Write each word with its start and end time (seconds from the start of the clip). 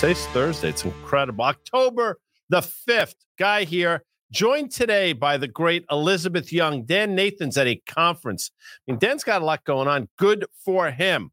Today's 0.00 0.26
Thursday. 0.26 0.68
It's 0.68 0.84
incredible. 0.84 1.44
October 1.44 2.20
the 2.50 2.60
5th. 2.60 3.16
Guy 3.36 3.64
here, 3.64 4.04
joined 4.30 4.70
today 4.70 5.12
by 5.12 5.36
the 5.36 5.48
great 5.48 5.84
Elizabeth 5.90 6.52
Young. 6.52 6.84
Dan 6.84 7.16
Nathan's 7.16 7.58
at 7.58 7.66
a 7.66 7.82
conference. 7.84 8.52
I 8.62 8.92
mean, 8.92 9.00
Dan's 9.00 9.24
got 9.24 9.42
a 9.42 9.44
lot 9.44 9.64
going 9.64 9.88
on. 9.88 10.08
Good 10.16 10.46
for 10.64 10.88
him. 10.92 11.32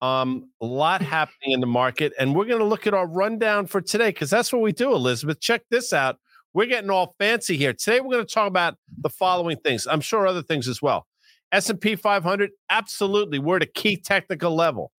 Um, 0.00 0.50
a 0.60 0.66
lot 0.66 1.00
happening 1.02 1.52
in 1.52 1.60
the 1.60 1.68
market. 1.68 2.12
And 2.18 2.34
we're 2.34 2.46
going 2.46 2.58
to 2.58 2.64
look 2.64 2.88
at 2.88 2.92
our 2.92 3.06
rundown 3.06 3.68
for 3.68 3.80
today 3.80 4.08
because 4.08 4.30
that's 4.30 4.52
what 4.52 4.62
we 4.62 4.72
do, 4.72 4.92
Elizabeth. 4.92 5.38
Check 5.38 5.62
this 5.70 5.92
out. 5.92 6.18
We're 6.54 6.66
getting 6.66 6.90
all 6.90 7.14
fancy 7.20 7.56
here. 7.56 7.72
Today, 7.72 8.00
we're 8.00 8.14
going 8.14 8.26
to 8.26 8.34
talk 8.34 8.48
about 8.48 8.78
the 9.00 9.10
following 9.10 9.58
things. 9.58 9.86
I'm 9.86 10.00
sure 10.00 10.26
other 10.26 10.42
things 10.42 10.66
as 10.66 10.82
well. 10.82 11.06
S&P 11.52 11.94
500, 11.94 12.50
absolutely. 12.68 13.38
We're 13.38 13.58
at 13.58 13.62
a 13.62 13.66
key 13.66 13.96
technical 13.96 14.56
level. 14.56 14.90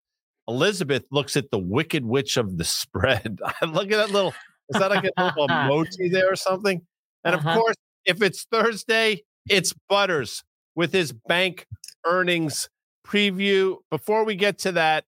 Elizabeth 0.48 1.04
looks 1.12 1.38
at 1.38 1.52
the 1.52 1.60
wicked 1.60 2.06
witch 2.06 2.38
of 2.38 2.58
the 2.58 2.64
spread. 2.64 3.40
Look 3.62 3.92
at 3.92 3.98
that 3.98 4.12
little, 4.12 4.34
is 4.70 4.80
that 4.80 4.90
like 4.90 5.10
a 5.18 5.24
little 5.24 5.48
emoji 5.50 6.12
there 6.12 6.32
or 6.32 6.36
something? 6.36 6.82
And 7.24 7.36
uh-huh. 7.36 7.50
of 7.50 7.56
course, 7.58 7.76
if 8.06 8.22
it's 8.22 8.46
Thursday, 8.52 9.24
it's 9.50 9.74
Butters 9.90 10.44
with 10.76 10.92
his 10.92 11.14
bank 11.14 11.66
earnings 12.06 12.70
preview. 13.08 13.78
Before 13.90 14.26
we 14.26 14.36
get 14.36 14.58
to 14.60 14.74
that, 14.74 15.06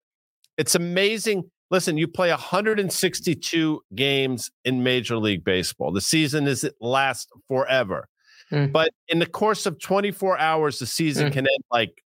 it's 0.58 0.75
amazing. 0.75 1.49
Listen, 1.72 1.97
you 1.97 2.08
play 2.08 2.30
162 2.30 3.81
games 3.95 4.52
in 4.63 4.83
Major 4.83 5.17
League 5.17 5.44
Baseball. 5.44 5.91
The 5.91 6.02
season 6.02 6.47
is 6.47 6.63
it 6.63 6.75
lasts 6.80 7.27
forever. 7.47 8.08
Mm. 8.52 8.72
But 8.72 8.91
in 9.08 9.19
the 9.19 9.25
course 9.25 9.66
of 9.66 9.80
24 9.80 10.38
hours, 10.38 10.80
the 10.80 10.86
season 10.86 11.30
mm. 11.30 11.33
can 11.33 11.47
end 11.47 11.63
like 11.72 12.03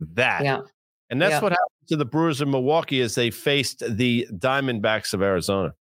that. 0.00 0.42
Yeah. 0.42 0.60
And 1.10 1.20
that's 1.20 1.32
yeah. 1.32 1.40
what 1.40 1.52
happened 1.52 1.88
to 1.88 1.96
the 1.96 2.04
Brewers 2.04 2.40
in 2.40 2.50
Milwaukee 2.50 3.00
as 3.00 3.14
they 3.14 3.30
faced 3.30 3.82
the 3.86 4.26
Diamondbacks 4.32 5.12
of 5.12 5.22
Arizona. 5.22 5.74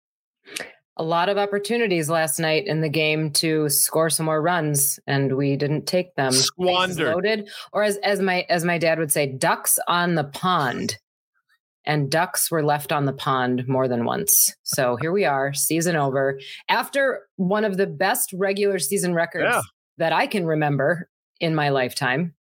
A 0.98 1.04
lot 1.04 1.30
of 1.30 1.38
opportunities 1.38 2.10
last 2.10 2.40
night 2.40 2.68
in 2.68 2.82
the 2.82 2.90
game 2.90 3.32
to 3.32 3.70
score 3.70 4.10
some 4.10 4.26
more 4.26 4.42
runs, 4.42 5.00
and 5.08 5.38
we 5.38 5.56
didn't 5.56 5.86
take 5.86 6.14
them. 6.16 6.32
Squandered, 6.32 7.08
loaded, 7.08 7.50
or 7.72 7.84
as 7.84 7.98
as 7.98 8.20
my 8.20 8.46
as 8.50 8.66
my 8.66 8.78
dad 8.78 9.00
would 9.00 9.12
say, 9.12 9.26
ducks 9.26 9.80
on 9.88 10.16
the 10.16 10.26
pond. 10.26 10.98
And 11.84 12.12
ducks 12.12 12.52
were 12.52 12.64
left 12.64 12.92
on 12.92 13.06
the 13.06 13.14
pond 13.14 13.68
more 13.68 13.88
than 13.88 14.06
once. 14.06 14.56
So 14.62 14.98
here 14.98 15.12
we 15.12 15.26
are, 15.26 15.52
season 15.52 15.96
over. 15.96 16.40
After 16.70 17.28
one 17.38 17.66
of 17.66 17.78
the 17.78 17.88
best 17.88 18.32
regular 18.34 18.78
season 18.78 19.16
records 19.16 19.50
yeah. 19.50 19.62
that 19.98 20.14
I 20.14 20.28
can 20.28 20.46
remember 20.46 21.10
in 21.40 21.56
my 21.56 21.70
lifetime. 21.70 22.36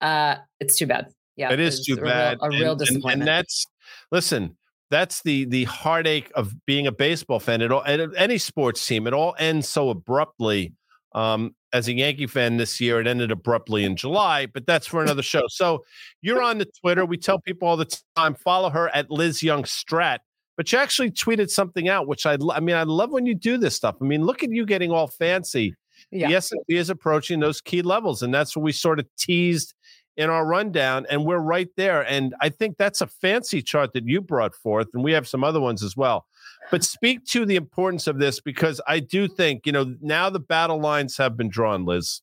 Uh, 0.00 0.36
it's 0.60 0.76
too 0.76 0.86
bad. 0.86 1.12
Yeah, 1.42 1.52
it 1.52 1.60
is 1.60 1.84
too 1.84 1.94
a 1.94 2.02
bad. 2.02 2.38
Real, 2.40 2.44
a 2.44 2.50
real 2.50 2.70
and, 2.70 2.78
disappointment. 2.78 3.12
And, 3.12 3.22
and, 3.22 3.28
that's 3.28 3.66
listen. 4.10 4.56
That's 4.90 5.22
the 5.22 5.46
the 5.46 5.64
heartache 5.64 6.30
of 6.34 6.54
being 6.66 6.86
a 6.86 6.92
baseball 6.92 7.40
fan. 7.40 7.62
It 7.62 7.72
all 7.72 7.82
any 7.84 8.38
sports 8.38 8.86
team. 8.86 9.06
It 9.06 9.14
all 9.14 9.34
ends 9.38 9.68
so 9.68 9.90
abruptly. 9.90 10.74
Um, 11.14 11.54
as 11.74 11.88
a 11.88 11.94
Yankee 11.94 12.26
fan 12.26 12.56
this 12.58 12.80
year, 12.80 13.00
it 13.00 13.06
ended 13.06 13.30
abruptly 13.30 13.84
in 13.84 13.96
July, 13.96 14.46
but 14.46 14.66
that's 14.66 14.86
for 14.86 15.02
another 15.02 15.22
show. 15.22 15.42
So 15.48 15.84
you're 16.22 16.42
on 16.42 16.58
the 16.58 16.66
Twitter. 16.80 17.04
We 17.04 17.18
tell 17.18 17.38
people 17.38 17.68
all 17.68 17.76
the 17.76 17.98
time 18.16 18.34
follow 18.34 18.70
her 18.70 18.88
at 18.94 19.10
Liz 19.10 19.42
Young 19.42 19.64
Strat. 19.64 20.18
But 20.56 20.70
you 20.70 20.78
actually 20.78 21.10
tweeted 21.10 21.50
something 21.50 21.88
out, 21.88 22.06
which 22.06 22.26
I 22.26 22.36
I 22.52 22.60
mean 22.60 22.76
I 22.76 22.84
love 22.84 23.10
when 23.10 23.26
you 23.26 23.34
do 23.34 23.58
this 23.58 23.74
stuff. 23.74 23.96
I 24.00 24.04
mean, 24.04 24.24
look 24.24 24.42
at 24.42 24.50
you 24.50 24.64
getting 24.66 24.90
all 24.90 25.06
fancy. 25.08 25.74
Yeah. 26.10 26.28
The 26.28 26.34
S&P 26.36 26.76
is 26.76 26.90
approaching 26.90 27.40
those 27.40 27.60
key 27.60 27.80
levels, 27.80 28.22
and 28.22 28.34
that's 28.34 28.54
what 28.54 28.62
we 28.62 28.72
sort 28.72 28.98
of 28.98 29.06
teased 29.16 29.74
in 30.16 30.30
our 30.30 30.44
rundown, 30.44 31.06
and 31.08 31.24
we're 31.24 31.38
right 31.38 31.68
there. 31.76 32.02
And 32.02 32.34
I 32.40 32.48
think 32.48 32.76
that's 32.76 33.00
a 33.00 33.06
fancy 33.06 33.62
chart 33.62 33.92
that 33.94 34.06
you 34.06 34.20
brought 34.20 34.54
forth, 34.54 34.88
and 34.94 35.02
we 35.02 35.12
have 35.12 35.26
some 35.26 35.42
other 35.44 35.60
ones 35.60 35.82
as 35.82 35.96
well. 35.96 36.26
But 36.70 36.84
speak 36.84 37.24
to 37.26 37.44
the 37.44 37.56
importance 37.56 38.06
of 38.06 38.18
this 38.18 38.40
because 38.40 38.80
I 38.86 39.00
do 39.00 39.28
think, 39.28 39.66
you 39.66 39.72
know, 39.72 39.94
now 40.00 40.30
the 40.30 40.40
battle 40.40 40.80
lines 40.80 41.16
have 41.16 41.36
been 41.36 41.48
drawn, 41.48 41.84
Liz. 41.84 42.22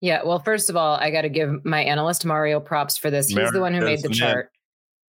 Yeah. 0.00 0.22
Well, 0.24 0.40
first 0.40 0.68
of 0.68 0.76
all, 0.76 0.96
I 0.96 1.10
got 1.10 1.22
to 1.22 1.28
give 1.28 1.64
my 1.64 1.82
analyst 1.82 2.24
Mario 2.24 2.60
props 2.60 2.96
for 2.96 3.10
this. 3.10 3.28
He's 3.28 3.52
the 3.52 3.60
one 3.60 3.72
who 3.72 3.80
made 3.80 4.02
the 4.02 4.08
chart. 4.08 4.50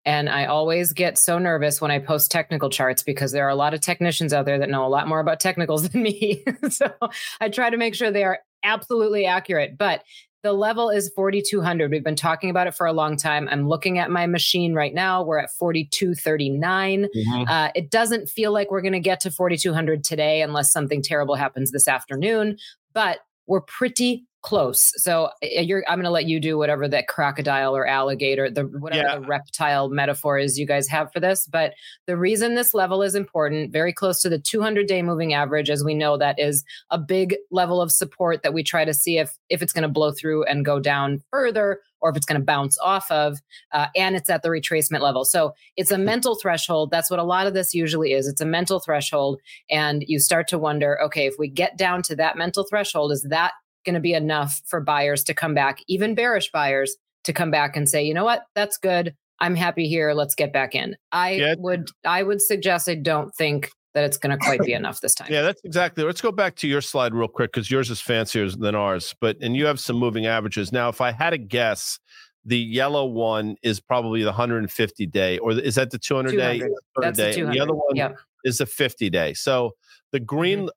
And 0.05 0.29
I 0.29 0.45
always 0.45 0.91
get 0.91 1.17
so 1.17 1.39
nervous 1.39 1.79
when 1.79 1.89
I 1.89 1.99
post 1.99 2.29
technical 2.29 2.69
charts 2.69 3.03
because 3.03 3.31
there 3.31 3.45
are 3.45 3.49
a 3.49 3.55
lot 3.55 3.73
of 3.73 3.79
technicians 3.79 4.33
out 4.33 4.45
there 4.45 4.59
that 4.59 4.69
know 4.69 4.85
a 4.85 4.89
lot 4.89 5.07
more 5.07 5.21
about 5.21 5.39
technicals 5.39 5.89
than 5.89 6.03
me. 6.03 6.43
so 6.69 6.93
I 7.39 7.49
try 7.49 7.69
to 7.69 7.77
make 7.77 7.95
sure 7.95 8.11
they 8.11 8.23
are 8.23 8.39
absolutely 8.63 9.25
accurate. 9.25 9.77
But 9.77 10.03
the 10.43 10.53
level 10.53 10.89
is 10.89 11.09
4,200. 11.15 11.89
We've 11.89 12.03
been 12.03 12.17
talking 12.17 12.49
about 12.49 12.67
it 12.67 12.75
for 12.75 12.85
a 12.85 12.91
long 12.91 13.15
time. 13.15 13.47
I'm 13.49 13.69
looking 13.69 13.97
at 13.97 14.11
my 14.11 14.27
machine 14.27 14.73
right 14.73 14.93
now. 14.93 15.23
We're 15.23 15.39
at 15.39 15.51
4,239. 15.51 17.03
Mm-hmm. 17.03 17.43
Uh, 17.47 17.69
it 17.75 17.89
doesn't 17.89 18.27
feel 18.27 18.51
like 18.51 18.69
we're 18.69 18.81
going 18.81 18.93
to 18.93 18.99
get 18.99 19.21
to 19.21 19.31
4,200 19.31 20.03
today 20.03 20.41
unless 20.41 20.71
something 20.71 21.01
terrible 21.01 21.35
happens 21.35 21.71
this 21.71 21.87
afternoon, 21.87 22.57
but 22.93 23.19
we're 23.47 23.61
pretty 23.61 24.25
close. 24.43 24.91
So 25.01 25.29
uh, 25.43 25.61
you're, 25.61 25.83
I'm 25.87 25.97
going 25.97 26.03
to 26.03 26.11
let 26.11 26.25
you 26.25 26.39
do 26.39 26.57
whatever 26.57 26.87
that 26.89 27.07
crocodile 27.07 27.75
or 27.75 27.87
alligator, 27.87 28.51
the 28.51 28.65
whatever 28.65 29.07
yeah. 29.07 29.15
the 29.15 29.25
reptile 29.25 29.89
metaphor 29.89 30.37
is 30.37 30.59
you 30.59 30.67
guys 30.67 30.87
have 30.89 31.11
for 31.11 31.19
this. 31.19 31.47
But 31.47 31.73
the 32.05 32.17
reason 32.17 32.53
this 32.53 32.73
level 32.73 33.01
is 33.01 33.15
important, 33.15 33.71
very 33.71 33.91
close 33.91 34.21
to 34.21 34.29
the 34.29 34.39
200 34.39 34.85
day 34.87 35.01
moving 35.01 35.33
average, 35.33 35.69
as 35.69 35.83
we 35.83 35.95
know 35.95 36.17
that 36.17 36.39
is 36.39 36.63
a 36.91 36.99
big 36.99 37.35
level 37.49 37.81
of 37.81 37.91
support 37.91 38.43
that 38.43 38.53
we 38.53 38.63
try 38.63 38.85
to 38.85 38.93
see 38.93 39.17
if 39.17 39.35
if 39.49 39.61
it's 39.61 39.73
going 39.73 39.83
to 39.83 39.89
blow 39.89 40.11
through 40.11 40.43
and 40.43 40.65
go 40.65 40.79
down 40.79 41.23
further 41.31 41.79
or 42.03 42.09
if 42.09 42.17
it's 42.17 42.25
going 42.25 42.39
to 42.39 42.45
bounce 42.45 42.77
off 42.79 43.09
of, 43.09 43.39
uh, 43.71 43.87
and 43.95 44.15
it's 44.15 44.29
at 44.29 44.43
the 44.43 44.49
retracement 44.49 44.99
level. 44.99 45.23
So 45.23 45.53
it's 45.77 45.89
a 45.89 45.97
mental 45.97 46.35
threshold. 46.35 46.91
That's 46.91 47.09
what 47.09 47.19
a 47.19 47.23
lot 47.23 47.47
of 47.47 47.53
this 47.53 47.73
usually 47.73 48.11
is. 48.11 48.27
It's 48.27 48.41
a 48.41 48.45
mental 48.45 48.81
threshold. 48.81 49.39
And 49.69 50.03
you 50.05 50.19
start 50.19 50.49
to 50.49 50.59
wonder, 50.59 51.01
okay, 51.01 51.25
if 51.25 51.35
we 51.39 51.47
get 51.47 51.77
down 51.77 52.01
to 52.03 52.15
that 52.17 52.37
mental 52.37 52.65
threshold, 52.65 53.13
is 53.13 53.23
that 53.29 53.53
going 53.83 53.95
to 53.95 54.01
be 54.01 54.13
enough 54.13 54.61
for 54.65 54.81
buyers 54.81 55.23
to 55.25 55.33
come 55.33 55.53
back, 55.53 55.79
even 55.87 56.15
bearish 56.15 56.51
buyers 56.51 56.95
to 57.23 57.33
come 57.33 57.51
back 57.51 57.75
and 57.75 57.87
say, 57.87 58.03
you 58.03 58.13
know 58.13 58.25
what, 58.25 58.43
that's 58.55 58.77
good. 58.77 59.15
I'm 59.39 59.55
happy 59.55 59.87
here. 59.87 60.13
Let's 60.13 60.35
get 60.35 60.53
back 60.53 60.75
in. 60.75 60.95
I 61.11 61.31
yeah. 61.31 61.55
would 61.57 61.89
I 62.05 62.23
would 62.23 62.41
suggest 62.41 62.87
I 62.87 62.95
don't 62.95 63.33
think 63.35 63.71
that 63.93 64.03
it's 64.03 64.17
going 64.17 64.37
to 64.37 64.43
quite 64.43 64.61
be 64.61 64.73
enough 64.73 65.01
this 65.01 65.15
time. 65.15 65.27
Yeah, 65.29 65.41
that's 65.41 65.61
exactly. 65.63 66.03
Let's 66.03 66.21
go 66.21 66.31
back 66.31 66.55
to 66.57 66.67
your 66.67 66.81
slide 66.81 67.13
real 67.13 67.27
quick 67.27 67.51
because 67.51 67.69
yours 67.69 67.89
is 67.89 67.99
fancier 67.99 68.49
than 68.49 68.75
ours. 68.75 69.15
But 69.19 69.37
and 69.41 69.55
you 69.55 69.65
have 69.65 69.79
some 69.79 69.97
moving 69.97 70.25
averages. 70.25 70.71
Now, 70.71 70.89
if 70.89 71.01
I 71.01 71.11
had 71.11 71.33
a 71.33 71.37
guess, 71.37 71.99
the 72.45 72.57
yellow 72.57 73.05
one 73.05 73.57
is 73.63 73.79
probably 73.79 74.21
the 74.21 74.27
150 74.27 75.05
day, 75.07 75.37
or 75.39 75.51
is 75.51 75.75
that 75.75 75.91
the 75.91 75.99
200, 75.99 76.31
200. 76.31 76.51
day? 76.51 76.59
200 76.59 76.75
that's 77.01 77.17
day. 77.17 77.31
The, 77.31 77.37
200. 77.37 77.53
the 77.53 77.59
other 77.59 77.73
one 77.73 77.95
yep. 77.95 78.17
is 78.43 78.57
the 78.59 78.65
50 78.65 79.09
day. 79.09 79.33
So 79.33 79.71
the 80.11 80.19
green 80.19 80.59
mm-hmm 80.59 80.67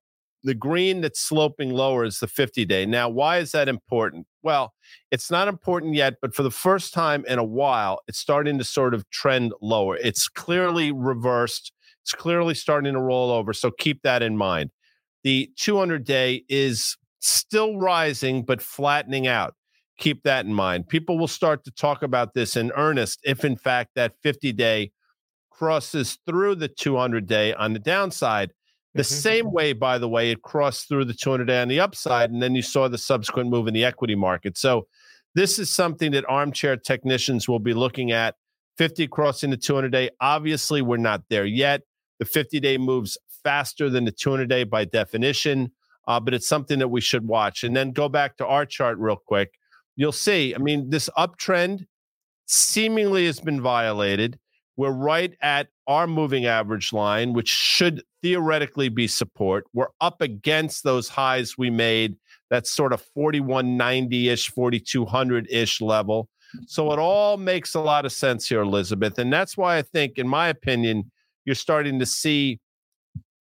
the 0.46 0.54
green 0.54 1.00
that's 1.00 1.20
sloping 1.20 1.70
lower 1.70 2.04
is 2.04 2.20
the 2.20 2.28
50 2.28 2.64
day. 2.66 2.86
Now, 2.86 3.08
why 3.08 3.38
is 3.38 3.50
that 3.50 3.68
important? 3.68 4.28
Well, 4.44 4.74
it's 5.10 5.28
not 5.28 5.48
important 5.48 5.94
yet, 5.94 6.14
but 6.22 6.36
for 6.36 6.44
the 6.44 6.52
first 6.52 6.94
time 6.94 7.24
in 7.26 7.40
a 7.40 7.44
while, 7.44 8.00
it's 8.06 8.20
starting 8.20 8.56
to 8.58 8.64
sort 8.64 8.94
of 8.94 9.10
trend 9.10 9.52
lower. 9.60 9.96
It's 9.96 10.28
clearly 10.28 10.92
reversed. 10.92 11.72
It's 12.04 12.12
clearly 12.12 12.54
starting 12.54 12.92
to 12.92 13.00
roll 13.00 13.32
over. 13.32 13.52
So 13.52 13.72
keep 13.72 14.02
that 14.02 14.22
in 14.22 14.36
mind. 14.36 14.70
The 15.24 15.50
200 15.56 16.04
day 16.04 16.44
is 16.48 16.96
still 17.18 17.76
rising, 17.78 18.44
but 18.44 18.62
flattening 18.62 19.26
out. 19.26 19.54
Keep 19.98 20.22
that 20.22 20.46
in 20.46 20.54
mind. 20.54 20.88
People 20.88 21.18
will 21.18 21.26
start 21.26 21.64
to 21.64 21.72
talk 21.72 22.04
about 22.04 22.34
this 22.34 22.54
in 22.54 22.70
earnest 22.76 23.18
if, 23.24 23.44
in 23.44 23.56
fact, 23.56 23.90
that 23.96 24.12
50 24.22 24.52
day 24.52 24.92
crosses 25.50 26.18
through 26.24 26.54
the 26.54 26.68
200 26.68 27.26
day 27.26 27.52
on 27.54 27.72
the 27.72 27.80
downside 27.80 28.52
the 28.96 29.02
mm-hmm. 29.02 29.20
same 29.20 29.52
way, 29.52 29.72
by 29.72 29.98
the 29.98 30.08
way, 30.08 30.30
it 30.30 30.42
crossed 30.42 30.88
through 30.88 31.06
the 31.06 31.14
200 31.14 31.44
day 31.46 31.60
on 31.60 31.68
the 31.68 31.80
upside, 31.80 32.30
and 32.30 32.42
then 32.42 32.54
you 32.54 32.62
saw 32.62 32.88
the 32.88 32.98
subsequent 32.98 33.50
move 33.50 33.66
in 33.68 33.74
the 33.74 33.84
equity 33.84 34.14
market. 34.14 34.56
So, 34.56 34.86
this 35.34 35.58
is 35.58 35.70
something 35.70 36.12
that 36.12 36.24
armchair 36.28 36.78
technicians 36.78 37.46
will 37.46 37.58
be 37.58 37.74
looking 37.74 38.10
at 38.10 38.36
50 38.78 39.06
crossing 39.08 39.50
the 39.50 39.56
200 39.58 39.92
day. 39.92 40.10
Obviously, 40.20 40.80
we're 40.80 40.96
not 40.96 41.22
there 41.28 41.44
yet. 41.44 41.82
The 42.18 42.24
50 42.24 42.58
day 42.60 42.78
moves 42.78 43.18
faster 43.44 43.90
than 43.90 44.04
the 44.04 44.12
200 44.12 44.48
day 44.48 44.64
by 44.64 44.84
definition, 44.86 45.72
uh, 46.08 46.18
but 46.20 46.34
it's 46.34 46.48
something 46.48 46.78
that 46.78 46.88
we 46.88 47.00
should 47.00 47.26
watch. 47.26 47.64
And 47.64 47.76
then 47.76 47.92
go 47.92 48.08
back 48.08 48.36
to 48.38 48.46
our 48.46 48.64
chart 48.64 48.98
real 48.98 49.16
quick. 49.16 49.52
You'll 49.94 50.12
see, 50.12 50.54
I 50.54 50.58
mean, 50.58 50.90
this 50.90 51.08
uptrend 51.16 51.86
seemingly 52.46 53.26
has 53.26 53.40
been 53.40 53.60
violated. 53.60 54.38
We're 54.76 54.92
right 54.92 55.34
at 55.40 55.68
our 55.86 56.06
moving 56.06 56.46
average 56.46 56.92
line, 56.92 57.32
which 57.32 57.48
should 57.48 58.02
theoretically 58.22 58.88
be 58.88 59.06
support. 59.06 59.64
We're 59.72 59.88
up 60.00 60.20
against 60.20 60.84
those 60.84 61.08
highs 61.08 61.56
we 61.56 61.70
made, 61.70 62.16
that 62.50 62.66
sort 62.66 62.92
of 62.92 63.00
4190 63.14 64.28
ish, 64.28 64.50
4200 64.50 65.48
ish 65.50 65.80
level. 65.80 66.28
So 66.66 66.92
it 66.92 66.98
all 66.98 67.36
makes 67.36 67.74
a 67.74 67.80
lot 67.80 68.04
of 68.04 68.12
sense 68.12 68.48
here, 68.48 68.60
Elizabeth. 68.60 69.18
And 69.18 69.32
that's 69.32 69.56
why 69.56 69.78
I 69.78 69.82
think, 69.82 70.18
in 70.18 70.28
my 70.28 70.48
opinion, 70.48 71.10
you're 71.44 71.54
starting 71.54 71.98
to 71.98 72.06
see, 72.06 72.60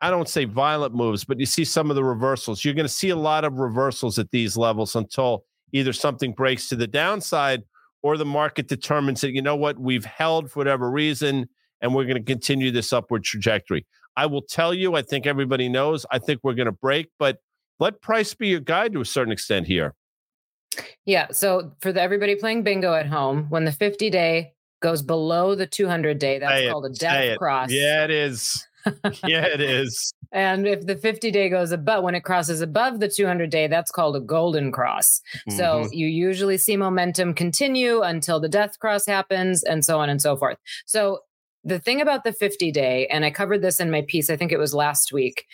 I 0.01 0.09
don't 0.09 0.29
say 0.29 0.45
violent 0.45 0.95
moves, 0.95 1.23
but 1.23 1.39
you 1.39 1.45
see 1.45 1.65
some 1.65 1.89
of 1.89 1.95
the 1.95 2.03
reversals. 2.03 2.63
You're 2.63 2.73
going 2.73 2.87
to 2.87 2.93
see 2.93 3.09
a 3.09 3.15
lot 3.15 3.43
of 3.43 3.55
reversals 3.55 4.19
at 4.19 4.31
these 4.31 4.55
levels 4.57 4.95
until 4.95 5.45
either 5.73 5.93
something 5.93 6.33
breaks 6.33 6.69
to 6.69 6.75
the 6.75 6.87
downside 6.87 7.63
or 8.05 8.17
the 8.17 8.23
market 8.23 8.67
determines 8.67 9.21
that, 9.21 9.31
you 9.31 9.41
know 9.41 9.55
what, 9.55 9.79
we've 9.79 10.05
held 10.05 10.51
for 10.51 10.59
whatever 10.59 10.91
reason 10.91 11.49
and 11.81 11.95
we're 11.95 12.03
going 12.03 12.23
to 12.23 12.23
continue 12.23 12.69
this 12.69 12.93
upward 12.93 13.23
trajectory. 13.23 13.83
I 14.15 14.27
will 14.27 14.43
tell 14.43 14.75
you, 14.75 14.93
I 14.93 15.01
think 15.01 15.25
everybody 15.25 15.69
knows, 15.69 16.05
I 16.11 16.19
think 16.19 16.41
we're 16.43 16.53
going 16.53 16.67
to 16.67 16.71
break, 16.71 17.09
but 17.17 17.39
let 17.79 18.03
price 18.03 18.35
be 18.35 18.49
your 18.49 18.59
guide 18.59 18.93
to 18.93 19.01
a 19.01 19.05
certain 19.05 19.33
extent 19.33 19.65
here. 19.65 19.95
Yeah. 21.05 21.31
So 21.31 21.71
for 21.81 21.91
the, 21.91 21.99
everybody 21.99 22.35
playing 22.35 22.61
bingo 22.61 22.93
at 22.93 23.07
home, 23.07 23.47
when 23.49 23.65
the 23.65 23.71
50 23.71 24.11
day 24.11 24.53
goes 24.83 25.01
below 25.01 25.55
the 25.55 25.65
200 25.65 26.19
day, 26.19 26.37
that's 26.37 26.69
called 26.69 26.85
a 26.85 26.89
death 26.89 27.39
cross. 27.39 27.71
Yeah, 27.71 28.03
it 28.03 28.11
is. 28.11 28.67
yeah, 29.25 29.45
it 29.47 29.61
is. 29.61 30.13
And 30.35 30.67
if 30.67 30.85
the 30.85 30.97
50 30.97 31.31
day 31.31 31.47
goes 31.47 31.71
above, 31.71 32.03
when 32.03 32.13
it 32.13 32.25
crosses 32.25 32.59
above 32.59 32.99
the 32.99 33.07
200 33.07 33.49
day, 33.49 33.67
that's 33.67 33.89
called 33.89 34.17
a 34.17 34.19
golden 34.19 34.69
cross. 34.69 35.21
Mm-hmm. 35.37 35.57
So 35.57 35.87
you 35.93 36.07
usually 36.07 36.57
see 36.57 36.75
momentum 36.75 37.33
continue 37.33 38.01
until 38.01 38.41
the 38.41 38.49
death 38.49 38.77
cross 38.79 39.05
happens 39.05 39.63
and 39.63 39.85
so 39.85 39.97
on 39.97 40.09
and 40.09 40.21
so 40.21 40.35
forth. 40.35 40.57
So 40.85 41.19
the 41.63 41.79
thing 41.79 42.01
about 42.01 42.25
the 42.25 42.33
50 42.33 42.69
day, 42.73 43.07
and 43.07 43.23
I 43.23 43.31
covered 43.31 43.61
this 43.61 43.79
in 43.79 43.89
my 43.89 44.01
piece, 44.01 44.29
I 44.29 44.35
think 44.35 44.51
it 44.51 44.59
was 44.59 44.73
last 44.73 45.13
week, 45.13 45.45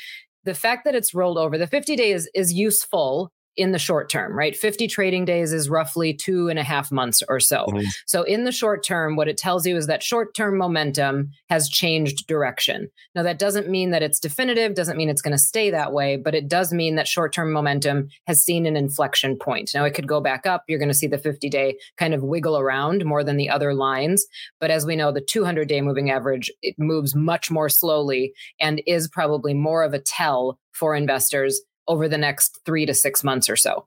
the 0.45 0.56
fact 0.56 0.84
that 0.86 0.95
it's 0.95 1.13
rolled 1.13 1.38
over, 1.38 1.60
the 1.60 1.68
50 1.68 1.95
days 1.95 2.27
is 2.34 2.51
useful 2.51 3.31
in 3.57 3.71
the 3.71 3.80
short 3.80 4.09
term, 4.09 4.38
right? 4.38 4.56
50 4.56 4.88
trading 4.88 5.25
days 5.25 5.51
is 5.51 5.69
roughly 5.69 6.13
two 6.13 6.48
and 6.48 6.57
a 6.57 6.63
half 6.63 6.92
months 6.92 7.21
or 7.27 7.39
so. 7.39 7.65
Mm-hmm. 7.68 7.88
So, 8.06 8.24
in 8.24 8.45
the 8.45 8.51
short 8.51 8.83
term, 8.83 9.15
what 9.15 9.27
it 9.27 9.38
tells 9.38 9.65
you 9.65 9.75
is 9.75 9.88
that 9.88 10.03
short 10.03 10.33
term 10.33 10.57
momentum 10.57 11.31
has 11.50 11.69
changed 11.69 12.27
direction. 12.27 12.89
Now, 13.13 13.24
that 13.24 13.39
doesn't 13.39 13.69
mean 13.69 13.92
that 13.92 14.03
it's 14.03 14.19
definitive, 14.19 14.74
doesn't 14.74 14.98
mean 14.98 15.09
it's 15.09 15.21
going 15.21 15.33
to 15.33 15.38
stay 15.38 15.69
that 15.71 15.92
way, 15.92 16.15
but 16.15 16.36
it 16.36 16.48
does 16.48 16.71
mean 16.71 16.95
that 16.95 17.07
short 17.07 17.33
term 17.33 17.51
momentum 17.51 18.07
has 18.27 18.42
seen 18.42 18.65
an 18.65 18.77
inflection 18.77 19.38
point. 19.38 19.71
Now, 19.74 19.86
it 19.86 19.94
could 19.94 20.07
go 20.07 20.21
back 20.21 20.45
up. 20.45 20.63
You're 20.68 20.80
going 20.80 20.89
to 20.89 20.94
see 20.94 21.07
the 21.07 21.18
50 21.18 21.50
day 21.50 21.77
kind 21.98 22.13
of 22.13 22.24
wiggle 22.24 22.57
around 22.57 23.06
more 23.06 23.24
than 23.24 23.38
the 23.38 23.50
other 23.50 23.74
lines. 23.74 24.25
But 24.59 24.71
as 24.71 24.86
we 24.86 24.95
know, 24.95 25.12
the 25.12 25.21
200 25.21 25.68
day 25.68 25.81
moving 25.81 26.09
average, 26.09 26.51
it 26.62 26.75
moves 26.77 27.15
much 27.15 27.51
more 27.51 27.69
slowly 27.69 28.33
and 28.59 28.81
is 28.88 29.07
probably 29.07 29.53
more 29.53 29.83
of 29.83 29.94
a 29.94 30.00
tell 30.00 30.57
for 30.71 30.95
investors 30.95 31.62
over 31.91 32.07
the 32.07 32.17
next 32.17 32.59
three 32.65 32.85
to 32.85 32.93
six 32.93 33.23
months 33.23 33.49
or 33.49 33.55
so. 33.55 33.85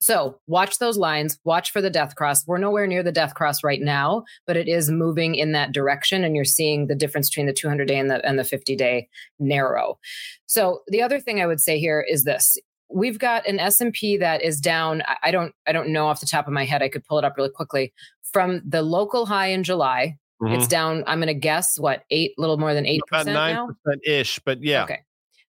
So 0.00 0.38
watch 0.46 0.78
those 0.78 0.96
lines, 0.96 1.38
watch 1.44 1.72
for 1.72 1.80
the 1.80 1.90
death 1.90 2.14
cross. 2.14 2.46
We're 2.46 2.58
nowhere 2.58 2.86
near 2.86 3.02
the 3.02 3.12
death 3.12 3.34
cross 3.34 3.64
right 3.64 3.80
now, 3.80 4.24
but 4.46 4.56
it 4.56 4.68
is 4.68 4.90
moving 4.90 5.34
in 5.34 5.52
that 5.52 5.72
direction. 5.72 6.24
And 6.24 6.36
you're 6.36 6.44
seeing 6.44 6.86
the 6.86 6.94
difference 6.94 7.28
between 7.28 7.46
the 7.46 7.52
200 7.52 7.88
day 7.88 7.98
and 7.98 8.10
the, 8.10 8.24
and 8.26 8.38
the 8.38 8.44
50 8.44 8.76
day 8.76 9.08
narrow. 9.38 9.98
So 10.46 10.82
the 10.88 11.02
other 11.02 11.20
thing 11.20 11.40
I 11.40 11.46
would 11.46 11.60
say 11.60 11.78
here 11.78 12.04
is 12.08 12.24
this. 12.24 12.56
We've 12.90 13.18
got 13.18 13.46
an 13.46 13.58
S&P 13.58 14.16
that 14.18 14.42
is 14.42 14.60
down. 14.60 15.02
I 15.22 15.30
don't, 15.30 15.52
I 15.66 15.72
don't 15.72 15.90
know 15.90 16.06
off 16.06 16.20
the 16.20 16.26
top 16.26 16.46
of 16.46 16.52
my 16.52 16.64
head. 16.64 16.82
I 16.82 16.88
could 16.88 17.04
pull 17.04 17.18
it 17.18 17.24
up 17.24 17.36
really 17.36 17.50
quickly 17.50 17.92
from 18.22 18.62
the 18.66 18.82
local 18.82 19.26
high 19.26 19.48
in 19.48 19.62
July. 19.62 20.16
Mm-hmm. 20.40 20.54
It's 20.54 20.68
down. 20.68 21.02
I'm 21.06 21.18
going 21.18 21.26
to 21.26 21.34
guess 21.34 21.78
what 21.78 22.04
eight, 22.10 22.32
little 22.38 22.56
more 22.56 22.72
than 22.72 22.86
eight 22.86 23.02
percent 23.08 23.34
now, 23.34 23.70
ish. 24.06 24.38
But 24.38 24.62
yeah, 24.62 24.84
okay. 24.84 25.00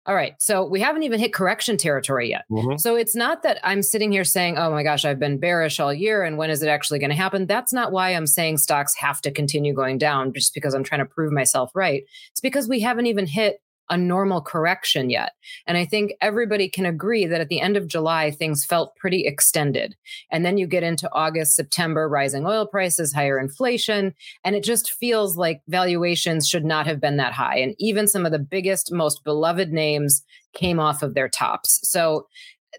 All 0.07 0.15
right. 0.15 0.35
So 0.39 0.67
we 0.67 0.81
haven't 0.81 1.05
even 1.05 1.19
hit 1.19 1.33
correction 1.33 1.79
territory 1.79 2.29
yet. 2.29 2.45
Mm-hmm. 2.51 2.77
So 2.77 2.95
it's 2.95 3.17
not 3.17 3.43
that 3.43 3.59
I'm 3.65 3.83
sitting 3.83 4.13
here 4.13 4.25
saying, 4.25 4.59
oh 4.59 4.71
my 4.71 4.83
gosh, 4.83 5.07
I've 5.07 5.19
been 5.19 5.39
bearish 5.39 5.81
all 5.81 5.95
year. 5.95 6.23
And 6.23 6.37
when 6.37 6.51
is 6.51 6.63
it 6.63 6.69
actually 6.69 6.99
going 6.99 7.11
to 7.11 7.17
happen? 7.17 7.47
That's 7.47 7.73
not 7.73 7.91
why 7.91 8.11
I'm 8.11 8.27
saying 8.27 8.59
stocks 8.59 8.95
have 8.97 9.23
to 9.23 9.31
continue 9.31 9.73
going 9.73 9.97
down 9.97 10.35
just 10.35 10.53
because 10.53 10.75
I'm 10.75 10.85
trying 10.85 11.01
to 11.01 11.07
prove 11.07 11.33
myself 11.33 11.71
right. 11.75 12.03
It's 12.33 12.41
because 12.41 12.69
we 12.69 12.81
haven't 12.81 13.07
even 13.07 13.27
hit 13.27 13.61
a 13.91 13.97
normal 13.97 14.41
correction 14.41 15.11
yet. 15.11 15.33
And 15.67 15.77
I 15.77 15.85
think 15.85 16.13
everybody 16.21 16.69
can 16.69 16.87
agree 16.87 17.27
that 17.27 17.41
at 17.41 17.49
the 17.49 17.61
end 17.61 17.77
of 17.77 17.87
July, 17.87 18.31
things 18.31 18.65
felt 18.65 18.97
pretty 18.97 19.27
extended. 19.27 19.95
And 20.31 20.45
then 20.45 20.59
you 20.59 20.67
get 20.67 20.83
into 20.83 21.11
August, 21.13 21.55
September, 21.55 22.09
rising 22.09 22.47
oil 22.47 22.67
prices, 22.67 23.13
higher 23.13 23.39
inflation, 23.39 24.15
and 24.45 24.57
it 24.57 24.65
just 24.65 24.93
feels 24.93 25.37
like 25.37 25.63
valuations 25.69 26.49
should 26.49 26.65
not 26.65 26.87
have 26.87 27.01
been 27.01 27.19
that 27.19 27.33
high. 27.33 27.59
And 27.59 27.75
even 27.79 28.09
some 28.09 28.25
of 28.25 28.33
the 28.33 28.39
biggest, 28.39 28.93
most 28.93 29.25
beloved 29.25 29.73
names 29.73 30.23
came 30.55 30.81
off 30.81 31.03
of 31.03 31.15
their 31.15 31.29
tops. 31.29 31.81
So 31.83 32.27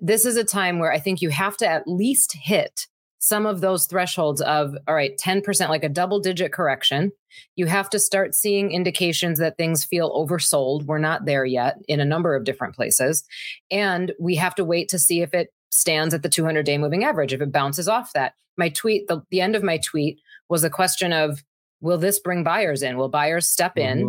this 0.02 0.26
is 0.26 0.38
a 0.38 0.44
time 0.44 0.80
where 0.80 0.92
I 0.92 1.00
think 1.00 1.22
you 1.22 1.30
have 1.30 1.58
to 1.58 1.68
at 1.68 1.88
least 1.88 2.34
hit 2.34 2.88
some 3.26 3.48
of 3.48 3.60
those 3.60 3.88
thresholds 3.88 4.40
of, 4.42 4.78
all 4.88 4.94
right, 4.94 5.18
10%, 5.18 5.68
like 5.68 5.84
a 5.84 5.90
double 5.90 6.20
digit 6.20 6.54
correction. 6.54 7.12
You 7.56 7.66
have 7.66 7.90
to 7.90 7.98
start 7.98 8.36
seeing 8.36 8.72
indications 8.72 9.40
that 9.40 9.58
things 9.58 9.84
feel 9.84 10.12
oversold. 10.12 10.86
We're 10.86 11.00
not 11.00 11.26
there 11.26 11.44
yet 11.44 11.78
in 11.88 12.00
a 12.00 12.06
number 12.06 12.36
of 12.36 12.44
different 12.44 12.76
places. 12.76 13.24
And 13.72 14.14
we 14.20 14.36
have 14.36 14.54
to 14.56 14.64
wait 14.64 14.90
to 14.90 15.00
see 15.00 15.22
if 15.22 15.34
it 15.34 15.52
stands 15.72 16.14
at 16.14 16.22
the 16.22 16.30
200 16.30 16.68
day 16.68 16.78
moving 16.78 17.04
average, 17.04 17.34
if 17.34 17.42
it 17.42 17.52
bounces 17.52 17.88
off 17.88 18.14
that. 18.14 18.36
My 18.58 18.70
tweet, 18.70 19.08
the, 19.08 19.24
the 19.32 19.42
end 19.42 19.56
of 19.56 19.64
my 19.64 19.80
tweet 19.80 20.20
was 20.48 20.64
a 20.64 20.70
question 20.70 21.12
of, 21.12 21.44
will 21.82 21.98
this 21.98 22.20
bring 22.20 22.44
buyers 22.44 22.84
in? 22.84 22.96
Will 22.96 23.10
buyers 23.10 23.48
step 23.48 23.76
in 23.76 23.98
mm-hmm. 23.98 24.08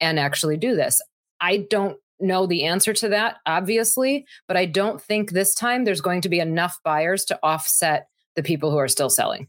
and 0.00 0.18
actually 0.18 0.56
do 0.56 0.74
this? 0.74 1.00
I 1.40 1.68
don't 1.70 1.98
know 2.18 2.46
the 2.46 2.64
answer 2.64 2.92
to 2.94 3.10
that, 3.10 3.36
obviously, 3.46 4.26
but 4.48 4.56
I 4.56 4.66
don't 4.66 5.00
think 5.00 5.30
this 5.30 5.54
time 5.54 5.84
there's 5.84 6.00
going 6.00 6.22
to 6.22 6.28
be 6.28 6.40
enough 6.40 6.80
buyers 6.82 7.24
to 7.26 7.38
offset 7.44 8.08
the 8.36 8.42
people 8.42 8.70
who 8.70 8.76
are 8.76 8.88
still 8.88 9.10
selling. 9.10 9.48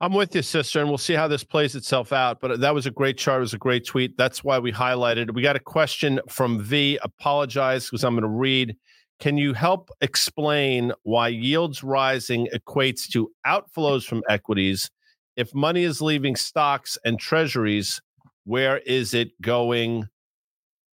I'm 0.00 0.12
with 0.12 0.34
you, 0.34 0.42
sister, 0.42 0.80
and 0.80 0.88
we'll 0.88 0.98
see 0.98 1.14
how 1.14 1.28
this 1.28 1.44
plays 1.44 1.76
itself 1.76 2.12
out. 2.12 2.40
But 2.40 2.60
that 2.60 2.74
was 2.74 2.86
a 2.86 2.90
great 2.90 3.16
chart. 3.16 3.38
It 3.38 3.40
was 3.40 3.54
a 3.54 3.58
great 3.58 3.86
tweet. 3.86 4.16
That's 4.16 4.42
why 4.42 4.58
we 4.58 4.72
highlighted. 4.72 5.32
We 5.32 5.40
got 5.40 5.56
a 5.56 5.60
question 5.60 6.20
from 6.28 6.60
V. 6.60 6.98
Apologize 7.02 7.88
because 7.88 8.04
I'm 8.04 8.14
going 8.14 8.22
to 8.22 8.28
read. 8.28 8.76
Can 9.20 9.38
you 9.38 9.52
help 9.52 9.90
explain 10.00 10.92
why 11.04 11.28
yields 11.28 11.84
rising 11.84 12.48
equates 12.52 13.08
to 13.12 13.30
outflows 13.46 14.04
from 14.04 14.22
equities? 14.28 14.90
If 15.36 15.54
money 15.54 15.84
is 15.84 16.02
leaving 16.02 16.36
stocks 16.36 16.98
and 17.04 17.18
treasuries, 17.18 18.02
where 18.44 18.78
is 18.78 19.14
it 19.14 19.30
going? 19.40 20.08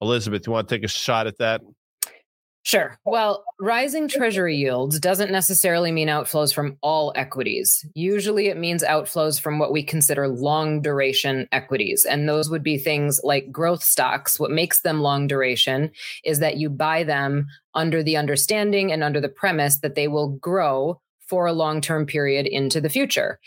Elizabeth, 0.01 0.45
you 0.45 0.53
want 0.53 0.69
to 0.69 0.75
take 0.75 0.85
a 0.85 0.87
shot 0.87 1.27
at 1.27 1.37
that? 1.39 1.61
Sure. 2.63 2.95
Well, 3.05 3.43
rising 3.59 4.07
treasury 4.07 4.55
yields 4.55 4.99
doesn't 4.99 5.31
necessarily 5.31 5.91
mean 5.91 6.09
outflows 6.09 6.53
from 6.53 6.77
all 6.81 7.11
equities. 7.15 7.83
Usually 7.95 8.47
it 8.47 8.57
means 8.57 8.83
outflows 8.83 9.41
from 9.41 9.57
what 9.57 9.71
we 9.71 9.81
consider 9.81 10.27
long 10.27 10.79
duration 10.79 11.47
equities. 11.51 12.05
And 12.05 12.29
those 12.29 12.51
would 12.51 12.61
be 12.61 12.77
things 12.77 13.19
like 13.23 13.51
growth 13.51 13.83
stocks. 13.83 14.39
What 14.39 14.51
makes 14.51 14.81
them 14.81 15.01
long 15.01 15.25
duration 15.25 15.91
is 16.23 16.37
that 16.39 16.57
you 16.57 16.69
buy 16.69 17.03
them 17.03 17.47
under 17.73 18.03
the 18.03 18.17
understanding 18.17 18.91
and 18.91 19.03
under 19.03 19.19
the 19.19 19.29
premise 19.29 19.79
that 19.79 19.95
they 19.95 20.07
will 20.07 20.29
grow 20.29 21.01
for 21.25 21.47
a 21.47 21.53
long 21.53 21.81
term 21.81 22.05
period 22.05 22.45
into 22.45 22.79
the 22.79 22.89
future 22.89 23.39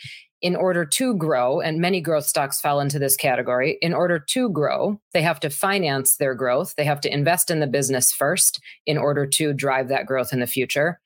in 0.45 0.55
order 0.55 0.85
to 0.85 1.15
grow, 1.15 1.59
and 1.59 1.81
many 1.81 1.99
growth 1.99 2.27
stocks 2.27 2.61
fall 2.61 2.79
into 2.79 2.99
this 2.99 3.15
category, 3.15 3.79
in 3.81 3.95
order 3.95 4.19
to 4.19 4.47
grow, 4.51 5.01
they 5.11 5.23
have 5.23 5.39
to 5.39 5.49
finance 5.49 6.17
their 6.17 6.35
growth. 6.35 6.75
They 6.77 6.83
have 6.83 7.01
to 7.01 7.11
invest 7.11 7.49
in 7.49 7.61
the 7.61 7.65
business 7.65 8.11
first 8.11 8.61
in 8.85 8.95
order 8.95 9.25
to 9.25 9.53
drive 9.53 9.87
that 9.87 10.05
growth 10.05 10.31
in 10.31 10.41
the 10.41 10.45
future. 10.45 10.99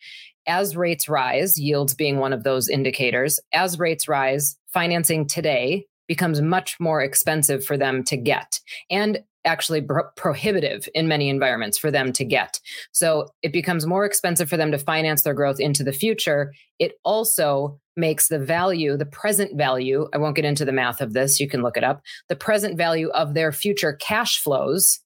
As 0.46 0.76
rates 0.76 1.08
rise, 1.08 1.58
yields 1.58 1.96
being 1.96 2.18
one 2.18 2.34
of 2.34 2.44
those 2.44 2.68
indicators, 2.68 3.40
as 3.54 3.80
rates 3.80 4.10
rise, 4.10 4.58
financing 4.74 5.26
today 5.26 5.86
becomes 6.06 6.42
much 6.42 6.78
more 6.78 7.02
expensive 7.02 7.64
for 7.64 7.78
them 7.78 8.04
to 8.04 8.18
get. 8.18 8.60
And 8.90 9.20
actually 9.46 9.82
pro- 9.82 10.10
prohibitive 10.18 10.90
in 10.94 11.08
many 11.08 11.30
environments 11.30 11.78
for 11.78 11.92
them 11.92 12.12
to 12.12 12.26
get. 12.26 12.60
So 12.92 13.30
it 13.42 13.54
becomes 13.54 13.86
more 13.86 14.04
expensive 14.04 14.50
for 14.50 14.58
them 14.58 14.72
to 14.72 14.78
finance 14.78 15.24
their 15.24 15.34
growth 15.34 15.62
into 15.62 15.84
the 15.84 15.94
future. 15.94 16.54
It 16.78 16.94
also 17.06 17.80
makes 18.00 18.28
the 18.28 18.40
value, 18.40 18.98
the 18.98 19.06
present 19.06 19.58
value, 19.58 20.08
I 20.14 20.18
won't 20.18 20.36
get 20.36 20.46
into 20.46 20.66
the 20.66 20.72
math 20.72 21.02
of 21.02 21.14
this, 21.14 21.40
you 21.40 21.48
can 21.48 21.62
look 21.62 21.78
it 21.78 21.84
up, 21.84 22.02
the 22.28 22.36
present 22.36 22.78
value 22.78 23.10
of 23.10 23.34
their 23.34 23.52
future 23.52 23.94
cash 23.94 24.40
flows 24.40 25.00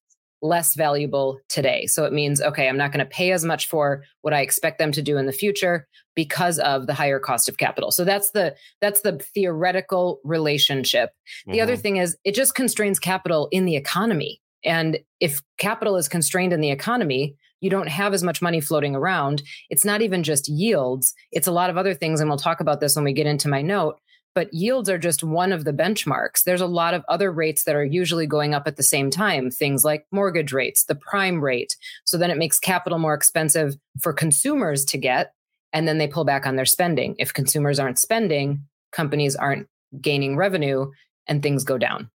less 0.43 0.75
valuable 0.75 1.39
today. 1.47 1.85
So 1.87 2.03
it 2.05 2.11
means, 2.11 2.41
okay, 2.41 2.67
I'm 2.67 2.77
not 2.77 2.91
going 2.91 3.03
to 3.03 3.09
pay 3.09 3.31
as 3.31 3.45
much 3.45 3.67
for 3.67 4.03
what 4.21 4.33
I 4.33 4.41
expect 4.41 4.77
them 4.77 4.91
to 4.91 5.01
do 5.01 5.17
in 5.17 5.25
the 5.25 5.31
future 5.31 5.87
because 6.15 6.59
of 6.59 6.85
the 6.85 6.93
higher 6.93 7.19
cost 7.19 7.49
of 7.49 7.57
capital. 7.57 7.91
So 7.91 8.03
that's 8.03 8.31
the 8.31 8.53
that's 8.81 9.01
the 9.01 9.19
theoretical 9.33 10.19
relationship. 10.23 11.11
The 11.45 11.53
mm-hmm. 11.53 11.63
other 11.63 11.77
thing 11.77 11.97
is 11.97 12.17
it 12.23 12.35
just 12.35 12.53
constrains 12.55 12.99
capital 12.99 13.47
in 13.51 13.65
the 13.65 13.77
economy. 13.77 14.41
And 14.65 14.99
if 15.19 15.41
capital 15.57 15.95
is 15.95 16.07
constrained 16.07 16.53
in 16.53 16.61
the 16.61 16.71
economy, 16.71 17.35
you 17.63 17.69
don't 17.69 17.89
have 17.89 18.13
as 18.13 18.23
much 18.23 18.41
money 18.41 18.61
floating 18.61 18.95
around. 18.95 19.41
It's 19.69 19.85
not 19.85 20.01
even 20.01 20.21
just 20.21 20.47
yields, 20.47 21.13
it's 21.31 21.47
a 21.47 21.51
lot 21.51 21.69
of 21.69 21.77
other 21.77 21.93
things 21.93 22.19
and 22.19 22.29
we'll 22.29 22.37
talk 22.37 22.59
about 22.59 22.79
this 22.79 22.95
when 22.95 23.05
we 23.05 23.13
get 23.13 23.27
into 23.27 23.49
my 23.49 23.61
note 23.61 23.99
but 24.35 24.51
yields 24.51 24.89
are 24.89 24.97
just 24.97 25.23
one 25.23 25.51
of 25.51 25.63
the 25.63 25.71
benchmarks. 25.71 26.43
There's 26.43 26.59
a 26.59 26.65
lot 26.65 26.95
of 26.95 27.05
other 27.07 27.31
rates 27.31 27.65
that 27.65 27.75
are 27.75 27.85
usually 27.85 28.25
going 28.25 28.55
up 28.55 28.67
at 28.67 28.77
the 28.77 28.81
same 28.81 29.11
time, 29.11 29.51
things 29.51 29.85
like 29.85 30.07
mortgage 30.11 30.51
rates, 30.51 30.85
the 30.85 30.95
prime 30.95 31.39
rate. 31.39 31.77
So 32.05 32.17
then 32.17 32.31
it 32.31 32.37
makes 32.39 32.57
capital 32.57 32.97
more 32.97 33.13
expensive 33.13 33.75
for 34.01 34.11
consumers 34.11 34.85
to 34.85 34.97
get 34.97 35.33
and 35.73 35.87
then 35.87 35.97
they 35.97 36.07
pull 36.07 36.23
back 36.23 36.45
on 36.45 36.55
their 36.55 36.65
spending. 36.65 37.15
If 37.17 37.33
consumers 37.33 37.79
aren't 37.79 37.99
spending, 37.99 38.63
companies 38.91 39.35
aren't 39.35 39.67
gaining 39.99 40.37
revenue, 40.37 40.91
and 41.27 41.41
things 41.41 41.63
go 41.63 41.77
down. 41.77 42.09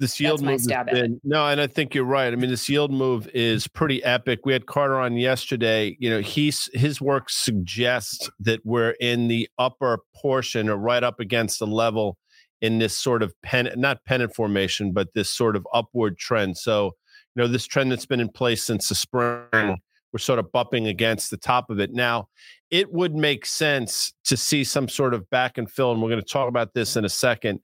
This 0.00 0.18
yield 0.18 0.40
move 0.40 0.64
been, 0.66 1.20
no, 1.24 1.46
and 1.46 1.60
I 1.60 1.66
think 1.66 1.94
you're 1.94 2.04
right. 2.04 2.32
I 2.32 2.36
mean, 2.36 2.48
the 2.48 2.64
yield 2.66 2.90
move 2.90 3.28
is 3.34 3.68
pretty 3.68 4.02
epic. 4.02 4.40
We 4.46 4.54
had 4.54 4.64
Carter 4.64 4.98
on 4.98 5.18
yesterday. 5.18 5.94
You 6.00 6.08
know, 6.08 6.20
he's 6.20 6.70
his 6.72 7.02
work 7.02 7.28
suggests 7.28 8.30
that 8.40 8.64
we're 8.64 8.92
in 8.92 9.28
the 9.28 9.46
upper 9.58 9.98
portion 10.16 10.70
or 10.70 10.78
right 10.78 11.04
up 11.04 11.20
against 11.20 11.58
the 11.58 11.66
level 11.66 12.16
in 12.62 12.78
this 12.78 12.96
sort 12.96 13.22
of 13.22 13.34
pen, 13.42 13.70
not 13.76 14.02
pennant 14.06 14.34
formation, 14.34 14.92
but 14.92 15.12
this 15.14 15.28
sort 15.28 15.54
of 15.54 15.66
upward 15.74 16.16
trend. 16.16 16.56
So, 16.56 16.92
you 17.34 17.42
know, 17.42 17.46
this 17.46 17.66
trend 17.66 17.92
that's 17.92 18.06
been 18.06 18.20
in 18.20 18.30
place 18.30 18.64
since 18.64 18.88
the 18.88 18.94
spring, 18.94 19.76
we're 20.14 20.18
sort 20.18 20.38
of 20.38 20.50
bumping 20.50 20.86
against 20.86 21.30
the 21.30 21.36
top 21.36 21.68
of 21.68 21.78
it. 21.78 21.92
Now, 21.92 22.28
it 22.70 22.90
would 22.90 23.14
make 23.14 23.44
sense 23.44 24.14
to 24.24 24.36
see 24.38 24.64
some 24.64 24.88
sort 24.88 25.12
of 25.12 25.28
back 25.28 25.58
and 25.58 25.70
fill, 25.70 25.92
and 25.92 26.00
we're 26.00 26.08
going 26.08 26.22
to 26.22 26.26
talk 26.26 26.48
about 26.48 26.72
this 26.72 26.96
in 26.96 27.04
a 27.04 27.10
second 27.10 27.60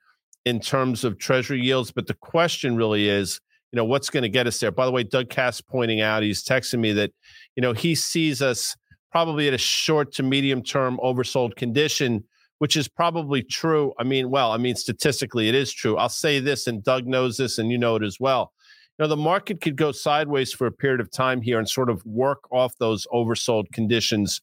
in 0.47 0.61
terms 0.61 1.05
of 1.05 1.19
treasury 1.19 1.61
yields. 1.61 1.93
But 1.93 2.07
the 2.07 2.15
question 2.15 2.75
really 2.77 3.09
is, 3.09 3.39
you 3.73 3.77
know, 3.77 3.85
what's 3.85 4.09
going 4.09 4.23
to 4.23 4.31
get 4.31 4.47
us 4.47 4.59
there? 4.59 4.71
By 4.71 4.87
the 4.87 4.93
way, 4.93 5.03
Doug 5.03 5.29
Kass 5.29 5.61
pointing 5.61 6.01
out, 6.01 6.23
he's 6.23 6.43
texting 6.43 6.79
me 6.79 6.93
that, 6.95 7.11
you 7.55 7.61
know, 7.61 7.75
he 7.75 7.95
sees 7.95 8.41
us 8.41 8.75
probably 9.13 9.49
at 9.49 9.55
a 9.55 9.59
short 9.59 10.13
to 10.15 10.23
medium 10.23 10.63
term 10.63 10.99
oversold 11.03 11.57
condition 11.57 12.25
which 12.59 12.77
is 12.77 12.89
probably 12.89 13.43
true. 13.43 13.93
I 13.99 14.05
mean, 14.05 14.31
well, 14.31 14.53
I 14.53 14.57
mean, 14.57 14.77
statistically, 14.77 15.49
it 15.49 15.55
is 15.55 15.73
true. 15.73 15.97
I'll 15.97 16.09
say 16.09 16.41
this, 16.41 16.67
and 16.67 16.83
Doug 16.83 17.07
knows 17.07 17.37
this, 17.37 17.59
and 17.59 17.71
you 17.71 17.79
know 17.79 17.97
it 17.97 18.03
as 18.03 18.19
well. 18.19 18.53
You 18.99 19.05
know, 19.05 19.09
the 19.09 19.17
market 19.17 19.61
could 19.61 19.77
go 19.77 19.93
sideways 19.93 20.53
for 20.53 20.67
a 20.67 20.73
period 20.73 21.01
of 21.01 21.11
time 21.11 21.43
here 21.43 21.59
and 21.59 21.69
sort 21.69 21.91
of 21.91 22.05
work 22.07 22.51
off 22.51 22.77
those 22.79 23.07
oversold 23.13 23.71
conditions 23.73 24.41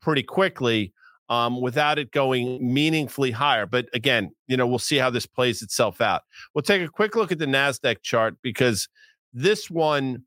pretty 0.00 0.22
quickly 0.22 0.92
um, 1.28 1.60
without 1.60 1.98
it 1.98 2.12
going 2.12 2.72
meaningfully 2.72 3.30
higher. 3.30 3.66
But 3.66 3.88
again, 3.92 4.30
you 4.46 4.56
know, 4.56 4.66
we'll 4.66 4.78
see 4.78 4.96
how 4.96 5.10
this 5.10 5.26
plays 5.26 5.62
itself 5.62 6.00
out. 6.00 6.22
We'll 6.54 6.62
take 6.62 6.82
a 6.82 6.88
quick 6.88 7.16
look 7.16 7.32
at 7.32 7.38
the 7.38 7.46
NASDAQ 7.46 8.02
chart 8.02 8.36
because 8.42 8.88
this 9.32 9.70
one 9.70 10.22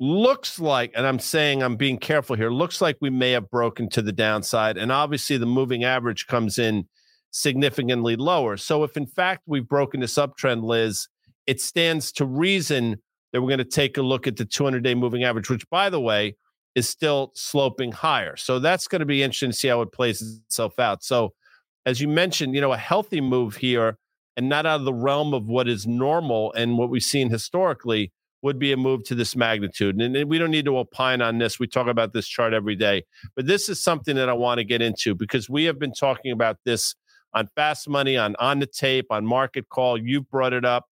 looks 0.00 0.58
like, 0.58 0.92
and 0.96 1.06
I'm 1.06 1.20
saying 1.20 1.62
I'm 1.62 1.76
being 1.76 1.98
careful 1.98 2.34
here, 2.34 2.50
looks 2.50 2.80
like 2.80 2.96
we 3.00 3.10
may 3.10 3.30
have 3.32 3.50
broken 3.50 3.88
to 3.90 4.02
the 4.02 4.12
downside. 4.12 4.76
And 4.76 4.90
obviously, 4.90 5.36
the 5.36 5.46
moving 5.46 5.84
average 5.84 6.26
comes 6.26 6.58
in 6.58 6.88
significantly 7.30 8.16
lower. 8.16 8.56
So, 8.56 8.82
if 8.82 8.96
in 8.96 9.06
fact 9.06 9.42
we've 9.46 9.66
broken 9.66 10.00
this 10.00 10.14
uptrend, 10.14 10.64
Liz, 10.64 11.08
it 11.46 11.60
stands 11.60 12.12
to 12.12 12.26
reason 12.26 13.00
that 13.32 13.40
we're 13.40 13.48
going 13.48 13.58
to 13.58 13.64
take 13.64 13.96
a 13.96 14.02
look 14.02 14.26
at 14.26 14.36
the 14.36 14.44
200 14.44 14.82
day 14.82 14.94
moving 14.94 15.24
average, 15.24 15.48
which, 15.48 15.68
by 15.70 15.88
the 15.88 16.00
way, 16.00 16.36
is 16.74 16.88
still 16.88 17.32
sloping 17.34 17.92
higher. 17.92 18.36
So, 18.36 18.58
that's 18.58 18.88
going 18.88 19.00
to 19.00 19.06
be 19.06 19.22
interesting 19.22 19.50
to 19.50 19.56
see 19.56 19.68
how 19.68 19.82
it 19.82 19.92
plays 19.92 20.22
itself 20.22 20.78
out. 20.78 21.02
So, 21.02 21.32
as 21.86 22.00
you 22.00 22.08
mentioned, 22.08 22.54
you 22.54 22.60
know, 22.60 22.72
a 22.72 22.78
healthy 22.78 23.20
move 23.20 23.56
here 23.56 23.98
and 24.36 24.48
not 24.48 24.66
out 24.66 24.80
of 24.80 24.84
the 24.84 24.94
realm 24.94 25.34
of 25.34 25.46
what 25.46 25.68
is 25.68 25.86
normal 25.86 26.52
and 26.54 26.78
what 26.78 26.90
we've 26.90 27.02
seen 27.02 27.28
historically 27.28 28.12
would 28.42 28.58
be 28.58 28.72
a 28.72 28.76
move 28.76 29.04
to 29.04 29.14
this 29.14 29.36
magnitude. 29.36 30.00
And 30.00 30.28
we 30.28 30.38
don't 30.38 30.50
need 30.50 30.64
to 30.64 30.76
opine 30.76 31.22
on 31.22 31.38
this. 31.38 31.60
We 31.60 31.68
talk 31.68 31.86
about 31.86 32.12
this 32.12 32.26
chart 32.26 32.52
every 32.52 32.74
day. 32.74 33.04
But 33.36 33.46
this 33.46 33.68
is 33.68 33.80
something 33.80 34.16
that 34.16 34.28
I 34.28 34.32
want 34.32 34.58
to 34.58 34.64
get 34.64 34.82
into 34.82 35.14
because 35.14 35.48
we 35.48 35.64
have 35.64 35.78
been 35.78 35.92
talking 35.92 36.32
about 36.32 36.58
this 36.64 36.94
on 37.34 37.48
Fast 37.54 37.88
Money, 37.88 38.16
on 38.16 38.34
On 38.38 38.58
the 38.58 38.66
Tape, 38.66 39.06
on 39.10 39.24
Market 39.24 39.68
Call. 39.68 39.96
You've 39.96 40.28
brought 40.28 40.52
it 40.52 40.64
up. 40.64 40.86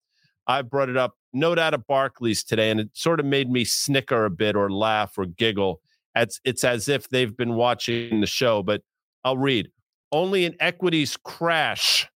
I 0.46 0.62
brought 0.62 0.88
it 0.88 0.96
up. 0.96 1.14
Note 1.32 1.58
out 1.58 1.74
of 1.74 1.86
Barclays 1.86 2.42
today, 2.42 2.70
and 2.70 2.80
it 2.80 2.90
sort 2.92 3.20
of 3.20 3.26
made 3.26 3.50
me 3.50 3.64
snicker 3.64 4.24
a 4.24 4.30
bit 4.30 4.56
or 4.56 4.70
laugh 4.70 5.16
or 5.16 5.26
giggle. 5.26 5.80
It's, 6.16 6.40
it's 6.44 6.64
as 6.64 6.88
if 6.88 7.08
they've 7.08 7.36
been 7.36 7.54
watching 7.54 8.20
the 8.20 8.26
show, 8.26 8.62
but 8.62 8.82
I'll 9.24 9.38
read. 9.38 9.70
Only 10.12 10.44
an 10.44 10.56
equities 10.58 11.16
crash. 11.16 12.08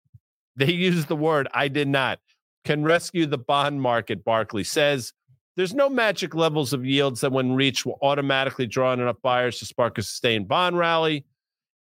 They 0.56 0.72
use 0.72 1.06
the 1.06 1.16
word 1.16 1.48
I 1.52 1.68
did 1.68 1.88
not 1.88 2.18
can 2.64 2.84
rescue 2.84 3.26
the 3.26 3.38
bond 3.38 3.80
market, 3.82 4.24
Barclay 4.24 4.62
says. 4.62 5.12
There's 5.56 5.74
no 5.74 5.88
magic 5.90 6.34
levels 6.34 6.72
of 6.72 6.86
yields 6.86 7.20
that, 7.20 7.32
when 7.32 7.52
reached, 7.52 7.84
will 7.84 7.98
automatically 8.00 8.66
draw 8.66 8.92
in 8.92 9.00
enough 9.00 9.20
buyers 9.22 9.58
to 9.58 9.66
spark 9.66 9.98
a 9.98 10.02
sustained 10.02 10.48
bond 10.48 10.78
rally. 10.78 11.26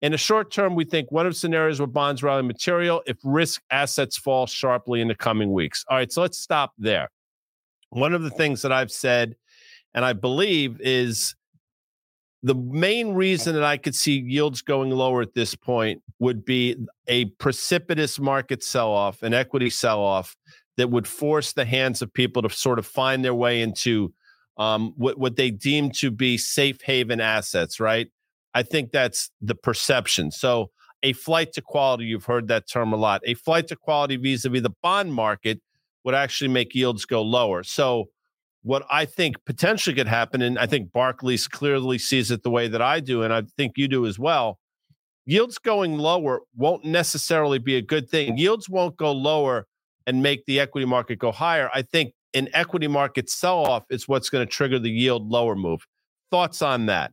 In 0.01 0.13
the 0.13 0.17
short 0.17 0.51
term, 0.51 0.75
we 0.75 0.85
think 0.85 1.11
one 1.11 1.27
of 1.27 1.35
scenarios 1.35 1.79
where 1.79 1.87
bonds 1.87 2.23
rally 2.23 2.41
material 2.41 3.03
if 3.05 3.17
risk 3.23 3.61
assets 3.69 4.17
fall 4.17 4.47
sharply 4.47 5.01
in 5.01 5.09
the 5.09 5.15
coming 5.15 5.51
weeks. 5.51 5.83
All 5.89 5.97
right, 5.97 6.11
so 6.11 6.21
let's 6.21 6.37
stop 6.37 6.73
there. 6.77 7.09
One 7.89 8.13
of 8.13 8.23
the 8.23 8.29
things 8.29 8.61
that 8.61 8.71
I've 8.71 8.91
said, 8.91 9.35
and 9.93 10.05
I 10.05 10.13
believe, 10.13 10.79
is 10.79 11.35
the 12.43 12.55
main 12.55 13.13
reason 13.13 13.55
that 13.55 13.63
I 13.63 13.75
could 13.75 13.95
see 13.95 14.19
yields 14.19 14.61
going 14.61 14.91
lower 14.91 15.21
at 15.21 15.33
this 15.33 15.55
point 15.55 16.01
would 16.19 16.45
be 16.45 16.77
a 17.07 17.25
precipitous 17.25 18.19
market 18.19 18.63
sell 18.63 18.91
off, 18.91 19.23
an 19.23 19.33
equity 19.33 19.69
sell 19.69 19.99
off 19.99 20.37
that 20.77 20.89
would 20.89 21.07
force 21.07 21.51
the 21.51 21.65
hands 21.65 22.01
of 22.01 22.13
people 22.13 22.41
to 22.41 22.49
sort 22.49 22.79
of 22.79 22.85
find 22.85 23.25
their 23.25 23.33
way 23.33 23.61
into 23.61 24.13
um, 24.57 24.93
what, 24.95 25.17
what 25.17 25.35
they 25.35 25.51
deem 25.51 25.89
to 25.91 26.11
be 26.11 26.37
safe 26.37 26.81
haven 26.81 27.19
assets, 27.19 27.81
right? 27.81 28.09
I 28.53 28.63
think 28.63 28.91
that's 28.91 29.29
the 29.41 29.55
perception. 29.55 30.31
So, 30.31 30.71
a 31.01 31.13
flight 31.13 31.53
to 31.53 31.61
quality, 31.61 32.05
you've 32.05 32.25
heard 32.25 32.49
that 32.49 32.67
term 32.67 32.91
a 32.91 32.97
lot. 32.97 33.21
A 33.25 33.33
flight 33.35 33.67
to 33.67 33.75
quality 33.75 34.17
vis 34.17 34.43
a 34.43 34.49
vis 34.49 34.61
the 34.61 34.73
bond 34.83 35.13
market 35.13 35.61
would 36.03 36.15
actually 36.15 36.49
make 36.49 36.75
yields 36.75 37.05
go 37.05 37.21
lower. 37.21 37.63
So, 37.63 38.09
what 38.63 38.85
I 38.91 39.05
think 39.05 39.37
potentially 39.45 39.95
could 39.95 40.07
happen, 40.07 40.41
and 40.41 40.59
I 40.59 40.65
think 40.65 40.91
Barclays 40.91 41.47
clearly 41.47 41.97
sees 41.97 42.31
it 42.31 42.43
the 42.43 42.49
way 42.49 42.67
that 42.67 42.81
I 42.81 42.99
do, 42.99 43.23
and 43.23 43.33
I 43.33 43.43
think 43.55 43.73
you 43.77 43.87
do 43.87 44.05
as 44.05 44.19
well. 44.19 44.59
Yields 45.25 45.57
going 45.59 45.97
lower 45.97 46.41
won't 46.55 46.83
necessarily 46.83 47.59
be 47.59 47.75
a 47.77 47.81
good 47.81 48.09
thing. 48.09 48.37
Yields 48.37 48.67
won't 48.67 48.97
go 48.97 49.11
lower 49.11 49.67
and 50.07 50.23
make 50.23 50.45
the 50.45 50.59
equity 50.59 50.85
market 50.85 51.19
go 51.19 51.31
higher. 51.31 51.69
I 51.73 51.83
think 51.83 52.13
an 52.33 52.49
equity 52.53 52.87
market 52.87 53.29
sell 53.29 53.65
off 53.65 53.83
is 53.89 54.07
what's 54.07 54.29
going 54.29 54.45
to 54.45 54.51
trigger 54.51 54.79
the 54.79 54.89
yield 54.89 55.27
lower 55.27 55.55
move. 55.55 55.85
Thoughts 56.31 56.61
on 56.61 56.87
that? 56.87 57.11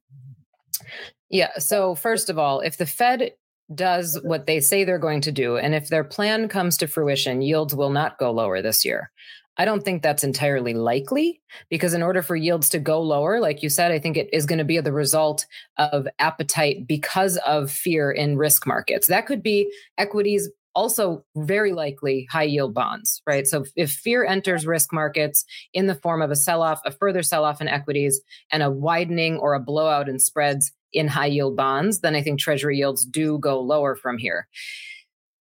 Yeah. 1.30 1.58
So, 1.58 1.94
first 1.94 2.30
of 2.30 2.38
all, 2.38 2.60
if 2.60 2.76
the 2.76 2.86
Fed 2.86 3.32
does 3.74 4.18
what 4.22 4.46
they 4.46 4.60
say 4.60 4.84
they're 4.84 4.98
going 4.98 5.20
to 5.22 5.32
do, 5.32 5.56
and 5.56 5.74
if 5.74 5.88
their 5.88 6.04
plan 6.04 6.48
comes 6.48 6.76
to 6.78 6.86
fruition, 6.86 7.42
yields 7.42 7.74
will 7.74 7.90
not 7.90 8.18
go 8.18 8.30
lower 8.30 8.62
this 8.62 8.84
year. 8.84 9.10
I 9.58 9.64
don't 9.64 9.82
think 9.82 10.02
that's 10.02 10.22
entirely 10.22 10.74
likely 10.74 11.40
because, 11.70 11.94
in 11.94 12.02
order 12.02 12.22
for 12.22 12.36
yields 12.36 12.68
to 12.70 12.78
go 12.78 13.00
lower, 13.00 13.40
like 13.40 13.62
you 13.62 13.70
said, 13.70 13.90
I 13.90 13.98
think 13.98 14.16
it 14.16 14.28
is 14.32 14.46
going 14.46 14.58
to 14.58 14.64
be 14.64 14.78
the 14.80 14.92
result 14.92 15.46
of 15.78 16.06
appetite 16.18 16.86
because 16.86 17.38
of 17.38 17.70
fear 17.70 18.10
in 18.10 18.36
risk 18.36 18.66
markets. 18.66 19.08
That 19.08 19.26
could 19.26 19.42
be 19.42 19.72
equities 19.96 20.50
also 20.74 21.24
very 21.36 21.72
likely 21.72 22.28
high 22.30 22.42
yield 22.42 22.74
bonds, 22.74 23.22
right? 23.26 23.46
So 23.46 23.64
if 23.76 23.90
fear 23.90 24.26
enters 24.26 24.66
risk 24.66 24.92
markets 24.92 25.44
in 25.72 25.86
the 25.86 25.94
form 25.94 26.20
of 26.20 26.30
a 26.30 26.36
sell 26.36 26.62
off, 26.62 26.82
a 26.84 26.90
further 26.90 27.22
sell 27.22 27.46
off 27.46 27.62
in 27.62 27.66
equities, 27.66 28.20
and 28.52 28.62
a 28.62 28.70
widening 28.70 29.38
or 29.38 29.54
a 29.54 29.60
blowout 29.60 30.06
in 30.06 30.18
spreads 30.18 30.70
in 30.96 31.08
high 31.08 31.26
yield 31.26 31.56
bonds, 31.56 32.00
then 32.00 32.14
I 32.14 32.22
think 32.22 32.40
treasury 32.40 32.78
yields 32.78 33.04
do 33.04 33.38
go 33.38 33.60
lower 33.60 33.94
from 33.94 34.18
here. 34.18 34.48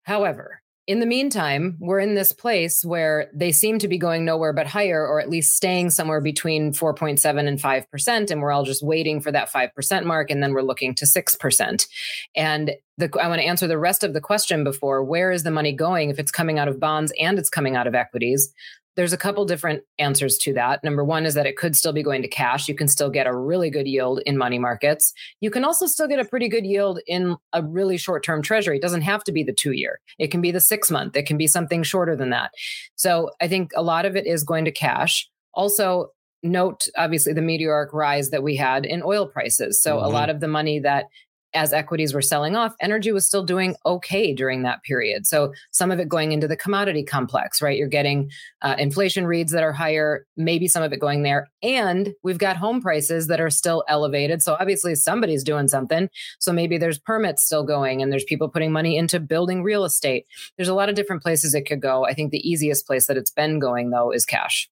However, 0.03 0.61
in 0.87 0.99
the 0.99 1.05
meantime, 1.05 1.77
we're 1.79 1.99
in 1.99 2.15
this 2.15 2.33
place 2.33 2.83
where 2.83 3.29
they 3.33 3.51
seem 3.51 3.77
to 3.79 3.87
be 3.87 3.99
going 3.99 4.25
nowhere 4.25 4.51
but 4.51 4.65
higher, 4.65 5.05
or 5.05 5.21
at 5.21 5.29
least 5.29 5.55
staying 5.55 5.91
somewhere 5.91 6.21
between 6.21 6.73
4.7 6.73 7.47
and 7.47 7.59
5%. 7.59 8.31
And 8.31 8.41
we're 8.41 8.51
all 8.51 8.65
just 8.65 8.83
waiting 8.83 9.21
for 9.21 9.31
that 9.31 9.51
5% 9.51 10.05
mark. 10.05 10.31
And 10.31 10.41
then 10.41 10.53
we're 10.53 10.63
looking 10.63 10.95
to 10.95 11.05
6%. 11.05 11.87
And 12.35 12.71
the, 12.97 13.09
I 13.21 13.27
want 13.27 13.39
to 13.39 13.47
answer 13.47 13.67
the 13.67 13.77
rest 13.77 14.03
of 14.03 14.13
the 14.13 14.21
question 14.21 14.63
before 14.63 15.03
where 15.03 15.31
is 15.31 15.43
the 15.43 15.51
money 15.51 15.71
going 15.71 16.09
if 16.09 16.19
it's 16.19 16.31
coming 16.31 16.57
out 16.57 16.67
of 16.67 16.79
bonds 16.79 17.13
and 17.19 17.37
it's 17.37 17.49
coming 17.49 17.75
out 17.75 17.87
of 17.87 17.95
equities? 17.95 18.51
There's 18.95 19.13
a 19.13 19.17
couple 19.17 19.45
different 19.45 19.83
answers 19.99 20.37
to 20.39 20.53
that. 20.53 20.83
Number 20.83 21.03
one 21.03 21.25
is 21.25 21.33
that 21.35 21.45
it 21.45 21.57
could 21.57 21.75
still 21.75 21.93
be 21.93 22.03
going 22.03 22.21
to 22.21 22.27
cash. 22.27 22.67
You 22.67 22.75
can 22.75 22.87
still 22.87 23.09
get 23.09 23.27
a 23.27 23.35
really 23.35 23.69
good 23.69 23.87
yield 23.87 24.21
in 24.25 24.37
money 24.37 24.59
markets. 24.59 25.13
You 25.39 25.49
can 25.49 25.63
also 25.63 25.85
still 25.85 26.07
get 26.07 26.19
a 26.19 26.25
pretty 26.25 26.49
good 26.49 26.65
yield 26.65 26.99
in 27.07 27.37
a 27.53 27.63
really 27.63 27.97
short 27.97 28.23
term 28.23 28.41
treasury. 28.41 28.77
It 28.77 28.81
doesn't 28.81 29.01
have 29.01 29.23
to 29.25 29.31
be 29.31 29.43
the 29.43 29.53
two 29.53 29.71
year, 29.71 29.99
it 30.19 30.27
can 30.27 30.41
be 30.41 30.51
the 30.51 30.59
six 30.59 30.91
month, 30.91 31.15
it 31.15 31.25
can 31.25 31.37
be 31.37 31.47
something 31.47 31.83
shorter 31.83 32.15
than 32.15 32.31
that. 32.31 32.51
So 32.95 33.31
I 33.41 33.47
think 33.47 33.71
a 33.75 33.83
lot 33.83 34.05
of 34.05 34.15
it 34.15 34.25
is 34.25 34.43
going 34.43 34.65
to 34.65 34.71
cash. 34.71 35.29
Also, 35.53 36.07
note 36.43 36.87
obviously 36.97 37.33
the 37.33 37.41
meteoric 37.41 37.93
rise 37.93 38.29
that 38.31 38.43
we 38.43 38.55
had 38.55 38.85
in 38.85 39.03
oil 39.03 39.27
prices. 39.27 39.81
So 39.81 39.97
mm-hmm. 39.97 40.05
a 40.05 40.09
lot 40.09 40.29
of 40.29 40.39
the 40.39 40.47
money 40.47 40.79
that 40.79 41.05
as 41.53 41.73
equities 41.73 42.13
were 42.13 42.21
selling 42.21 42.55
off, 42.55 42.75
energy 42.79 43.11
was 43.11 43.25
still 43.25 43.43
doing 43.43 43.75
okay 43.85 44.33
during 44.33 44.63
that 44.63 44.83
period. 44.83 45.27
So 45.27 45.53
some 45.71 45.91
of 45.91 45.99
it 45.99 46.09
going 46.09 46.31
into 46.31 46.47
the 46.47 46.55
commodity 46.55 47.03
complex, 47.03 47.61
right? 47.61 47.77
You're 47.77 47.87
getting 47.87 48.31
uh, 48.61 48.75
inflation 48.77 49.25
reads 49.25 49.51
that 49.51 49.63
are 49.63 49.73
higher, 49.73 50.25
maybe 50.37 50.67
some 50.67 50.83
of 50.83 50.93
it 50.93 50.99
going 50.99 51.23
there. 51.23 51.49
And 51.61 52.13
we've 52.23 52.37
got 52.37 52.57
home 52.57 52.81
prices 52.81 53.27
that 53.27 53.41
are 53.41 53.49
still 53.49 53.83
elevated. 53.87 54.41
So 54.41 54.55
obviously 54.59 54.95
somebody's 54.95 55.43
doing 55.43 55.67
something. 55.67 56.09
So 56.39 56.51
maybe 56.51 56.77
there's 56.77 56.99
permits 56.99 57.43
still 57.43 57.63
going 57.63 58.01
and 58.01 58.11
there's 58.11 58.23
people 58.23 58.49
putting 58.49 58.71
money 58.71 58.97
into 58.97 59.19
building 59.19 59.63
real 59.63 59.83
estate. 59.83 60.25
There's 60.57 60.69
a 60.69 60.73
lot 60.73 60.89
of 60.89 60.95
different 60.95 61.21
places 61.21 61.53
it 61.53 61.67
could 61.67 61.81
go. 61.81 62.05
I 62.05 62.13
think 62.13 62.31
the 62.31 62.49
easiest 62.49 62.87
place 62.87 63.07
that 63.07 63.17
it's 63.17 63.31
been 63.31 63.59
going 63.59 63.89
though 63.89 64.11
is 64.11 64.25
cash. 64.25 64.69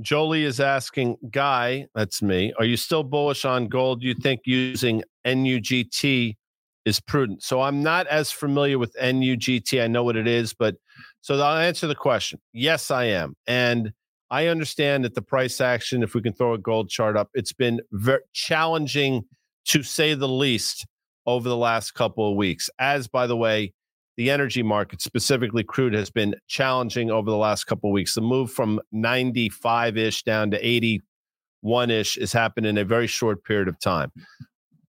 Jolie 0.00 0.44
is 0.44 0.60
asking, 0.60 1.16
Guy, 1.30 1.86
that's 1.94 2.22
me, 2.22 2.52
are 2.58 2.64
you 2.64 2.76
still 2.76 3.02
bullish 3.02 3.44
on 3.44 3.68
gold? 3.68 4.02
You 4.02 4.14
think 4.14 4.40
using 4.44 5.02
NUGT 5.26 6.36
is 6.84 7.00
prudent? 7.00 7.42
So 7.42 7.60
I'm 7.60 7.82
not 7.82 8.06
as 8.06 8.30
familiar 8.30 8.78
with 8.78 8.94
NUGT. 8.94 9.82
I 9.82 9.86
know 9.86 10.04
what 10.04 10.16
it 10.16 10.26
is, 10.26 10.52
but 10.52 10.76
so 11.20 11.38
I'll 11.38 11.58
answer 11.58 11.86
the 11.86 11.94
question. 11.94 12.40
Yes, 12.52 12.90
I 12.90 13.04
am. 13.04 13.34
And 13.46 13.92
I 14.30 14.46
understand 14.46 15.04
that 15.04 15.14
the 15.14 15.22
price 15.22 15.60
action, 15.60 16.02
if 16.02 16.14
we 16.14 16.22
can 16.22 16.32
throw 16.32 16.54
a 16.54 16.58
gold 16.58 16.88
chart 16.88 17.16
up, 17.16 17.28
it's 17.34 17.52
been 17.52 17.80
very 17.92 18.22
challenging 18.32 19.24
to 19.66 19.82
say 19.82 20.14
the 20.14 20.28
least 20.28 20.86
over 21.26 21.48
the 21.48 21.56
last 21.56 21.92
couple 21.92 22.28
of 22.30 22.36
weeks. 22.36 22.70
As 22.78 23.06
by 23.06 23.26
the 23.26 23.36
way, 23.36 23.74
the 24.16 24.30
energy 24.30 24.62
market, 24.62 25.00
specifically 25.00 25.64
crude, 25.64 25.94
has 25.94 26.10
been 26.10 26.34
challenging 26.46 27.10
over 27.10 27.30
the 27.30 27.36
last 27.36 27.64
couple 27.64 27.90
of 27.90 27.94
weeks. 27.94 28.14
The 28.14 28.20
move 28.20 28.50
from 28.50 28.80
95 28.92 29.96
ish 29.96 30.22
down 30.22 30.50
to 30.50 30.66
81 30.66 31.90
ish 31.90 32.18
has 32.18 32.32
happened 32.32 32.66
in 32.66 32.78
a 32.78 32.84
very 32.84 33.06
short 33.06 33.44
period 33.44 33.68
of 33.68 33.78
time. 33.80 34.12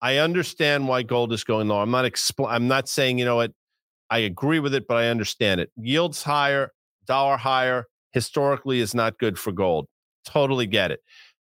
I 0.02 0.18
understand 0.18 0.86
why 0.88 1.02
gold 1.02 1.32
is 1.32 1.44
going 1.44 1.68
low. 1.68 1.80
I'm 1.80 1.90
not 1.90 2.04
expl- 2.04 2.50
I'm 2.50 2.68
not 2.68 2.88
saying 2.88 3.18
you 3.18 3.24
know 3.24 3.36
what 3.36 3.52
I 4.10 4.18
agree 4.18 4.60
with 4.60 4.74
it, 4.74 4.86
but 4.86 4.96
I 4.96 5.08
understand 5.08 5.60
it. 5.60 5.70
Yields 5.76 6.22
higher, 6.22 6.72
dollar 7.06 7.36
higher, 7.36 7.86
historically 8.12 8.80
is 8.80 8.94
not 8.94 9.18
good 9.18 9.38
for 9.38 9.52
gold. 9.52 9.88
Totally 10.24 10.66
get 10.66 10.90
it. 10.90 11.00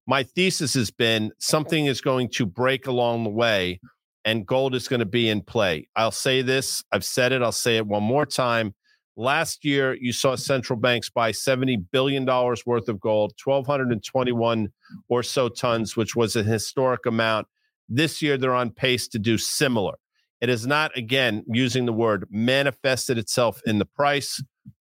My 0.07 0.25
thesis 0.25 0.75
has 0.75 0.91
been 0.91 1.31
something 1.39 1.87
is 1.87 2.01
going 2.01 2.31
to 2.31 2.47
break 2.47 2.87
along 2.87 3.25
the 3.25 3.31
way 3.31 3.81
and 4.25 4.47
gold 4.47 4.75
is 4.75 4.89
going 4.89 5.01
to 5.01 5.07
be 5.07 5.29
in 5.29 5.43
play. 5.43 5.89
I'll 5.97 6.11
say 6.11 6.43
this, 6.43 6.83
I've 6.93 7.05
said 7.05 7.33
it, 7.33 7.43
I'll 7.43 7.53
say 7.53 7.77
it 7.77 7.87
one 7.87 8.03
more 8.03 8.27
time. 8.27 8.75
Last 9.17 9.65
year, 9.65 9.97
you 10.01 10.13
saw 10.13 10.37
central 10.37 10.79
banks 10.79 11.11
buy 11.11 11.33
$70 11.33 11.85
billion 11.91 12.25
worth 12.25 12.89
of 12.89 13.01
gold, 13.01 13.33
1,221 13.45 14.69
or 15.09 15.23
so 15.23 15.49
tons, 15.49 15.97
which 15.97 16.17
was 16.17 16.37
a 16.37 16.43
historic 16.43 17.05
amount. 17.07 17.47
This 17.89 18.23
year, 18.23 18.39
they're 18.39 18.55
on 18.55 18.71
pace 18.71 19.09
to 19.09 19.19
do 19.19 19.37
similar. 19.37 19.95
It 20.41 20.49
has 20.49 20.67
not, 20.67 20.97
again, 20.97 21.45
using 21.49 21.85
the 21.85 21.93
word, 21.93 22.27
manifested 22.31 23.19
itself 23.19 23.61
in 23.67 23.79
the 23.79 23.85
price. 23.85 24.43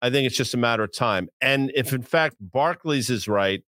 I 0.02 0.10
think 0.10 0.26
it's 0.26 0.36
just 0.36 0.54
a 0.54 0.58
matter 0.58 0.84
of 0.84 0.92
time. 0.92 1.28
And 1.40 1.72
if 1.74 1.92
in 1.92 2.02
fact 2.02 2.36
Barclays 2.40 3.10
is 3.10 3.26
right, 3.26 3.62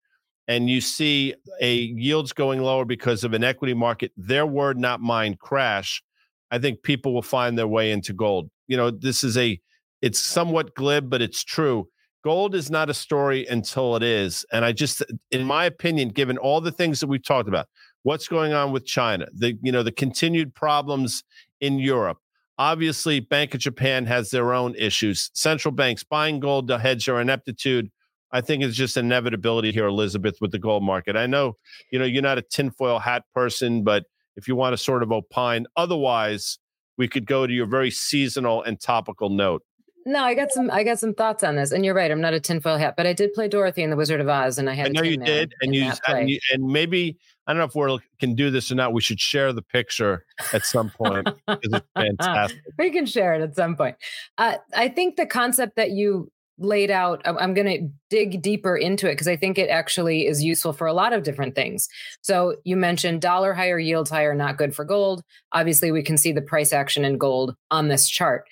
and 0.51 0.69
you 0.69 0.81
see 0.81 1.33
a 1.61 1.73
yields 1.73 2.33
going 2.33 2.61
lower 2.61 2.83
because 2.83 3.23
of 3.23 3.31
an 3.31 3.41
equity 3.41 3.73
market, 3.73 4.11
their 4.17 4.45
word, 4.45 4.77
not 4.77 4.99
mine, 4.99 5.37
crash, 5.39 6.03
I 6.51 6.59
think 6.59 6.83
people 6.83 7.13
will 7.13 7.21
find 7.21 7.57
their 7.57 7.69
way 7.69 7.91
into 7.91 8.11
gold. 8.11 8.51
You 8.67 8.75
know, 8.75 8.91
this 8.91 9.23
is 9.23 9.37
a, 9.37 9.57
it's 10.01 10.19
somewhat 10.19 10.75
glib, 10.75 11.09
but 11.09 11.21
it's 11.21 11.41
true. 11.41 11.87
Gold 12.21 12.53
is 12.53 12.69
not 12.69 12.89
a 12.89 12.93
story 12.93 13.47
until 13.47 13.95
it 13.95 14.03
is. 14.03 14.45
And 14.51 14.65
I 14.65 14.73
just, 14.73 15.01
in 15.31 15.45
my 15.45 15.63
opinion, 15.63 16.09
given 16.09 16.37
all 16.37 16.59
the 16.59 16.71
things 16.71 16.99
that 16.99 17.07
we've 17.07 17.23
talked 17.23 17.47
about, 17.47 17.67
what's 18.03 18.27
going 18.27 18.51
on 18.51 18.73
with 18.73 18.85
China, 18.85 19.27
the, 19.33 19.57
you 19.61 19.71
know, 19.71 19.83
the 19.83 19.91
continued 19.93 20.53
problems 20.53 21.23
in 21.61 21.79
Europe, 21.79 22.17
Obviously, 22.57 23.19
Bank 23.19 23.55
of 23.55 23.59
Japan 23.59 24.05
has 24.05 24.29
their 24.29 24.53
own 24.53 24.75
issues. 24.75 25.31
Central 25.33 25.71
banks 25.71 26.03
buying 26.03 26.39
gold 26.39 26.67
to 26.67 26.77
hedge 26.77 27.07
their 27.07 27.19
ineptitude. 27.19 27.89
I 28.33 28.41
think 28.41 28.63
it's 28.63 28.75
just 28.75 28.97
inevitability 28.97 29.71
here, 29.71 29.87
Elizabeth, 29.87 30.37
with 30.41 30.51
the 30.51 30.59
gold 30.59 30.83
market. 30.83 31.15
I 31.15 31.27
know, 31.27 31.57
you 31.91 31.99
know, 31.99 32.05
you're 32.05 32.21
not 32.21 32.37
a 32.37 32.41
tinfoil 32.41 32.99
hat 32.99 33.23
person, 33.33 33.83
but 33.83 34.05
if 34.35 34.47
you 34.47 34.55
want 34.55 34.73
to 34.73 34.77
sort 34.77 35.03
of 35.03 35.11
opine, 35.11 35.65
otherwise, 35.75 36.57
we 36.97 37.07
could 37.07 37.25
go 37.25 37.45
to 37.45 37.53
your 37.53 37.65
very 37.65 37.91
seasonal 37.91 38.63
and 38.63 38.79
topical 38.79 39.29
note. 39.29 39.63
No, 40.05 40.23
I 40.23 40.33
got 40.33 40.51
some. 40.51 40.71
I 40.71 40.83
got 40.83 40.97
some 40.97 41.13
thoughts 41.13 41.43
on 41.43 41.55
this, 41.55 41.71
and 41.71 41.85
you're 41.85 41.93
right. 41.93 42.09
I'm 42.09 42.21
not 42.21 42.33
a 42.33 42.39
tinfoil 42.39 42.77
hat, 42.77 42.95
but 42.97 43.05
I 43.05 43.13
did 43.13 43.33
play 43.33 43.47
Dorothy 43.47 43.83
in 43.83 43.91
the 43.91 43.95
Wizard 43.95 44.19
of 44.19 44.27
Oz, 44.27 44.57
and 44.57 44.67
I 44.67 44.73
had. 44.73 44.87
I 44.87 44.89
know 44.89 45.03
you 45.03 45.17
did, 45.17 45.53
and 45.61 45.75
you, 45.75 45.91
and 46.07 46.27
you, 46.27 46.39
and 46.51 46.63
maybe 46.63 47.19
I 47.45 47.53
don't 47.53 47.59
know 47.59 47.65
if 47.65 47.99
we 47.99 47.99
can 48.19 48.33
do 48.33 48.49
this 48.49 48.71
or 48.71 48.75
not. 48.75 48.93
We 48.93 49.01
should 49.01 49.19
share 49.19 49.53
the 49.53 49.61
picture 49.61 50.25
at 50.53 50.65
some 50.65 50.89
point 50.89 51.27
it's 51.47 51.85
fantastic. 51.95 52.61
we 52.79 52.89
can 52.91 53.05
share 53.05 53.35
it 53.35 53.41
at 53.41 53.55
some 53.55 53.75
point. 53.75 53.95
Uh, 54.37 54.55
I 54.75 54.89
think 54.89 55.17
the 55.17 55.27
concept 55.27 55.75
that 55.75 55.91
you 55.91 56.31
laid 56.61 56.91
out, 56.91 57.21
I'm 57.25 57.53
going 57.53 57.67
to 57.67 57.89
dig 58.09 58.41
deeper 58.41 58.77
into 58.77 59.07
it 59.07 59.13
because 59.13 59.27
I 59.27 59.35
think 59.35 59.57
it 59.57 59.69
actually 59.69 60.27
is 60.27 60.43
useful 60.43 60.73
for 60.73 60.87
a 60.87 60.93
lot 60.93 61.13
of 61.13 61.23
different 61.23 61.55
things. 61.55 61.89
So 62.21 62.55
you 62.63 62.77
mentioned 62.77 63.21
dollar 63.21 63.53
higher, 63.53 63.79
yields 63.79 64.09
higher, 64.09 64.33
not 64.33 64.57
good 64.57 64.75
for 64.75 64.85
gold. 64.85 65.23
Obviously, 65.51 65.91
we 65.91 66.03
can 66.03 66.17
see 66.17 66.31
the 66.31 66.41
price 66.41 66.71
action 66.71 67.03
in 67.03 67.17
gold 67.17 67.55
on 67.71 67.87
this 67.87 68.07
chart. 68.07 68.45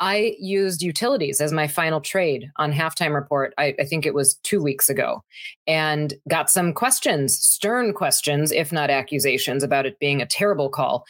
I 0.00 0.36
used 0.38 0.80
utilities 0.80 1.40
as 1.40 1.52
my 1.52 1.66
final 1.66 2.00
trade 2.00 2.50
on 2.56 2.72
halftime 2.72 3.14
report. 3.14 3.52
I, 3.58 3.74
I, 3.80 3.84
think 3.84 4.06
it 4.06 4.14
was 4.14 4.36
two 4.44 4.62
weeks 4.62 4.88
ago, 4.88 5.24
and 5.66 6.14
got 6.28 6.50
some 6.50 6.72
questions, 6.72 7.36
stern 7.36 7.92
questions, 7.92 8.52
if 8.52 8.72
not 8.72 8.90
accusations, 8.90 9.64
about 9.64 9.86
it 9.86 9.98
being 9.98 10.22
a 10.22 10.26
terrible 10.26 10.68
call. 10.68 11.04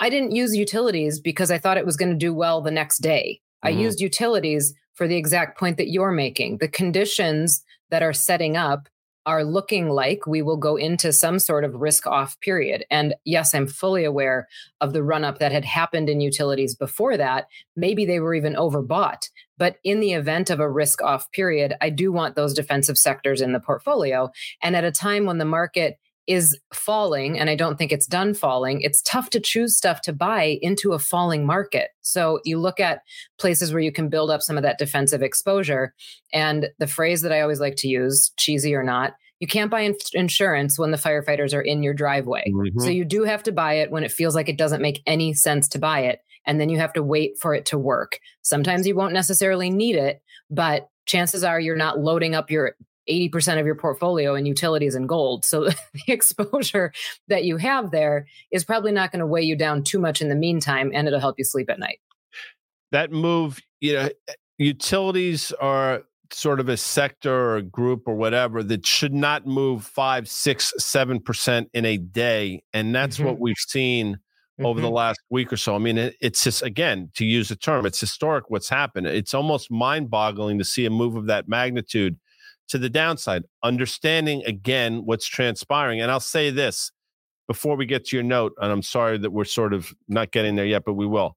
I 0.00 0.10
didn't 0.10 0.34
use 0.34 0.56
utilities 0.56 1.20
because 1.20 1.52
I 1.52 1.58
thought 1.58 1.76
it 1.76 1.86
was 1.86 1.96
going 1.96 2.10
to 2.10 2.16
do 2.16 2.34
well 2.34 2.60
the 2.60 2.72
next 2.72 2.98
day. 2.98 3.40
Mm-hmm. 3.64 3.78
I 3.78 3.80
used 3.80 4.00
utilities 4.00 4.74
for 4.94 5.06
the 5.06 5.16
exact 5.16 5.58
point 5.58 5.76
that 5.76 5.90
you're 5.90 6.12
making. 6.12 6.58
The 6.58 6.68
conditions 6.68 7.62
that 7.90 8.02
are 8.02 8.12
setting 8.12 8.56
up 8.56 8.88
are 9.24 9.44
looking 9.44 9.88
like 9.88 10.26
we 10.26 10.42
will 10.42 10.56
go 10.56 10.76
into 10.76 11.12
some 11.12 11.38
sort 11.38 11.62
of 11.64 11.76
risk 11.76 12.06
off 12.06 12.38
period. 12.40 12.84
And 12.90 13.14
yes, 13.24 13.54
I'm 13.54 13.68
fully 13.68 14.04
aware 14.04 14.48
of 14.80 14.92
the 14.92 15.02
run 15.02 15.24
up 15.24 15.38
that 15.38 15.52
had 15.52 15.64
happened 15.64 16.10
in 16.10 16.20
utilities 16.20 16.74
before 16.74 17.16
that. 17.16 17.46
Maybe 17.76 18.04
they 18.04 18.18
were 18.18 18.34
even 18.34 18.54
overbought. 18.54 19.28
But 19.58 19.76
in 19.84 20.00
the 20.00 20.12
event 20.12 20.50
of 20.50 20.58
a 20.58 20.68
risk 20.68 21.00
off 21.02 21.30
period, 21.30 21.74
I 21.80 21.90
do 21.90 22.10
want 22.10 22.34
those 22.34 22.52
defensive 22.52 22.98
sectors 22.98 23.40
in 23.40 23.52
the 23.52 23.60
portfolio. 23.60 24.30
And 24.60 24.74
at 24.74 24.84
a 24.84 24.90
time 24.90 25.24
when 25.24 25.38
the 25.38 25.44
market 25.44 25.98
is 26.26 26.58
falling 26.72 27.38
and 27.38 27.50
I 27.50 27.56
don't 27.56 27.76
think 27.76 27.92
it's 27.92 28.06
done 28.06 28.34
falling, 28.34 28.80
it's 28.80 29.02
tough 29.02 29.30
to 29.30 29.40
choose 29.40 29.76
stuff 29.76 30.00
to 30.02 30.12
buy 30.12 30.58
into 30.62 30.92
a 30.92 30.98
falling 30.98 31.44
market. 31.44 31.90
So 32.00 32.40
you 32.44 32.60
look 32.60 32.78
at 32.78 33.02
places 33.38 33.72
where 33.72 33.82
you 33.82 33.92
can 33.92 34.08
build 34.08 34.30
up 34.30 34.42
some 34.42 34.56
of 34.56 34.62
that 34.62 34.78
defensive 34.78 35.22
exposure. 35.22 35.94
And 36.32 36.68
the 36.78 36.86
phrase 36.86 37.22
that 37.22 37.32
I 37.32 37.40
always 37.40 37.60
like 37.60 37.76
to 37.76 37.88
use, 37.88 38.32
cheesy 38.38 38.74
or 38.74 38.84
not, 38.84 39.14
you 39.40 39.48
can't 39.48 39.70
buy 39.70 39.80
in- 39.80 39.96
insurance 40.12 40.78
when 40.78 40.92
the 40.92 40.96
firefighters 40.96 41.52
are 41.52 41.62
in 41.62 41.82
your 41.82 41.94
driveway. 41.94 42.44
Mm-hmm. 42.48 42.78
So 42.78 42.90
you 42.90 43.04
do 43.04 43.24
have 43.24 43.42
to 43.42 43.52
buy 43.52 43.74
it 43.74 43.90
when 43.90 44.04
it 44.04 44.12
feels 44.12 44.36
like 44.36 44.48
it 44.48 44.56
doesn't 44.56 44.80
make 44.80 45.02
any 45.04 45.34
sense 45.34 45.66
to 45.68 45.80
buy 45.80 46.00
it. 46.00 46.20
And 46.46 46.60
then 46.60 46.68
you 46.68 46.78
have 46.78 46.92
to 46.92 47.02
wait 47.02 47.38
for 47.40 47.52
it 47.52 47.66
to 47.66 47.78
work. 47.78 48.18
Sometimes 48.42 48.86
you 48.86 48.94
won't 48.94 49.12
necessarily 49.12 49.70
need 49.70 49.96
it, 49.96 50.22
but 50.50 50.88
chances 51.06 51.42
are 51.42 51.58
you're 51.58 51.76
not 51.76 51.98
loading 51.98 52.36
up 52.36 52.50
your 52.50 52.76
80% 53.08 53.58
of 53.58 53.66
your 53.66 53.74
portfolio 53.74 54.34
in 54.34 54.46
utilities 54.46 54.94
and 54.94 55.08
gold. 55.08 55.44
So 55.44 55.64
the 55.94 56.12
exposure 56.12 56.92
that 57.28 57.44
you 57.44 57.56
have 57.56 57.90
there 57.90 58.26
is 58.50 58.64
probably 58.64 58.92
not 58.92 59.12
going 59.12 59.20
to 59.20 59.26
weigh 59.26 59.42
you 59.42 59.56
down 59.56 59.82
too 59.82 59.98
much 59.98 60.20
in 60.20 60.28
the 60.28 60.36
meantime, 60.36 60.90
and 60.94 61.06
it'll 61.06 61.20
help 61.20 61.36
you 61.38 61.44
sleep 61.44 61.70
at 61.70 61.78
night. 61.78 62.00
That 62.90 63.10
move, 63.10 63.60
you 63.80 63.94
know, 63.94 64.08
utilities 64.58 65.52
are 65.52 66.02
sort 66.34 66.60
of 66.60 66.68
a 66.68 66.76
sector 66.76 67.32
or 67.32 67.56
a 67.56 67.62
group 67.62 68.02
or 68.06 68.14
whatever 68.14 68.62
that 68.62 68.86
should 68.86 69.12
not 69.12 69.46
move 69.46 69.84
five, 69.84 70.28
six, 70.28 70.72
seven 70.78 71.20
percent 71.20 71.68
in 71.74 71.84
a 71.84 71.98
day. 71.98 72.62
And 72.72 72.94
that's 72.94 73.16
mm-hmm. 73.16 73.26
what 73.26 73.38
we've 73.38 73.56
seen 73.56 74.14
mm-hmm. 74.14 74.66
over 74.66 74.80
the 74.80 74.86
mm-hmm. 74.86 74.96
last 74.96 75.20
week 75.30 75.52
or 75.52 75.56
so. 75.56 75.74
I 75.74 75.78
mean, 75.78 75.98
it, 75.98 76.16
it's 76.20 76.44
just 76.44 76.62
again, 76.62 77.10
to 77.14 77.24
use 77.24 77.50
a 77.50 77.56
term, 77.56 77.86
it's 77.86 78.00
historic 78.00 78.44
what's 78.48 78.68
happened. 78.68 79.06
It's 79.06 79.34
almost 79.34 79.70
mind-boggling 79.70 80.58
to 80.58 80.64
see 80.64 80.86
a 80.86 80.90
move 80.90 81.16
of 81.16 81.26
that 81.26 81.48
magnitude 81.48 82.16
to 82.68 82.78
the 82.78 82.90
downside, 82.90 83.44
understanding 83.62 84.42
again 84.44 85.04
what's 85.04 85.26
transpiring. 85.26 86.00
And 86.00 86.10
I'll 86.10 86.20
say 86.20 86.50
this 86.50 86.90
before 87.48 87.76
we 87.76 87.86
get 87.86 88.06
to 88.06 88.16
your 88.16 88.22
note, 88.22 88.52
and 88.60 88.70
I'm 88.70 88.82
sorry 88.82 89.18
that 89.18 89.30
we're 89.30 89.44
sort 89.44 89.72
of 89.74 89.92
not 90.08 90.30
getting 90.30 90.56
there 90.56 90.66
yet, 90.66 90.84
but 90.84 90.94
we 90.94 91.06
will. 91.06 91.36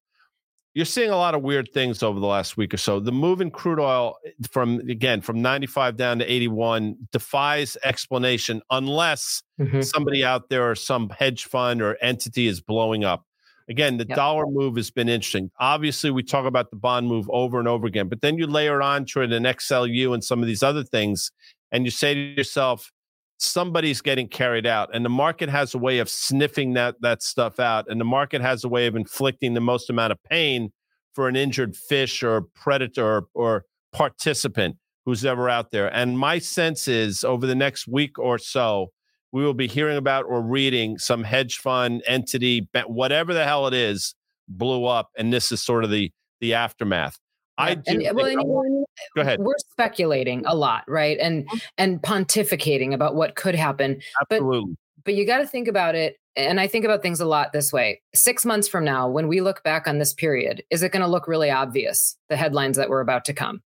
You're 0.74 0.86
seeing 0.86 1.10
a 1.10 1.16
lot 1.16 1.36
of 1.36 1.42
weird 1.42 1.70
things 1.74 2.04
over 2.04 2.20
the 2.20 2.26
last 2.26 2.58
week 2.58 2.74
or 2.74 2.78
so. 2.78 3.00
The 3.00 3.12
move 3.12 3.40
in 3.40 3.50
crude 3.50 3.80
oil 3.80 4.18
from 4.52 4.80
again 4.90 5.22
from 5.22 5.42
95 5.42 5.96
down 5.96 6.20
to 6.20 6.30
81 6.30 6.98
defies 7.14 7.78
explanation 7.82 8.62
unless 8.70 9.42
mm-hmm. 9.60 9.82
somebody 9.82 10.26
out 10.26 10.50
there 10.50 10.70
or 10.70 10.76
some 10.76 11.10
hedge 11.10 11.46
fund 11.46 11.82
or 11.82 11.98
entity 12.02 12.48
is 12.48 12.60
blowing 12.60 13.06
up. 13.06 13.26
Again, 13.68 13.98
the 13.98 14.06
yep. 14.08 14.16
dollar 14.16 14.46
move 14.48 14.76
has 14.76 14.92
been 14.92 15.10
interesting. 15.10 15.50
Obviously, 15.60 16.12
we 16.12 16.22
talk 16.22 16.46
about 16.46 16.70
the 16.70 16.76
bond 16.76 17.08
move 17.08 17.30
over 17.32 17.58
and 17.58 17.68
over 17.68 17.88
again, 17.88 18.08
but 18.08 18.22
then 18.22 18.38
you 18.38 18.46
layer 18.46 18.82
on 18.82 19.06
to 19.06 19.22
it 19.22 19.32
an 19.32 19.44
XLU 19.44 20.14
and 20.14 20.24
some 20.24 20.42
of 20.42 20.48
these 20.48 20.62
other 20.62 20.84
things, 20.84 21.32
and 21.72 21.86
you 21.86 21.92
say 21.92 22.14
to 22.14 22.20
yourself, 22.20 22.92
somebody's 23.38 24.02
getting 24.02 24.28
carried 24.28 24.66
out. 24.66 24.90
And 24.94 25.04
the 25.04 25.10
market 25.10 25.50
has 25.50 25.74
a 25.74 25.78
way 25.78 26.00
of 26.00 26.10
sniffing 26.10 26.74
that 26.74 26.96
that 27.02 27.24
stuff 27.24 27.60
out, 27.60 27.86
and 27.90 28.00
the 28.00 28.06
market 28.06 28.42
has 28.42 28.64
a 28.64 28.70
way 28.70 28.88
of 28.88 28.96
inflicting 28.96 29.54
the 29.54 29.62
most 29.62 29.90
amount 29.90 30.12
of 30.12 30.22
pain 30.24 30.72
for 31.14 31.28
an 31.28 31.36
injured 31.36 31.76
fish 31.76 32.22
or 32.22 32.42
predator 32.42 33.06
or, 33.06 33.28
or 33.34 33.66
participant 33.94 34.76
who's 35.06 35.24
ever 35.24 35.50
out 35.50 35.72
there. 35.72 35.88
And 35.94 36.20
my 36.20 36.40
sense 36.40 36.88
is 36.88 37.24
over 37.24 37.48
the 37.48 37.56
next 37.56 37.88
week 37.88 38.20
or 38.20 38.38
so, 38.38 38.92
we 39.32 39.44
will 39.44 39.54
be 39.54 39.68
hearing 39.68 39.98
about 39.98 40.26
or 40.26 40.42
reading 40.42 40.98
some 40.98 41.24
hedge 41.24 41.58
fund 41.58 42.04
entity, 42.08 42.68
whatever 42.88 43.34
the 43.34 43.44
hell 43.44 43.68
it 43.68 43.74
is, 43.74 44.16
blew 44.48 44.86
up, 44.86 45.10
and 45.18 45.34
this 45.34 45.52
is 45.52 45.62
sort 45.62 45.84
of 45.84 45.90
the 45.90 46.12
the 46.42 46.54
aftermath. 46.54 47.18
I 47.58 47.76
do. 47.76 48.06
And, 48.06 48.18
well, 48.18 48.26
and, 48.26 48.86
go 49.16 49.22
ahead. 49.22 49.40
We're 49.40 49.54
speculating 49.72 50.44
a 50.46 50.56
lot, 50.56 50.84
right? 50.88 51.18
And 51.20 51.48
mm-hmm. 51.48 51.58
and 51.78 52.02
pontificating 52.02 52.94
about 52.94 53.16
what 53.16 53.36
could 53.36 53.56
happen. 53.56 54.02
Absolutely. 54.22 54.76
But, 54.98 55.06
but 55.06 55.14
you 55.16 55.26
got 55.26 55.38
to 55.38 55.48
think 55.48 55.68
about 55.68 55.96
it. 55.96 56.18
And 56.38 56.60
I 56.60 56.68
think 56.68 56.84
about 56.84 57.02
things 57.02 57.22
a 57.22 57.26
lot 57.26 57.54
this 57.54 57.72
way. 57.72 58.02
Six 58.14 58.46
months 58.46 58.68
from 58.68 58.84
now, 58.84 59.08
when 59.08 59.30
we 59.30 59.40
look 59.40 59.64
back 59.64 59.88
on 59.88 60.00
this 60.00 60.14
period, 60.14 60.64
is 60.70 60.84
it 60.84 60.92
going 60.92 61.02
to 61.02 61.08
look 61.08 61.30
really 61.30 61.50
obvious, 61.50 62.18
the 62.28 62.36
headlines 62.36 62.76
that 62.76 62.90
were 62.90 63.00
about 63.00 63.24
to 63.26 63.34
come? 63.34 63.62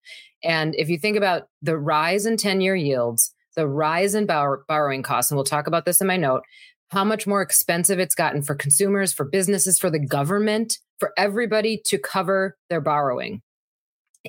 And 0.43 0.75
if 0.75 0.89
you 0.89 0.99
think 0.99 1.17
about 1.17 1.45
the 1.63 1.79
rise 1.79 2.27
in 2.27 2.37
10 2.37 2.61
year 2.61 2.75
yields, 2.75 3.33
the 3.57 3.67
rise 3.67 4.15
in 4.15 4.27
borrow- 4.27 4.63
borrowing 4.69 5.03
costs, 5.03 5.31
and 5.31 5.37
we'll 5.37 5.45
talk 5.45 5.67
about 5.67 5.85
this 5.85 6.01
in 6.01 6.07
my 6.07 6.17
note, 6.17 6.43
how 6.91 7.05
much 7.05 7.27
more 7.27 7.43
expensive 7.43 7.99
it's 7.99 8.15
gotten 8.15 8.43
for 8.43 8.55
consumers, 8.55 9.13
for 9.13 9.25
businesses, 9.25 9.79
for 9.79 9.91
the 9.91 9.99
government, 9.99 10.79
for 10.99 11.13
everybody 11.17 11.81
to 11.87 11.99
cover 11.99 12.57
their 12.71 12.81
borrowing. 12.81 13.43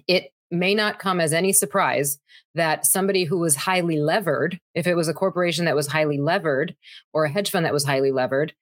It 0.08 0.32
may 0.50 0.74
not 0.74 1.00
come 1.00 1.20
as 1.20 1.34
any 1.34 1.54
surprise 1.54 2.20
that 2.56 2.86
somebody 2.86 3.26
who 3.26 3.38
was 3.38 3.56
highly 3.56 4.00
levered, 4.00 4.60
if 4.74 4.88
it 4.88 4.96
was 4.96 5.08
a 5.08 5.14
corporation 5.14 5.66
that 5.66 5.76
was 5.76 5.88
highly 5.88 6.18
levered 6.18 6.76
or 7.14 7.26
a 7.26 7.30
hedge 7.30 7.52
fund 7.52 7.66
that 7.66 7.74
was 7.74 7.86
highly 7.86 8.12
levered, 8.12 8.54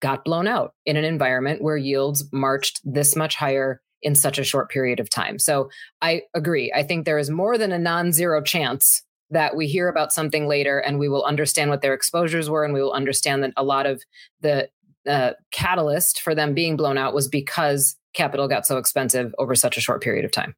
got 0.00 0.24
blown 0.24 0.46
out 0.46 0.74
in 0.84 0.96
an 0.96 1.04
environment 1.04 1.62
where 1.62 1.76
yields 1.76 2.24
marched 2.32 2.80
this 2.84 3.14
much 3.14 3.36
higher 3.36 3.80
in 4.02 4.14
such 4.14 4.38
a 4.38 4.44
short 4.44 4.70
period 4.70 5.00
of 5.00 5.08
time. 5.08 5.38
So 5.38 5.70
I 6.02 6.22
agree. 6.34 6.72
I 6.74 6.82
think 6.82 7.04
there 7.04 7.18
is 7.18 7.30
more 7.30 7.56
than 7.56 7.72
a 7.72 7.78
non 7.78 8.12
zero 8.12 8.42
chance 8.42 9.02
that 9.30 9.56
we 9.56 9.66
hear 9.66 9.88
about 9.88 10.12
something 10.12 10.46
later 10.46 10.78
and 10.78 10.98
we 10.98 11.08
will 11.08 11.24
understand 11.24 11.70
what 11.70 11.82
their 11.82 11.94
exposures 11.94 12.48
were 12.48 12.64
and 12.64 12.72
we 12.72 12.82
will 12.82 12.92
understand 12.92 13.42
that 13.42 13.52
a 13.56 13.64
lot 13.64 13.86
of 13.86 14.02
the 14.40 14.68
uh, 15.06 15.32
catalyst 15.50 16.20
for 16.20 16.34
them 16.34 16.54
being 16.54 16.76
blown 16.76 16.98
out 16.98 17.14
was 17.14 17.28
because 17.28 17.96
capital 18.12 18.48
got 18.48 18.66
so 18.66 18.78
expensive 18.78 19.34
over 19.38 19.54
such 19.54 19.76
a 19.76 19.80
short 19.80 20.02
period 20.02 20.24
of 20.24 20.32
time. 20.32 20.54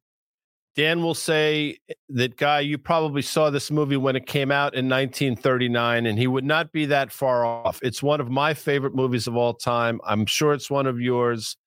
Dan 0.75 1.03
will 1.03 1.15
say 1.15 1.77
that, 2.09 2.37
Guy, 2.37 2.61
you 2.61 2.77
probably 2.77 3.21
saw 3.21 3.49
this 3.49 3.69
movie 3.69 3.97
when 3.97 4.15
it 4.15 4.25
came 4.27 4.51
out 4.51 4.75
in 4.75 4.87
1939, 4.87 6.05
and 6.05 6.17
he 6.17 6.27
would 6.27 6.45
not 6.45 6.71
be 6.71 6.85
that 6.85 7.11
far 7.11 7.43
off. 7.43 7.79
It's 7.81 8.01
one 8.01 8.21
of 8.21 8.29
my 8.29 8.53
favorite 8.53 8.95
movies 8.95 9.27
of 9.27 9.35
all 9.35 9.53
time. 9.53 9.99
I'm 10.05 10.25
sure 10.25 10.53
it's 10.53 10.69
one 10.69 10.85
of 10.85 11.01
yours. 11.01 11.57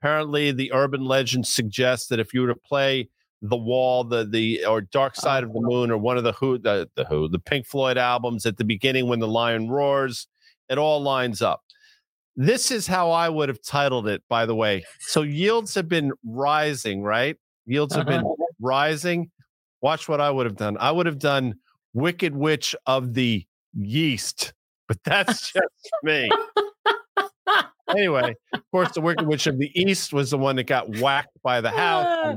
Apparently, 0.00 0.52
the 0.52 0.72
urban 0.72 1.04
legend 1.04 1.46
suggests 1.46 2.08
that 2.08 2.20
if 2.20 2.32
you 2.32 2.42
were 2.42 2.48
to 2.48 2.54
play 2.54 3.08
The 3.42 3.56
Wall, 3.56 4.04
the 4.04 4.24
the 4.24 4.66
or 4.66 4.82
Dark 4.82 5.16
Side 5.16 5.44
of 5.44 5.52
the 5.52 5.60
Moon, 5.60 5.90
or 5.90 5.96
one 5.96 6.18
of 6.18 6.24
the 6.24 6.32
Who, 6.32 6.58
the, 6.58 6.88
the 6.94 7.04
Who, 7.04 7.28
the 7.28 7.38
Pink 7.38 7.66
Floyd 7.66 7.96
albums 7.96 8.44
at 8.44 8.58
the 8.58 8.64
beginning 8.64 9.08
when 9.08 9.18
the 9.18 9.28
lion 9.28 9.68
roars, 9.70 10.26
it 10.68 10.78
all 10.78 11.00
lines 11.02 11.40
up. 11.40 11.62
This 12.36 12.70
is 12.70 12.86
how 12.86 13.10
I 13.10 13.28
would 13.28 13.48
have 13.48 13.62
titled 13.62 14.08
it, 14.08 14.22
by 14.28 14.46
the 14.46 14.54
way. 14.54 14.84
So 15.00 15.22
yields 15.22 15.74
have 15.74 15.88
been 15.88 16.12
rising, 16.24 17.02
right? 17.02 17.36
Yields 17.66 17.94
have 17.94 18.06
been 18.06 18.20
uh-huh. 18.20 18.46
rising. 18.60 19.30
Watch 19.80 20.08
what 20.08 20.20
I 20.20 20.30
would 20.30 20.46
have 20.46 20.56
done. 20.56 20.76
I 20.78 20.90
would 20.90 21.06
have 21.06 21.18
done 21.18 21.54
Wicked 21.94 22.34
Witch 22.34 22.74
of 22.86 23.14
the 23.14 23.46
Yeast, 23.74 24.52
but 24.88 24.98
that's 25.04 25.52
just 25.52 25.90
me. 26.02 26.30
Anyway, 27.96 28.34
of 28.52 28.62
course, 28.70 28.92
the 28.92 29.00
Wicked 29.00 29.26
Witch 29.26 29.46
of 29.46 29.58
the 29.58 29.70
East 29.74 30.12
was 30.12 30.30
the 30.30 30.38
one 30.38 30.56
that 30.56 30.64
got 30.64 30.88
whacked 30.98 31.36
by 31.42 31.60
the 31.60 31.70
house. 31.70 32.36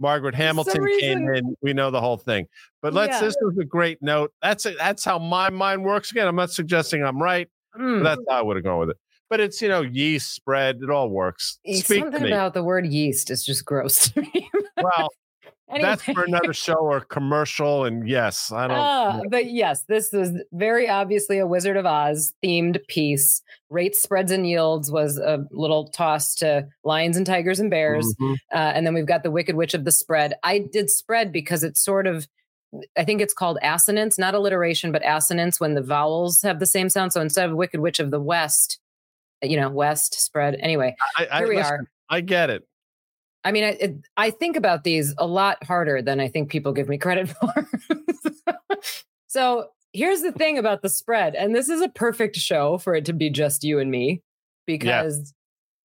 Margaret 0.00 0.34
Hamilton 0.34 0.86
came 1.00 1.28
in. 1.28 1.56
We 1.62 1.72
know 1.72 1.90
the 1.90 2.00
whole 2.00 2.16
thing. 2.16 2.46
But 2.82 2.94
let's. 2.94 3.14
Yeah. 3.14 3.20
This 3.20 3.36
was 3.40 3.56
a 3.58 3.64
great 3.64 4.02
note. 4.02 4.32
That's 4.42 4.66
a, 4.66 4.74
that's 4.74 5.04
how 5.04 5.18
my 5.18 5.50
mind 5.50 5.84
works. 5.84 6.10
Again, 6.10 6.26
I'm 6.26 6.36
not 6.36 6.50
suggesting 6.50 7.02
I'm 7.04 7.22
right. 7.22 7.48
Mm. 7.78 8.04
that's 8.04 8.20
how 8.28 8.38
I 8.38 8.42
would 8.42 8.56
have 8.56 8.64
gone 8.64 8.78
with 8.78 8.90
it 8.90 8.96
but 9.30 9.40
it's 9.40 9.60
you 9.60 9.68
know 9.68 9.80
yeast 9.80 10.32
spread. 10.32 10.78
It 10.80 10.90
all 10.90 11.08
works. 11.08 11.58
Speak 11.66 12.04
Something 12.04 12.26
about 12.26 12.54
the 12.54 12.62
word 12.62 12.86
yeast 12.86 13.30
is 13.30 13.44
just 13.44 13.64
gross 13.64 14.10
to 14.10 14.20
me. 14.20 14.48
well, 14.76 15.08
anyway. 15.70 15.88
that's 15.88 16.02
for 16.04 16.24
another 16.24 16.52
show 16.52 16.74
or 16.74 17.00
commercial. 17.00 17.84
And 17.84 18.08
yes, 18.08 18.52
I 18.52 18.66
don't. 18.66 18.76
Uh, 18.76 19.20
but 19.30 19.50
yes, 19.50 19.82
this 19.84 20.12
is 20.12 20.42
very 20.52 20.88
obviously 20.88 21.38
a 21.38 21.46
Wizard 21.46 21.76
of 21.76 21.86
Oz 21.86 22.32
themed 22.44 22.86
piece. 22.88 23.42
Rates, 23.70 24.02
spreads, 24.02 24.30
and 24.30 24.48
yields 24.48 24.90
was 24.90 25.18
a 25.18 25.46
little 25.50 25.88
toss 25.88 26.34
to 26.36 26.66
lions 26.84 27.16
and 27.16 27.26
tigers 27.26 27.60
and 27.60 27.70
bears, 27.70 28.06
mm-hmm. 28.20 28.34
uh, 28.52 28.72
and 28.74 28.86
then 28.86 28.94
we've 28.94 29.06
got 29.06 29.22
the 29.22 29.30
Wicked 29.30 29.56
Witch 29.56 29.74
of 29.74 29.84
the 29.84 29.92
spread. 29.92 30.34
I 30.42 30.58
did 30.58 30.90
spread 30.90 31.32
because 31.32 31.64
it's 31.64 31.80
sort 31.80 32.06
of 32.06 32.28
I 32.96 33.04
think 33.04 33.20
it's 33.20 33.34
called 33.34 33.58
assonance, 33.62 34.18
not 34.18 34.34
alliteration, 34.34 34.92
but 34.92 35.02
assonance 35.04 35.60
when 35.60 35.74
the 35.74 35.82
vowels 35.82 36.42
have 36.42 36.58
the 36.58 36.66
same 36.66 36.88
sound. 36.88 37.12
So 37.12 37.20
instead 37.20 37.48
of 37.48 37.56
Wicked 37.56 37.80
Witch 37.80 38.00
of 38.00 38.10
the 38.10 38.20
West, 38.20 38.78
you 39.42 39.56
know, 39.56 39.68
West 39.68 40.14
spread. 40.14 40.56
Anyway, 40.60 40.96
I, 41.16 41.28
I, 41.30 41.38
here 41.38 41.48
we 41.48 41.56
listen, 41.56 41.72
are. 41.72 41.84
I 42.10 42.20
get 42.20 42.50
it. 42.50 42.66
I 43.44 43.52
mean, 43.52 43.64
I, 43.64 43.68
it, 43.80 43.96
I 44.16 44.30
think 44.30 44.56
about 44.56 44.84
these 44.84 45.14
a 45.18 45.26
lot 45.26 45.62
harder 45.64 46.00
than 46.00 46.18
I 46.18 46.28
think 46.28 46.50
people 46.50 46.72
give 46.72 46.88
me 46.88 46.98
credit 46.98 47.28
for. 47.40 47.68
so 49.26 49.68
here's 49.92 50.22
the 50.22 50.32
thing 50.32 50.58
about 50.58 50.82
the 50.82 50.88
spread, 50.88 51.34
and 51.34 51.54
this 51.54 51.68
is 51.68 51.80
a 51.80 51.88
perfect 51.88 52.36
show 52.36 52.78
for 52.78 52.94
it 52.94 53.04
to 53.06 53.12
be 53.12 53.30
just 53.30 53.62
you 53.62 53.78
and 53.78 53.90
me, 53.90 54.22
because 54.66 55.18
yeah. 55.18 55.24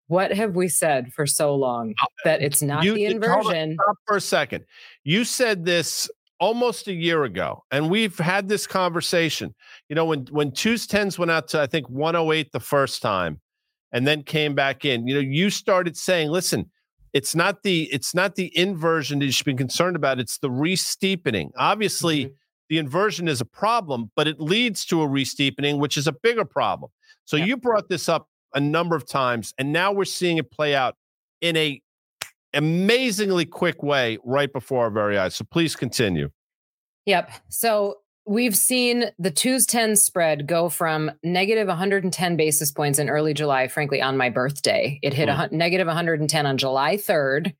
what 0.08 0.32
have 0.32 0.56
we 0.56 0.69
said 0.69 1.12
for 1.13 1.26
so 1.26 1.54
long 1.54 1.93
that 2.24 2.41
it's 2.41 2.62
not 2.62 2.84
you, 2.84 2.93
the 2.95 3.06
inversion? 3.06 3.78
Stop 3.82 3.95
for 4.06 4.17
a 4.17 4.22
second. 4.22 4.65
You 5.04 5.26
said 5.26 5.65
this 5.65 6.10
almost 6.39 6.88
a 6.88 6.93
year 6.93 7.26
ago, 7.26 7.63
and 7.72 7.89
we've 7.89 8.17
had 8.17 8.48
this 8.48 8.65
conversation. 8.65 9.54
You 9.89 9.95
know, 9.95 10.06
when 10.06 10.28
when 10.32 10.52
twos 10.52 10.88
tens 10.88 11.19
went 11.19 11.32
out 11.32 11.50
to 11.50 11.62
I 11.62 11.67
think 11.67 11.89
108 11.89 12.54
the 12.54 12.60
first 12.62 13.02
time, 13.02 13.41
and 13.91 14.08
then 14.08 14.24
came 14.24 14.56
back 14.56 14.86
in. 14.86 15.08
You 15.08 15.15
know, 15.15 15.22
you 15.22 15.50
started 15.50 15.98
saying, 15.98 16.30
listen, 16.30 16.69
it's 17.13 17.36
not 17.36 17.63
the 17.63 17.84
it's 17.91 18.13
not 18.13 18.36
the 18.36 18.56
inversion 18.58 19.19
that 19.19 19.26
you 19.26 19.32
should 19.32 19.45
be 19.45 19.54
concerned 19.54 19.95
about. 19.95 20.19
It's 20.19 20.38
the 20.38 20.52
re-steepening. 20.52 21.52
Obviously, 21.58 22.26
mm-hmm. 22.26 22.34
the 22.69 22.78
inversion 22.78 23.28
is 23.28 23.41
a 23.41 23.45
problem, 23.45 24.12
but 24.15 24.28
it 24.28 24.39
leads 24.39 24.86
to 24.86 25.02
a 25.02 25.08
re-steepening, 25.08 25.80
which 25.80 25.98
is 25.98 26.08
a 26.08 26.12
bigger 26.12 26.45
problem. 26.45 26.91
So 27.26 27.38
yeah. 27.38 27.45
you 27.45 27.58
brought 27.58 27.89
this 27.89 28.10
up 28.10 28.28
a 28.54 28.60
number 28.60 28.95
of 28.95 29.06
times, 29.06 29.54
and 29.58 29.72
now 29.72 29.91
we're 29.91 30.06
seeing 30.06 30.38
it 30.38 30.52
play 30.52 30.76
out 30.76 30.95
in 31.41 31.56
a 31.56 31.82
amazingly 32.54 33.45
quick 33.45 33.84
way 33.84 34.17
right 34.24 34.52
before 34.52 34.86
our 34.86 34.89
very 34.89 35.17
eyes. 35.17 35.36
So 35.36 35.45
please 35.45 35.76
continue. 35.76 36.30
Yep. 37.06 37.32
So 37.50 37.98
we've 38.30 38.56
seen 38.56 39.06
the 39.18 39.32
twos 39.32 39.65
10 39.65 39.96
spread 39.96 40.46
go 40.46 40.70
from 40.70 41.10
negative 41.24 41.68
110 41.68 42.38
basis 42.38 42.72
points 42.72 43.00
in 43.00 43.10
early 43.10 43.34
July, 43.34 43.68
frankly, 43.68 44.04
on 44.04 44.18
my 44.18 44.30
birthday. 44.30 45.00
It 45.02 45.15
hit 45.15 45.30
a 45.30 45.48
hmm. 45.48 45.58
negative 45.58 45.88
110 45.88 46.46
on 46.46 46.58
July 46.58 46.98
3rd, 46.98 47.56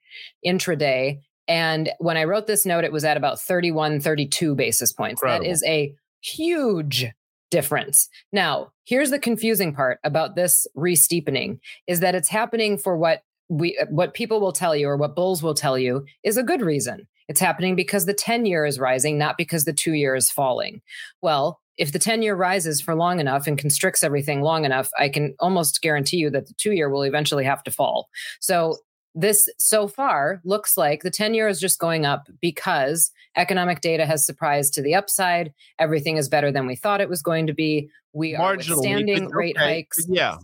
intraday. 0.46 1.22
And 1.48 1.90
when 1.98 2.18
I 2.18 2.26
wrote 2.26 2.46
this 2.46 2.68
note, 2.68 2.84
it 2.84 2.92
was 2.92 3.04
at 3.04 3.18
about 3.18 3.42
31, 3.42 4.00
32 4.00 4.54
basis 4.54 4.94
points. 4.94 5.24
Incredible. 5.24 5.46
That 5.46 5.52
is 5.52 5.64
a 5.64 5.96
huge 6.22 7.08
difference. 7.50 8.08
Now, 8.32 8.72
here's 8.86 9.10
the 9.10 9.18
confusing 9.18 9.74
part 9.74 9.98
about 10.04 10.36
this 10.36 10.68
re-steepening 10.76 11.62
is 11.88 12.02
that 12.02 12.14
it's 12.14 12.30
happening 12.30 12.78
for 12.78 12.96
what 12.96 13.24
we 13.52 13.76
what 13.90 14.14
people 14.14 14.40
will 14.40 14.52
tell 14.52 14.76
you 14.76 14.88
or 14.88 14.98
what 14.98 15.16
bulls 15.16 15.42
will 15.42 15.56
tell 15.56 15.80
you 15.80 16.06
is 16.24 16.38
a 16.38 16.44
good 16.44 16.62
reason. 16.62 17.08
It's 17.30 17.40
happening 17.40 17.76
because 17.76 18.06
the 18.06 18.14
10 18.14 18.46
year 18.46 18.66
is 18.66 18.80
rising, 18.80 19.18
not 19.18 19.38
because 19.38 19.64
the 19.64 19.72
two 19.72 19.94
year 19.94 20.16
is 20.16 20.32
falling. 20.32 20.82
Well, 21.22 21.62
if 21.78 21.94
the 21.94 22.00
10 22.00 22.24
year 22.24 22.36
rises 22.36 22.82
for 22.82 22.96
long 22.96 23.20
enough 23.20 23.48
and 23.48 23.58
constricts 23.58 24.04
everything 24.04 24.42
long 24.42 24.66
enough, 24.66 24.90
I 24.98 25.10
can 25.10 25.36
almost 25.40 25.82
guarantee 25.82 26.18
you 26.18 26.32
that 26.32 26.48
the 26.48 26.56
two 26.56 26.74
year 26.74 26.90
will 26.90 27.04
eventually 27.04 27.46
have 27.46 27.64
to 27.64 27.72
fall. 27.72 28.10
So, 28.42 28.78
this 29.16 29.50
so 29.58 29.88
far 29.88 30.40
looks 30.46 30.78
like 30.78 31.02
the 31.02 31.10
10 31.10 31.34
year 31.34 31.48
is 31.48 31.60
just 31.60 31.80
going 31.80 32.06
up 32.06 32.28
because 32.42 33.12
economic 33.36 33.82
data 33.82 34.06
has 34.06 34.24
surprised 34.24 34.74
to 34.76 34.84
the 34.84 34.94
upside. 34.94 35.52
Everything 35.80 36.18
is 36.18 36.30
better 36.30 36.52
than 36.52 36.68
we 36.68 36.76
thought 36.76 37.02
it 37.02 37.10
was 37.10 37.24
going 37.24 37.48
to 37.48 37.54
be. 37.54 37.90
We 38.14 38.36
are 38.36 38.56
withstanding 38.56 39.26
okay. 39.26 39.34
rate 39.34 39.58
hikes. 39.58 40.06
Yeah. 40.08 40.38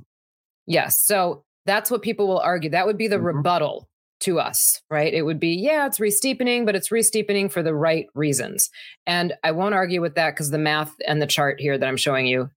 Yes. 0.65 0.99
So 0.99 1.43
that's 1.67 1.91
what 1.91 2.01
people 2.01 2.27
will 2.27 2.39
argue. 2.39 2.71
That 2.71 2.87
would 2.87 2.97
be 2.97 3.07
the 3.07 3.17
mm-hmm. 3.17 3.37
rebuttal 3.37 3.87
to 4.21 4.39
us, 4.39 4.81
right? 4.89 5.13
It 5.13 5.23
would 5.23 5.39
be, 5.39 5.55
yeah, 5.55 5.85
it's 5.85 5.99
re-steepening, 5.99 6.65
but 6.65 6.75
it's 6.75 6.91
re-steepening 6.91 7.49
for 7.49 7.61
the 7.61 7.75
right 7.75 8.07
reasons. 8.15 8.69
And 9.05 9.33
I 9.43 9.51
won't 9.51 9.75
argue 9.75 10.01
with 10.01 10.15
that 10.15 10.31
because 10.31 10.51
the 10.51 10.57
math 10.57 10.93
and 11.07 11.21
the 11.21 11.27
chart 11.27 11.59
here 11.59 11.77
that 11.77 11.87
I'm 11.87 11.97
showing 11.97 12.25
you 12.25 12.49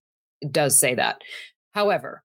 does 0.51 0.79
say 0.79 0.95
that. 0.95 1.21
However, 1.73 2.23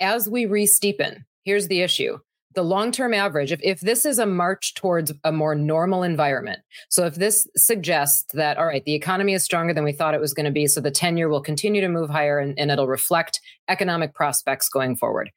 as 0.00 0.28
we 0.28 0.46
re-steepen, 0.46 1.24
here's 1.44 1.68
the 1.68 1.82
issue. 1.82 2.18
The 2.54 2.62
long 2.62 2.90
term 2.90 3.12
average, 3.12 3.52
if, 3.52 3.60
if 3.62 3.80
this 3.80 4.06
is 4.06 4.18
a 4.18 4.24
march 4.24 4.74
towards 4.74 5.12
a 5.24 5.30
more 5.30 5.54
normal 5.54 6.02
environment, 6.02 6.60
so 6.88 7.04
if 7.04 7.16
this 7.16 7.46
suggests 7.54 8.32
that, 8.32 8.56
all 8.56 8.64
right, 8.64 8.84
the 8.86 8.94
economy 8.94 9.34
is 9.34 9.44
stronger 9.44 9.74
than 9.74 9.84
we 9.84 9.92
thought 9.92 10.14
it 10.14 10.20
was 10.20 10.32
going 10.32 10.46
to 10.46 10.52
be, 10.52 10.66
so 10.66 10.80
the 10.80 10.90
10 10.90 11.18
year 11.18 11.28
will 11.28 11.42
continue 11.42 11.82
to 11.82 11.88
move 11.88 12.08
higher 12.08 12.38
and, 12.38 12.58
and 12.58 12.70
it'll 12.70 12.88
reflect 12.88 13.40
economic 13.68 14.14
prospects 14.14 14.70
going 14.70 14.96
forward. 14.96 15.30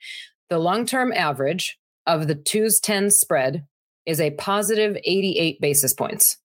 The 0.49 0.59
long 0.59 0.85
term 0.85 1.11
average 1.11 1.77
of 2.09 2.27
the 2.27 2.35
twos 2.35 2.79
10 2.79 3.11
spread 3.11 3.65
is 4.07 4.19
a 4.19 4.31
positive 4.31 4.97
88 5.03 5.61
basis 5.61 5.93
points, 5.93 6.37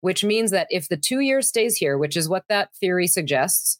which 0.00 0.24
means 0.24 0.50
that 0.52 0.66
if 0.70 0.88
the 0.88 0.96
two 0.96 1.20
year 1.20 1.42
stays 1.42 1.76
here, 1.76 1.98
which 1.98 2.16
is 2.16 2.30
what 2.30 2.44
that 2.48 2.74
theory 2.80 3.06
suggests, 3.06 3.78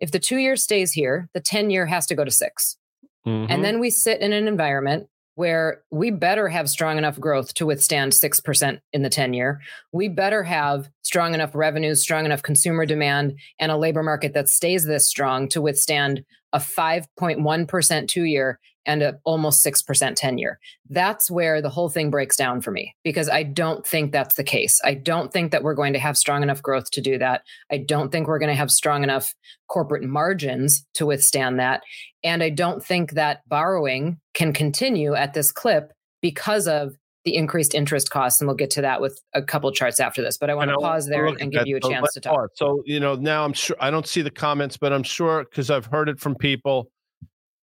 if 0.00 0.10
the 0.10 0.18
two 0.18 0.38
year 0.38 0.56
stays 0.56 0.92
here, 0.92 1.28
the 1.34 1.40
10 1.40 1.70
year 1.70 1.86
has 1.86 2.06
to 2.06 2.16
go 2.16 2.24
to 2.24 2.30
6 2.30 2.76
mm-hmm. 3.24 3.50
And 3.50 3.64
then 3.64 3.78
we 3.78 3.90
sit 3.90 4.20
in 4.20 4.32
an 4.32 4.48
environment 4.48 5.06
where 5.36 5.82
we 5.92 6.10
better 6.10 6.48
have 6.48 6.68
strong 6.68 6.98
enough 6.98 7.18
growth 7.18 7.54
to 7.54 7.64
withstand 7.64 8.12
6% 8.12 8.80
in 8.92 9.02
the 9.02 9.08
10 9.08 9.32
year. 9.34 9.60
We 9.92 10.08
better 10.08 10.42
have 10.42 10.90
strong 11.02 11.32
enough 11.32 11.54
revenues, 11.54 12.02
strong 12.02 12.26
enough 12.26 12.42
consumer 12.42 12.84
demand, 12.84 13.38
and 13.60 13.70
a 13.70 13.76
labor 13.76 14.02
market 14.02 14.34
that 14.34 14.48
stays 14.48 14.84
this 14.84 15.06
strong 15.06 15.48
to 15.50 15.62
withstand 15.62 16.24
a 16.52 16.58
5.1% 16.58 18.08
two 18.08 18.24
year 18.24 18.58
and 18.86 19.02
a 19.02 19.18
almost 19.24 19.64
6% 19.64 20.14
10 20.14 20.38
year. 20.38 20.58
That's 20.90 21.30
where 21.30 21.62
the 21.62 21.70
whole 21.70 21.88
thing 21.88 22.10
breaks 22.10 22.36
down 22.36 22.60
for 22.60 22.70
me 22.70 22.94
because 23.04 23.28
I 23.28 23.42
don't 23.42 23.86
think 23.86 24.12
that's 24.12 24.34
the 24.34 24.44
case. 24.44 24.80
I 24.84 24.94
don't 24.94 25.32
think 25.32 25.52
that 25.52 25.62
we're 25.62 25.74
going 25.74 25.92
to 25.92 25.98
have 25.98 26.18
strong 26.18 26.42
enough 26.42 26.62
growth 26.62 26.90
to 26.92 27.00
do 27.00 27.18
that. 27.18 27.42
I 27.70 27.78
don't 27.78 28.10
think 28.10 28.26
we're 28.26 28.38
going 28.38 28.48
to 28.48 28.54
have 28.54 28.70
strong 28.70 29.02
enough 29.02 29.34
corporate 29.68 30.02
margins 30.02 30.86
to 30.94 31.06
withstand 31.06 31.58
that. 31.58 31.82
And 32.24 32.42
I 32.42 32.50
don't 32.50 32.84
think 32.84 33.12
that 33.12 33.40
borrowing 33.48 34.18
can 34.34 34.52
continue 34.52 35.14
at 35.14 35.34
this 35.34 35.52
clip 35.52 35.92
because 36.20 36.68
of 36.68 36.96
the 37.24 37.36
increased 37.36 37.74
interest 37.74 38.10
costs, 38.10 38.40
and 38.40 38.48
we'll 38.48 38.56
get 38.56 38.70
to 38.70 38.80
that 38.82 39.00
with 39.00 39.20
a 39.32 39.42
couple 39.42 39.70
charts 39.70 40.00
after 40.00 40.22
this. 40.22 40.36
But 40.36 40.50
I 40.50 40.54
want 40.54 40.70
to 40.70 40.76
pause 40.76 41.06
there 41.06 41.26
and 41.26 41.52
give 41.52 41.66
you 41.66 41.76
a 41.76 41.80
chance 41.80 42.12
to 42.14 42.20
talk. 42.20 42.50
So 42.54 42.82
you 42.84 42.98
know, 42.98 43.14
now 43.14 43.44
I'm 43.44 43.52
sure 43.52 43.76
I 43.80 43.90
don't 43.90 44.06
see 44.06 44.22
the 44.22 44.30
comments, 44.30 44.76
but 44.76 44.92
I'm 44.92 45.02
sure 45.02 45.44
because 45.44 45.70
I've 45.70 45.86
heard 45.86 46.08
it 46.08 46.18
from 46.18 46.34
people. 46.34 46.90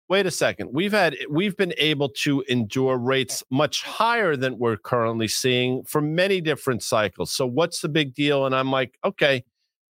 Wait 0.10 0.26
a 0.26 0.32
second. 0.32 0.70
We've 0.72 0.94
had 0.94 1.18
we've 1.30 1.58
been 1.58 1.74
able 1.78 2.10
to 2.10 2.42
endure 2.48 2.98
rates 2.98 3.44
much 3.52 3.84
higher 3.84 4.38
than 4.38 4.58
we're 4.58 4.78
currently 4.78 5.28
seeing 5.28 5.84
for 5.84 6.00
many 6.00 6.40
different 6.40 6.82
cycles. 6.82 7.32
So 7.32 7.46
what's 7.46 7.82
the 7.82 7.90
big 7.90 8.14
deal? 8.14 8.46
And 8.46 8.56
I'm 8.56 8.72
like, 8.72 8.98
okay, 9.04 9.44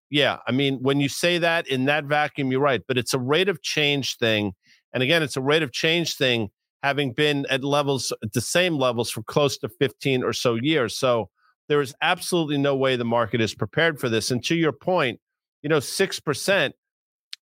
yeah. 0.10 0.38
I 0.47 0.51
mean, 0.51 0.82
when 0.82 0.99
you 0.99 1.08
say 1.08 1.38
that 1.38 1.67
in 1.67 1.86
that 1.86 2.06
vacuum, 2.06 2.51
you're 2.51 2.62
right. 2.62 2.82
But 2.88 2.97
it's 2.97 3.13
a 3.13 3.19
rate 3.19 3.47
of 3.47 3.62
change 3.62 4.17
thing, 4.17 4.53
and 4.91 5.03
again, 5.03 5.21
it's 5.21 5.38
a 5.38 5.41
rate 5.41 5.63
of 5.63 5.71
change 5.71 6.15
thing 6.15 6.49
having 6.84 7.12
been 7.12 7.45
at 7.49 7.63
levels 7.63 8.13
at 8.23 8.34
the 8.34 8.41
same 8.41 8.77
levels 8.77 9.12
for 9.12 9.21
close 9.23 9.58
to 9.60 9.69
15 9.69 10.23
or 10.23 10.34
so 10.34 10.56
years. 10.56 10.97
So 10.97 11.30
there 11.67 11.82
is 11.82 11.93
absolutely 12.01 12.58
no 12.58 12.75
way 12.75 12.95
the 12.95 13.06
market 13.06 13.41
is 13.41 13.53
prepared 13.53 13.99
for 13.99 14.10
this. 14.10 14.32
And 14.32 14.43
to 14.45 14.56
your 14.56 14.71
point, 14.71 15.19
you 15.62 15.69
know, 15.69 15.80
6%, 15.80 16.71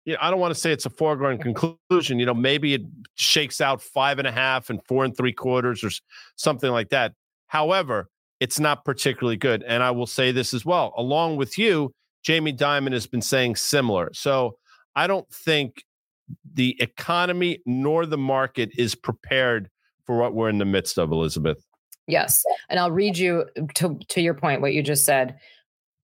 you 0.05 0.13
know, 0.13 0.19
I 0.21 0.29
don't 0.29 0.39
want 0.39 0.53
to 0.53 0.59
say 0.59 0.71
it's 0.71 0.85
a 0.85 0.89
foregone 0.89 1.37
conclusion. 1.39 2.19
You 2.19 2.27
know, 2.27 2.33
maybe 2.33 2.73
it 2.73 2.83
shakes 3.15 3.59
out 3.59 3.81
five 3.81 4.19
and 4.19 4.27
a 4.27 4.31
half 4.31 4.69
and 4.69 4.79
four 4.87 5.03
and 5.03 5.15
three 5.15 5.33
quarters 5.33 5.83
or 5.83 5.89
something 6.35 6.71
like 6.71 6.89
that. 6.89 7.13
However, 7.47 8.09
it's 8.39 8.59
not 8.59 8.85
particularly 8.85 9.37
good. 9.37 9.63
And 9.63 9.81
I 9.81 9.91
will 9.91 10.07
say 10.07 10.31
this 10.31 10.53
as 10.53 10.65
well. 10.65 10.93
Along 10.97 11.37
with 11.37 11.57
you, 11.57 11.91
Jamie 12.23 12.53
Dimon 12.53 12.91
has 12.91 13.07
been 13.07 13.21
saying 13.21 13.55
similar. 13.55 14.11
So 14.13 14.57
I 14.95 15.07
don't 15.07 15.27
think 15.31 15.83
the 16.53 16.75
economy 16.79 17.59
nor 17.65 18.05
the 18.05 18.17
market 18.17 18.71
is 18.77 18.95
prepared 18.95 19.69
for 20.05 20.17
what 20.17 20.33
we're 20.33 20.49
in 20.49 20.57
the 20.59 20.65
midst 20.65 20.97
of, 20.97 21.11
Elizabeth. 21.11 21.65
Yes. 22.07 22.43
And 22.69 22.79
I'll 22.79 22.91
read 22.91 23.17
you 23.17 23.45
to, 23.75 23.99
to 24.09 24.21
your 24.21 24.35
point, 24.35 24.61
what 24.61 24.73
you 24.73 24.83
just 24.83 25.05
said 25.05 25.39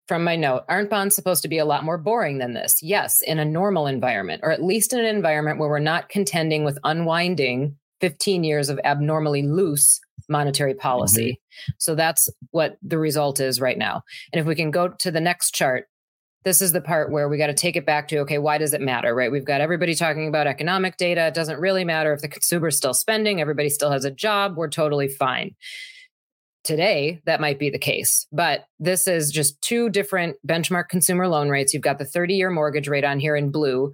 from 0.08 0.24
my 0.24 0.34
note. 0.34 0.64
Aren't 0.68 0.90
bonds 0.90 1.14
supposed 1.14 1.42
to 1.42 1.48
be 1.48 1.58
a 1.58 1.64
lot 1.64 1.84
more 1.84 1.98
boring 1.98 2.38
than 2.38 2.54
this? 2.54 2.82
Yes, 2.82 3.22
in 3.22 3.38
a 3.38 3.44
normal 3.44 3.86
environment, 3.86 4.40
or 4.42 4.50
at 4.50 4.62
least 4.62 4.92
in 4.92 4.98
an 4.98 5.04
environment 5.04 5.58
where 5.58 5.68
we're 5.68 5.78
not 5.78 6.08
contending 6.08 6.64
with 6.64 6.78
unwinding 6.82 7.76
15 8.00 8.42
years 8.42 8.68
of 8.68 8.80
abnormally 8.84 9.42
loose 9.42 10.00
monetary 10.28 10.74
policy. 10.74 11.32
Mm-hmm. 11.32 11.72
So 11.78 11.94
that's 11.94 12.28
what 12.50 12.78
the 12.82 12.98
result 12.98 13.40
is 13.40 13.60
right 13.60 13.78
now. 13.78 14.02
And 14.32 14.40
if 14.40 14.46
we 14.46 14.54
can 14.54 14.70
go 14.70 14.88
to 14.88 15.10
the 15.10 15.20
next 15.20 15.54
chart, 15.54 15.86
this 16.44 16.62
is 16.62 16.72
the 16.72 16.80
part 16.80 17.10
where 17.10 17.28
we 17.28 17.36
got 17.36 17.48
to 17.48 17.54
take 17.54 17.76
it 17.76 17.84
back 17.84 18.08
to 18.08 18.18
okay, 18.20 18.38
why 18.38 18.58
does 18.58 18.72
it 18.72 18.80
matter, 18.80 19.14
right? 19.14 19.32
We've 19.32 19.44
got 19.44 19.60
everybody 19.60 19.94
talking 19.94 20.28
about 20.28 20.46
economic 20.46 20.96
data. 20.96 21.26
It 21.26 21.34
doesn't 21.34 21.60
really 21.60 21.84
matter 21.84 22.12
if 22.12 22.20
the 22.20 22.28
consumer's 22.28 22.76
still 22.76 22.94
spending, 22.94 23.40
everybody 23.40 23.68
still 23.68 23.90
has 23.90 24.04
a 24.04 24.10
job, 24.10 24.56
we're 24.56 24.68
totally 24.68 25.08
fine. 25.08 25.54
Today, 26.64 27.20
that 27.24 27.40
might 27.40 27.58
be 27.58 27.70
the 27.70 27.78
case, 27.78 28.26
but 28.32 28.66
this 28.78 29.06
is 29.06 29.30
just 29.30 29.60
two 29.62 29.88
different 29.88 30.36
benchmark 30.46 30.88
consumer 30.88 31.26
loan 31.26 31.48
rates. 31.48 31.72
You've 31.72 31.82
got 31.82 31.98
the 31.98 32.04
30 32.04 32.34
year 32.34 32.50
mortgage 32.50 32.88
rate 32.88 33.04
on 33.04 33.20
here 33.20 33.36
in 33.36 33.50
blue. 33.50 33.92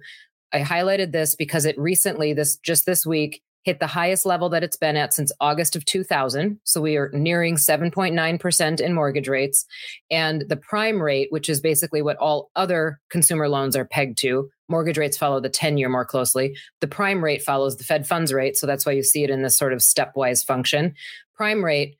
I 0.51 0.61
highlighted 0.61 1.11
this 1.11 1.35
because 1.35 1.65
it 1.65 1.77
recently, 1.77 2.33
this 2.33 2.57
just 2.57 2.85
this 2.85 3.05
week, 3.05 3.41
hit 3.65 3.79
the 3.79 3.87
highest 3.87 4.25
level 4.25 4.47
that 4.49 4.63
it's 4.63 4.77
been 4.77 4.95
at 4.95 5.13
since 5.13 5.31
August 5.41 5.75
of 5.75 5.83
2000. 5.85 6.59
So 6.63 6.81
we 6.81 6.97
are 6.97 7.09
nearing 7.13 7.55
7.9% 7.55 8.79
in 8.79 8.93
mortgage 8.93 9.27
rates. 9.27 9.65
And 10.11 10.45
the 10.47 10.55
prime 10.55 11.01
rate, 11.01 11.27
which 11.31 11.49
is 11.49 11.59
basically 11.59 12.03
what 12.03 12.17
all 12.17 12.51
other 12.55 12.99
consumer 13.09 13.49
loans 13.49 13.75
are 13.75 13.85
pegged 13.85 14.19
to, 14.19 14.49
mortgage 14.69 14.99
rates 14.99 15.17
follow 15.17 15.39
the 15.39 15.49
10 15.49 15.77
year 15.77 15.89
more 15.89 16.05
closely. 16.05 16.55
The 16.79 16.87
prime 16.87 17.23
rate 17.23 17.41
follows 17.41 17.77
the 17.77 17.83
Fed 17.83 18.07
funds 18.07 18.31
rate. 18.31 18.55
So 18.55 18.67
that's 18.67 18.85
why 18.85 18.91
you 18.91 19.03
see 19.03 19.23
it 19.23 19.31
in 19.31 19.41
this 19.41 19.57
sort 19.57 19.73
of 19.73 19.79
stepwise 19.79 20.45
function. 20.45 20.93
Prime 21.35 21.65
rate, 21.65 21.97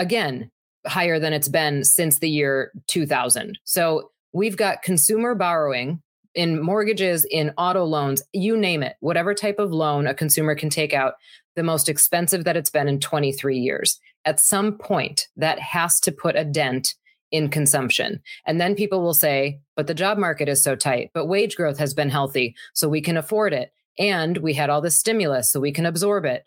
again, 0.00 0.50
higher 0.86 1.18
than 1.18 1.32
it's 1.32 1.48
been 1.48 1.84
since 1.84 2.18
the 2.18 2.30
year 2.30 2.72
2000. 2.88 3.58
So 3.64 4.10
we've 4.32 4.56
got 4.56 4.82
consumer 4.82 5.34
borrowing 5.34 6.02
in 6.34 6.62
mortgages, 6.62 7.26
in 7.30 7.52
auto 7.58 7.84
loans, 7.84 8.22
you 8.32 8.56
name 8.56 8.82
it, 8.82 8.96
whatever 9.00 9.34
type 9.34 9.58
of 9.58 9.72
loan 9.72 10.06
a 10.06 10.14
consumer 10.14 10.54
can 10.54 10.70
take 10.70 10.94
out, 10.94 11.14
the 11.56 11.62
most 11.62 11.88
expensive 11.88 12.44
that 12.44 12.56
it's 12.56 12.70
been 12.70 12.88
in 12.88 13.00
23 13.00 13.58
years. 13.58 14.00
At 14.24 14.40
some 14.40 14.78
point, 14.78 15.28
that 15.36 15.58
has 15.58 16.00
to 16.00 16.12
put 16.12 16.36
a 16.36 16.44
dent 16.44 16.94
in 17.32 17.48
consumption. 17.48 18.22
And 18.46 18.60
then 18.60 18.74
people 18.74 19.02
will 19.02 19.14
say, 19.14 19.60
but 19.76 19.86
the 19.86 19.94
job 19.94 20.18
market 20.18 20.48
is 20.48 20.62
so 20.62 20.76
tight, 20.76 21.10
but 21.14 21.26
wage 21.26 21.56
growth 21.56 21.78
has 21.78 21.94
been 21.94 22.10
healthy, 22.10 22.54
so 22.74 22.88
we 22.88 23.00
can 23.00 23.16
afford 23.16 23.52
it. 23.52 23.72
And 23.98 24.38
we 24.38 24.54
had 24.54 24.70
all 24.70 24.80
this 24.80 24.96
stimulus, 24.96 25.50
so 25.50 25.60
we 25.60 25.72
can 25.72 25.84
absorb 25.84 26.24
it. 26.24 26.44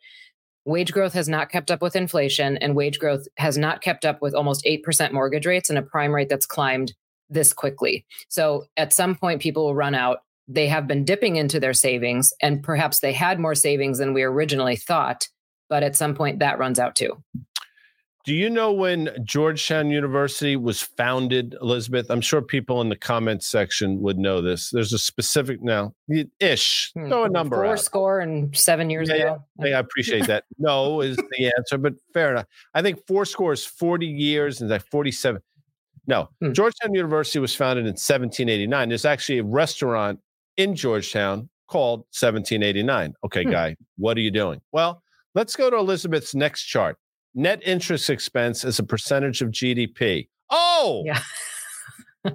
Wage 0.66 0.94
growth 0.94 1.14
has 1.14 1.28
not 1.28 1.50
kept 1.50 1.72
up 1.72 1.82
with 1.82 1.96
inflation, 1.96 2.58
and 2.58 2.76
wage 2.76 3.00
growth 3.00 3.28
has 3.38 3.58
not 3.58 3.82
kept 3.82 4.06
up 4.06 4.22
with 4.22 4.34
almost 4.34 4.66
8% 4.66 5.12
mortgage 5.12 5.46
rates 5.46 5.70
and 5.70 5.78
a 5.78 5.82
prime 5.82 6.14
rate 6.14 6.30
that's 6.30 6.46
climbed 6.46 6.94
this 7.30 7.52
quickly. 7.52 8.06
So 8.30 8.66
at 8.78 8.94
some 8.94 9.16
point, 9.16 9.42
people 9.42 9.66
will 9.66 9.76
run 9.76 9.96
out. 9.96 10.20
They 10.48 10.68
have 10.68 10.88
been 10.88 11.04
dipping 11.04 11.36
into 11.36 11.60
their 11.60 11.74
savings, 11.74 12.34
and 12.42 12.64
perhaps 12.64 13.00
they 13.00 13.12
had 13.14 13.40
more 13.40 13.56
savings 13.56 13.98
than 13.98 14.14
we 14.14 14.24
originally 14.24 14.76
thought. 14.76 15.28
But 15.70 15.84
at 15.84 15.96
some 15.96 16.16
point, 16.16 16.40
that 16.40 16.60
runs 16.60 16.80
out 16.80 16.96
too. 16.96 17.22
Do 18.24 18.34
you 18.34 18.50
know 18.50 18.72
when 18.72 19.10
Georgetown 19.26 19.90
University 19.90 20.56
was 20.56 20.82
founded, 20.82 21.58
Elizabeth? 21.62 22.10
I'm 22.10 22.22
sure 22.22 22.42
people 22.42 22.80
in 22.80 22.88
the 22.88 22.96
comments 22.96 23.48
section 23.48 24.02
would 24.02 24.18
know 24.18 24.42
this. 24.42 24.70
There's 24.70 24.94
a 24.94 24.98
specific 24.98 25.62
now 25.62 25.94
ish. 26.40 26.94
Hmm. 26.94 27.10
Throw 27.10 27.26
a 27.26 27.30
number 27.30 27.58
Four 27.58 27.66
out. 27.66 27.80
score 27.82 28.20
and 28.22 28.56
seven 28.56 28.90
years 28.90 29.10
yeah, 29.10 29.16
ago. 29.16 29.44
Yeah, 29.60 29.76
I 29.76 29.80
appreciate 29.80 30.26
that. 30.28 30.46
no 30.58 31.02
is 31.02 31.18
the 31.18 31.52
answer, 31.58 31.78
but 31.78 31.96
fair 32.14 32.32
enough. 32.32 32.46
I 32.74 32.82
think 32.82 33.06
four 33.08 33.26
score 33.26 33.52
is 33.52 33.66
40 33.66 34.08
years 34.08 34.62
and 34.62 34.70
like 34.70 34.90
47. 34.90 35.42
No, 36.08 36.30
hmm. 36.40 36.54
Georgetown 36.54 36.94
University 36.94 37.40
was 37.40 37.54
founded 37.54 37.84
in 37.84 37.92
1789. 37.92 38.88
There's 38.88 39.06
actually 39.06 39.40
a 39.40 39.44
restaurant 39.44 40.20
in 40.56 40.76
Georgetown 40.76 41.50
called 41.68 42.02
1789. 42.12 43.16
Okay, 43.26 43.44
hmm. 43.44 43.52
guy, 43.52 43.76
what 43.98 44.16
are 44.16 44.22
you 44.22 44.32
doing? 44.32 44.62
Well, 44.72 45.04
let's 45.36 45.58
go 45.58 45.70
to 45.70 45.76
Elizabeth's 45.76 46.34
next 46.34 46.64
chart. 46.64 46.98
Net 47.36 47.62
interest 47.66 48.10
expense 48.10 48.64
as 48.64 48.80
a 48.80 48.84
percentage 48.84 49.42
of 49.42 49.50
GDP. 49.50 50.28
Oh, 50.50 51.04
yeah. 51.06 51.20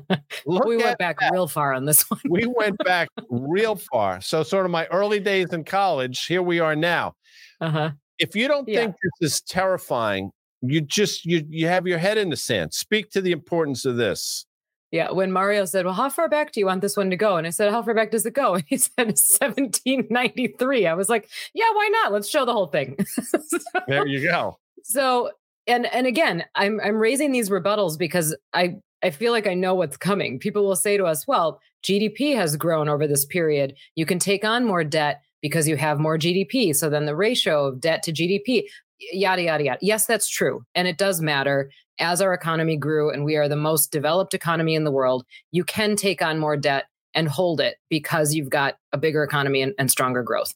we 0.46 0.76
went 0.76 0.98
back 0.98 1.20
that. 1.20 1.32
real 1.32 1.46
far 1.46 1.72
on 1.72 1.84
this 1.84 2.02
one. 2.11 2.20
we 2.28 2.46
went 2.46 2.76
back 2.84 3.08
real 3.30 3.76
far. 3.76 4.20
So, 4.20 4.42
sort 4.42 4.64
of 4.64 4.70
my 4.70 4.87
early 4.87 5.20
days 5.20 5.52
in 5.52 5.64
college, 5.64 6.26
here 6.26 6.42
we 6.42 6.61
are 6.61 6.76
now. 6.76 7.14
Uh-huh. 7.61 7.90
If 8.18 8.34
you 8.34 8.48
don't 8.48 8.68
yeah. 8.68 8.80
think 8.80 8.96
this 9.20 9.32
is 9.32 9.40
terrifying, 9.42 10.30
you 10.61 10.80
just 10.80 11.24
you 11.24 11.44
you 11.48 11.68
have 11.68 11.87
your 11.87 11.98
head 11.98 12.18
in 12.18 12.30
the 12.30 12.37
sand. 12.37 12.74
Speak 12.74 13.11
to 13.11 13.20
the 13.20 13.32
importance 13.32 13.84
of 13.84 13.96
this. 13.96 14.44
Yeah, 14.90 15.11
when 15.11 15.30
Mario 15.30 15.64
said, 15.66 15.84
"Well, 15.84 15.94
how 15.94 16.08
far 16.08 16.28
back 16.28 16.52
do 16.52 16.61
you 16.61 16.66
want 16.66 16.80
this 16.80 16.96
one 16.96 17.11
to 17.11 17.16
go?" 17.16 17.37
and 17.37 17.46
I 17.46 17.50
said, 17.50 17.70
"How 17.70 17.82
far 17.82 17.94
back 17.94 18.11
does 18.11 18.26
it 18.26 18.32
go?" 18.32 18.54
and 18.56 18.64
he 18.66 18.78
said, 18.78 19.08
"1793." 19.08 20.88
I 20.88 20.94
was 20.94 21.08
like, 21.08 21.28
"Yeah, 21.54 21.70
why 21.72 21.88
not? 21.92 22.12
Let's 22.12 22.28
show 22.28 22.44
the 22.44 22.52
whole 22.52 22.66
thing." 22.66 22.96
so, 23.06 23.38
there 23.87 24.06
you 24.06 24.22
go. 24.22 24.58
So, 24.82 25.30
and 25.66 25.86
and 25.86 26.06
again, 26.06 26.44
I'm 26.54 26.80
I'm 26.80 26.96
raising 26.96 27.32
these 27.32 27.50
rebuttals 27.50 27.98
because 27.98 28.36
I 28.52 28.76
I 29.02 29.10
feel 29.10 29.32
like 29.32 29.46
I 29.46 29.54
know 29.54 29.74
what's 29.74 29.96
coming. 29.96 30.38
People 30.38 30.64
will 30.64 30.76
say 30.76 30.96
to 30.96 31.04
us, 31.04 31.26
"Well, 31.26 31.60
GDP 31.82 32.34
has 32.34 32.56
grown 32.56 32.88
over 32.88 33.06
this 33.06 33.24
period. 33.24 33.74
You 33.94 34.06
can 34.06 34.18
take 34.18 34.44
on 34.44 34.64
more 34.64 34.84
debt." 34.84 35.22
because 35.40 35.68
you 35.68 35.76
have 35.76 36.00
more 36.00 36.18
GDP. 36.18 36.74
So 36.74 36.90
then 36.90 37.06
the 37.06 37.14
ratio 37.14 37.66
of 37.66 37.80
debt 37.80 38.02
to 38.02 38.12
GDP 38.12 38.64
yada, 39.12 39.42
yada, 39.42 39.64
yada. 39.64 39.78
Yes, 39.80 40.06
that's 40.06 40.28
true. 40.28 40.64
And 40.74 40.88
it 40.88 40.98
does 40.98 41.20
matter. 41.20 41.70
As 42.00 42.20
our 42.20 42.32
economy 42.32 42.76
grew 42.76 43.10
and 43.10 43.24
we 43.24 43.36
are 43.36 43.48
the 43.48 43.56
most 43.56 43.90
developed 43.90 44.34
economy 44.34 44.74
in 44.74 44.84
the 44.84 44.92
world, 44.92 45.24
you 45.50 45.64
can 45.64 45.96
take 45.96 46.22
on 46.22 46.38
more 46.38 46.56
debt 46.56 46.84
and 47.14 47.28
hold 47.28 47.60
it 47.60 47.76
because 47.88 48.34
you've 48.34 48.50
got 48.50 48.76
a 48.92 48.98
bigger 48.98 49.24
economy 49.24 49.62
and, 49.62 49.74
and 49.78 49.90
stronger 49.90 50.22
growth. 50.22 50.54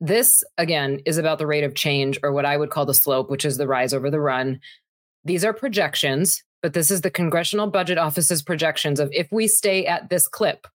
This, 0.00 0.42
again, 0.56 1.00
is 1.04 1.18
about 1.18 1.38
the 1.38 1.46
rate 1.46 1.64
of 1.64 1.74
change 1.74 2.18
or 2.22 2.32
what 2.32 2.46
I 2.46 2.56
would 2.56 2.70
call 2.70 2.86
the 2.86 2.94
slope, 2.94 3.30
which 3.30 3.44
is 3.44 3.58
the 3.58 3.66
rise 3.66 3.92
over 3.92 4.10
the 4.10 4.20
run. 4.20 4.60
These 5.24 5.44
are 5.44 5.52
projections, 5.52 6.42
but 6.62 6.72
this 6.72 6.90
is 6.90 7.02
the 7.02 7.10
Congressional 7.10 7.66
Budget 7.66 7.98
Office's 7.98 8.42
projections 8.42 8.98
of 8.98 9.10
if 9.12 9.30
we 9.30 9.46
stay 9.46 9.86
at 9.86 10.08
this 10.08 10.26
clip, 10.26 10.66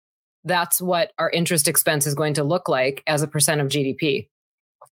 that's 0.44 0.80
what 0.80 1.12
our 1.18 1.30
interest 1.30 1.68
expense 1.68 2.06
is 2.06 2.14
going 2.14 2.34
to 2.34 2.44
look 2.44 2.68
like 2.68 3.02
as 3.06 3.22
a 3.22 3.26
percent 3.26 3.60
of 3.62 3.68
GDP. 3.68 4.28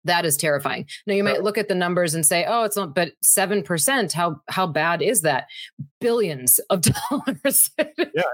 That 0.06 0.26
is 0.26 0.38
terrifying. 0.38 0.88
Now 1.06 1.14
you 1.14 1.24
might 1.24 1.44
look 1.44 1.58
at 1.58 1.68
the 1.68 1.76
numbers 1.76 2.16
and 2.16 2.26
say, 2.26 2.44
"Oh, 2.48 2.64
it's 2.64 2.76
not," 2.76 2.96
but 2.96 3.12
seven 3.22 3.62
percent. 3.62 4.14
How 4.14 4.42
how 4.48 4.66
bad 4.66 5.02
is 5.02 5.22
that? 5.22 5.46
Billions 6.00 6.60
of 6.72 6.82
dollars. 7.10 7.70
yeah, 7.78 7.86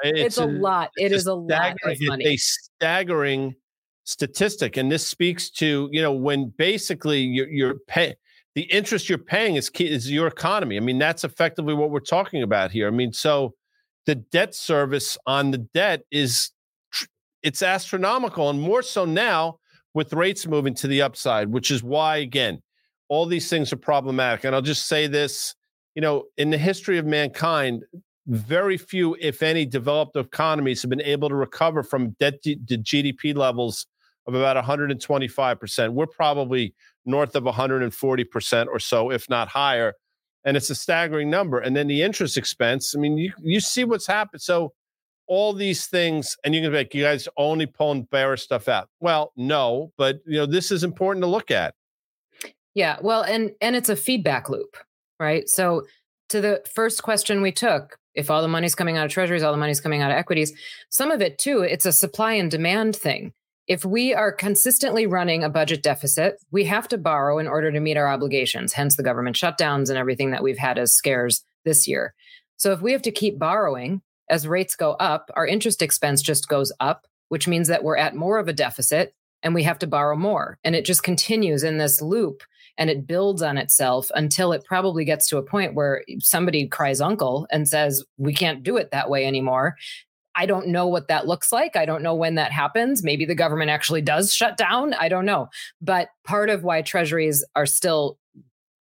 it's, 0.04 0.20
it's 0.20 0.38
a, 0.38 0.46
a, 0.46 0.48
lot. 0.48 0.92
It 0.96 1.12
is 1.12 1.26
a, 1.26 1.34
lot 1.34 1.76
of 1.84 1.98
money. 2.02 2.26
A 2.26 2.38
staggering 2.38 3.56
statistic, 4.08 4.78
and 4.78 4.92
this 4.92 5.06
speaks 5.06 5.50
to 5.52 5.90
you 5.92 6.02
know 6.02 6.14
when 6.14 6.54
basically 6.58 7.22
you're, 7.22 7.50
you're 7.50 7.76
pay 7.88 8.16
the 8.58 8.64
interest 8.64 9.08
you're 9.08 9.20
paying 9.20 9.56
is 9.56 9.70
key, 9.70 9.88
is 9.88 10.12
your 10.12 10.26
economy. 10.26 10.78
I 10.78 10.80
mean, 10.80 10.98
that's 10.98 11.24
effectively 11.24 11.76
what 11.76 11.92
we're 11.92 12.00
talking 12.00 12.42
about 12.42 12.72
here. 12.72 12.88
I 12.88 12.90
mean, 12.90 13.14
so 13.14 13.54
the 14.08 14.16
debt 14.16 14.56
service 14.56 15.16
on 15.28 15.52
the 15.52 15.60
debt 15.60 16.02
is 16.10 16.50
it's 17.44 17.62
astronomical, 17.62 18.50
and 18.50 18.60
more 18.60 18.82
so 18.82 19.06
now 19.06 19.60
with 19.94 20.12
rates 20.12 20.48
moving 20.48 20.74
to 20.74 20.88
the 20.88 21.04
upside, 21.04 21.50
which 21.50 21.70
is 21.70 21.84
why 21.84 22.18
again 22.18 22.64
all 23.10 23.28
these 23.28 23.48
things 23.48 23.72
are 23.72 23.78
problematic. 23.78 24.44
And 24.44 24.56
I'll 24.56 24.64
just 24.64 24.88
say 24.88 25.06
this: 25.06 25.54
you 25.94 26.02
know, 26.02 26.24
in 26.38 26.50
the 26.50 26.58
history 26.58 26.98
of 26.98 27.06
mankind, 27.06 27.84
very 28.26 28.78
few, 28.78 29.16
if 29.20 29.44
any, 29.44 29.68
developed 29.68 30.16
economies 30.16 30.82
have 30.82 30.90
been 30.90 31.02
able 31.02 31.30
to 31.30 31.36
recover 31.36 31.84
from 31.84 32.16
debt 32.20 32.42
to 32.42 32.56
GDP 32.56 33.36
levels 33.36 33.86
of 34.28 34.36
about 34.36 34.64
125%. 34.64 35.94
We're 35.94 36.06
probably 36.06 36.76
north 37.06 37.36
of 37.36 37.44
140% 37.44 38.68
or 38.68 38.80
so, 38.80 39.10
if 39.12 39.30
not 39.30 39.48
higher. 39.48 39.94
And 40.44 40.56
it's 40.56 40.70
a 40.70 40.76
staggering 40.76 41.30
number. 41.30 41.60
And 41.60 41.76
then 41.76 41.88
the 41.88 42.02
interest 42.02 42.38
expense, 42.38 42.94
I 42.96 43.00
mean, 43.00 43.18
you, 43.18 43.34
you 43.42 43.60
see 43.60 43.86
what's 43.86 44.08
happened. 44.08 44.42
So 44.42 44.74
all 45.28 45.54
these 45.54 45.88
things, 45.88 46.38
and 46.44 46.54
you 46.54 46.62
can 46.62 46.72
be 46.72 46.78
like, 46.78 46.94
you 46.94 47.04
guys 47.04 47.28
only 47.38 47.66
pulling 47.66 48.04
bearish 48.04 48.44
stuff 48.44 48.68
out. 48.68 48.90
Well, 49.00 49.34
no, 49.36 49.92
but 49.98 50.20
you 50.26 50.38
know, 50.38 50.46
this 50.46 50.72
is 50.72 50.84
important 50.84 51.24
to 51.24 51.28
look 51.28 51.52
at. 51.52 51.74
Yeah. 52.74 52.98
Well, 53.02 53.24
and 53.24 53.52
and 53.60 53.76
it's 53.76 53.90
a 53.90 53.96
feedback 53.96 54.50
loop, 54.50 54.78
right? 55.20 55.50
So 55.50 55.86
to 56.30 56.40
the 56.40 56.64
first 56.74 57.04
question 57.04 57.42
we 57.42 57.52
took, 57.52 57.98
if 58.14 58.30
all 58.30 58.42
the 58.42 58.48
money's 58.48 58.76
coming 58.76 58.98
out 58.98 59.06
of 59.06 59.12
treasuries, 59.12 59.44
all 59.44 59.52
the 59.52 59.58
money's 59.58 59.82
coming 59.82 60.02
out 60.02 60.12
of 60.12 60.18
equities, 60.18 60.54
some 60.90 61.12
of 61.12 61.22
it 61.22 61.40
too, 61.40 61.62
it's 61.62 61.86
a 61.86 61.92
supply 61.92 62.34
and 62.34 62.50
demand 62.52 62.96
thing 62.96 63.34
if 63.68 63.84
we 63.84 64.14
are 64.14 64.32
consistently 64.32 65.06
running 65.06 65.44
a 65.44 65.50
budget 65.50 65.84
deficit, 65.84 66.42
we 66.52 66.64
have 66.66 66.88
to 66.88 66.98
borrow 66.98 67.38
in 67.38 67.48
order 67.48 67.72
to 67.72 67.80
meet 67.80 67.98
our 67.98 68.08
obligations, 68.08 68.74
hence 68.74 68.96
the 68.96 69.04
government 69.04 69.36
shutdowns 69.36 69.90
and 69.90 69.98
everything 69.98 70.32
that 70.32 70.44
we've 70.44 70.58
had 70.58 70.78
as 70.78 70.94
scares 70.94 71.44
this 71.66 71.88
year. 71.88 72.14
So 72.56 72.72
if 72.72 72.82
we 72.82 72.94
have 72.94 73.02
to 73.04 73.12
keep 73.12 73.38
borrowing 73.38 74.02
as 74.30 74.48
rates 74.48 74.76
go 74.76 74.94
up, 74.94 75.30
our 75.36 75.46
interest 75.46 75.82
expense 75.82 76.22
just 76.22 76.48
goes 76.48 76.72
up, 76.80 77.08
which 77.28 77.48
means 77.48 77.68
that 77.68 77.84
we're 77.84 77.98
at 77.98 78.16
more 78.16 78.40
of 78.40 78.48
a 78.48 78.54
deficit 78.54 79.14
and 79.44 79.54
we 79.54 79.64
have 79.64 79.80
to 79.80 79.88
borrow 79.88 80.16
more. 80.16 80.58
And 80.64 80.76
it 80.76 80.86
just 80.86 81.04
continues 81.04 81.64
in 81.64 81.78
this 81.78 82.02
loop 82.02 82.44
and 82.78 82.90
it 82.90 83.08
builds 83.08 83.42
on 83.42 83.58
itself 83.58 84.10
until 84.16 84.52
it 84.52 84.64
probably 84.66 85.04
gets 85.04 85.28
to 85.28 85.38
a 85.38 85.44
point 85.44 85.74
where 85.74 86.04
somebody 86.20 86.68
cries 86.68 87.02
uncle 87.02 87.48
and 87.52 87.68
says, 87.68 88.04
we 88.18 88.34
can't 88.34 88.64
do 88.64 88.78
it 88.78 88.92
that 88.92 89.10
way 89.10 89.26
anymore. 89.26 89.76
I 90.38 90.46
don't 90.46 90.68
know 90.68 90.88
what 90.88 91.08
that 91.08 91.28
looks 91.28 91.52
like. 91.52 91.76
I 91.76 91.86
don't 91.86 92.04
know 92.04 92.14
when 92.14 92.36
that 92.36 92.52
happens. 92.52 93.04
Maybe 93.04 93.26
the 93.26 93.36
government 93.36 93.72
actually 93.72 94.02
does 94.02 94.34
shut 94.34 94.56
down. 94.56 94.94
I 94.94 95.10
don't 95.10 95.26
know. 95.26 95.50
But 95.82 96.10
part 96.24 96.50
of 96.50 96.64
why 96.64 96.84
treasuries 96.84 97.44
are 97.56 97.66
still 97.66 98.20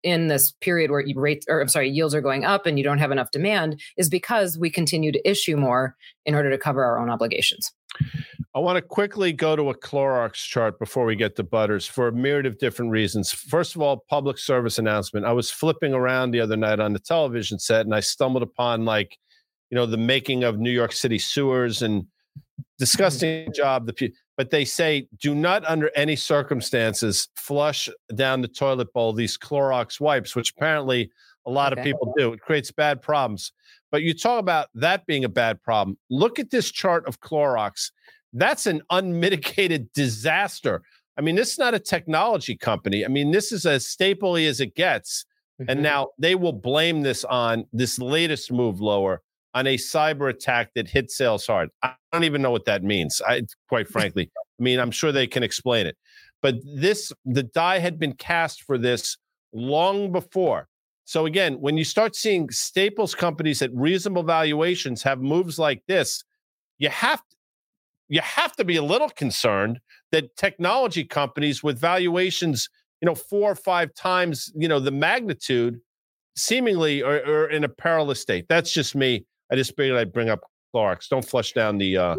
in 0.04 0.28
this 0.28 0.52
period 0.62 0.92
where 0.92 1.04
rates 1.16 1.48
or 1.50 1.62
I'm 1.62 1.68
sorry, 1.68 1.90
yields 1.90 2.14
are 2.14 2.22
going 2.22 2.46
up 2.46 2.68
and 2.68 2.78
you 2.78 2.84
don't 2.84 3.00
have 3.00 3.12
enough 3.12 3.32
demand 3.32 3.82
is 3.98 4.08
because 4.08 4.58
we 4.58 4.70
continue 4.70 5.12
to 5.12 5.30
issue 5.30 5.58
more 5.58 5.96
in 6.26 6.36
order 6.36 6.52
to 6.52 6.58
cover 6.60 6.84
our 6.84 7.00
own 7.00 7.10
obligations. 7.10 7.74
I 8.54 8.60
want 8.60 8.76
to 8.78 8.82
quickly 8.82 9.34
go 9.34 9.56
to 9.56 9.70
a 9.70 9.78
Clorox 9.78 10.36
chart 10.36 10.78
before 10.78 11.06
we 11.06 11.16
get 11.16 11.36
to 11.38 11.44
Butters 11.44 11.88
for 11.88 12.08
a 12.08 12.12
myriad 12.12 12.46
of 12.46 12.58
different 12.60 12.92
reasons. 12.92 13.32
First 13.32 13.76
of 13.76 13.82
all, 13.82 14.06
public 14.10 14.38
service 14.38 14.78
announcement. 14.78 15.26
I 15.26 15.32
was 15.32 15.50
flipping 15.50 15.94
around 15.94 16.32
the 16.32 16.40
other 16.40 16.56
night 16.56 16.80
on 16.80 16.94
the 16.94 17.00
television 17.00 17.58
set 17.58 17.86
and 17.86 17.96
I 17.96 18.02
stumbled 18.02 18.44
upon 18.44 18.86
like 18.86 19.18
you 19.70 19.76
know 19.76 19.86
the 19.86 19.98
making 19.98 20.44
of 20.44 20.60
New 20.60 20.72
York 20.72 20.92
City 20.92 21.20
sewers 21.20 21.82
and 21.82 22.06
disgusting 22.78 23.52
job. 23.54 23.86
The 23.86 24.12
but 24.38 24.50
they 24.50 24.66
say 24.66 25.08
do 25.20 25.34
not 25.34 25.64
under 25.66 25.92
any 25.96 26.16
circumstances 26.16 27.30
flush 27.36 27.90
down 28.14 28.42
the 28.42 28.48
toilet 28.48 28.92
bowl 28.94 29.14
these 29.14 29.38
Clorox 29.38 30.00
wipes, 30.00 30.36
which 30.36 30.52
apparently 30.52 31.10
a 31.46 31.52
lot 31.52 31.72
okay. 31.72 31.82
of 31.82 31.86
people 31.86 32.14
do. 32.18 32.34
It 32.34 32.42
creates 32.42 32.72
bad 32.72 33.02
problems. 33.02 33.52
But 33.92 34.02
you 34.02 34.14
talk 34.14 34.40
about 34.40 34.68
that 34.76 35.06
being 35.06 35.24
a 35.24 35.30
bad 35.30 35.62
problem. 35.62 35.98
Look 36.10 36.40
at 36.40 36.50
this 36.50 36.72
chart 36.72 37.08
of 37.08 37.22
Clorox. 37.22 37.92
That's 38.34 38.66
an 38.66 38.82
unmitigated 38.90 39.92
disaster. 39.94 40.82
I 41.18 41.22
mean, 41.22 41.36
this 41.36 41.54
is 41.54 41.60
not 41.60 41.74
a 41.74 41.80
technology 41.80 42.58
company. 42.58 43.06
I 43.06 43.08
mean, 43.08 43.32
this 43.32 43.52
is 43.52 43.66
as 43.66 43.86
stapley 43.86 44.48
as 44.50 44.60
it 44.60 44.76
gets. 44.76 45.26
Mm-hmm. 45.62 45.70
And 45.70 45.84
now 45.84 46.10
they 46.20 46.36
will 46.36 46.52
blame 46.52 47.04
this 47.04 47.24
on 47.24 47.66
this 47.72 47.98
latest 48.00 48.52
move 48.52 48.82
lower 48.82 49.22
on 49.56 49.66
a 49.66 49.78
cyber 49.78 50.30
attack 50.30 50.72
that 50.76 50.88
hit 50.88 51.10
sales 51.10 51.48
hard. 51.48 51.70
I 51.82 51.94
don't 52.12 52.26
even 52.26 52.42
know 52.42 52.52
what 52.52 52.66
that 52.66 52.84
means. 52.84 53.22
I 53.26 53.44
quite 53.70 53.88
frankly, 53.88 54.30
I 54.38 54.64
mean, 54.64 54.80
I'm 54.80 54.92
sure 54.92 55.12
they 55.12 55.28
can 55.28 55.44
explain 55.44 55.88
it. 55.88 55.98
But 56.42 56.56
this 56.64 57.12
the 57.26 57.44
die 57.44 57.80
had 57.80 57.98
been 57.98 58.14
cast 58.14 58.62
for 58.62 58.78
this 58.78 59.18
long 59.54 60.12
before. 60.12 60.68
So 61.06 61.26
again, 61.26 61.56
when 61.62 61.78
you 61.78 61.86
start 61.86 62.16
seeing 62.16 62.50
staples 62.50 63.16
companies 63.16 63.62
at 63.62 63.74
reasonable 63.74 64.24
valuations 64.24 65.02
have 65.04 65.22
moves 65.22 65.58
like 65.58 65.84
this, 65.88 66.24
you 66.78 66.90
have 66.90 67.20
to, 67.20 67.36
you 68.10 68.22
have 68.22 68.56
to 68.58 68.66
be 68.66 68.76
a 68.76 68.84
little 68.84 69.10
concerned 69.10 69.80
that 70.12 70.36
technology 70.36 71.06
companies 71.06 71.64
with 71.64 71.80
valuations, 71.80 72.70
you 73.02 73.06
know, 73.06 73.16
four 73.16 73.52
or 73.52 73.56
five 73.56 73.94
times, 73.94 74.52
you 74.56 74.68
know, 74.68 74.80
the 74.80 74.92
magnitude 74.92 75.80
seemingly 76.36 77.02
are, 77.02 77.24
are 77.26 77.50
in 77.50 77.64
a 77.64 77.70
perilous 77.70 78.20
state. 78.20 78.46
That's 78.50 78.72
just 78.72 78.96
me. 78.96 79.26
I 79.52 79.56
just 79.56 79.76
figured 79.76 79.98
I'd 79.98 80.14
bring 80.14 80.30
up 80.30 80.42
Clorox. 80.74 81.08
Don't 81.10 81.26
flush 81.26 81.54
down 81.54 81.78
the 81.78 81.98
uh, 81.98 82.16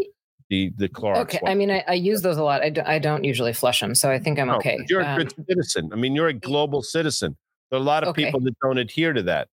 the 0.49 0.73
the 0.77 0.89
Clorox. 0.89 1.19
Okay, 1.19 1.39
one. 1.41 1.51
I 1.51 1.55
mean, 1.55 1.71
I, 1.71 1.85
I, 1.89 1.95
use 1.95 2.23
those 2.23 2.37
a 2.37 2.45
lot. 2.45 2.63
I 2.63 2.71
d- 2.71 2.81
I 2.83 2.99
don't 2.99 3.25
usually 3.25 3.53
flush 3.53 3.81
them, 3.81 3.95
so 3.95 4.11
I 4.11 4.19
think 4.19 4.39
I'm 4.39 4.49
no, 4.49 4.57
okay. 4.57 4.79
You're 4.89 5.01
a 5.01 5.17
good 5.17 5.35
um, 5.39 5.45
citizen. 5.49 5.91
I 5.93 5.97
mean, 5.97 6.15
you're 6.15 6.29
a 6.29 6.35
global 6.35 6.83
citizen. 6.83 7.37
There 7.71 7.79
are 7.79 7.83
a 7.83 7.85
lot 7.85 8.03
of 8.03 8.11
okay. 8.11 8.27
people 8.27 8.41
that 8.41 8.55
don't 8.63 8.79
adhere 8.79 9.13
to 9.13 9.23
that. 9.25 9.49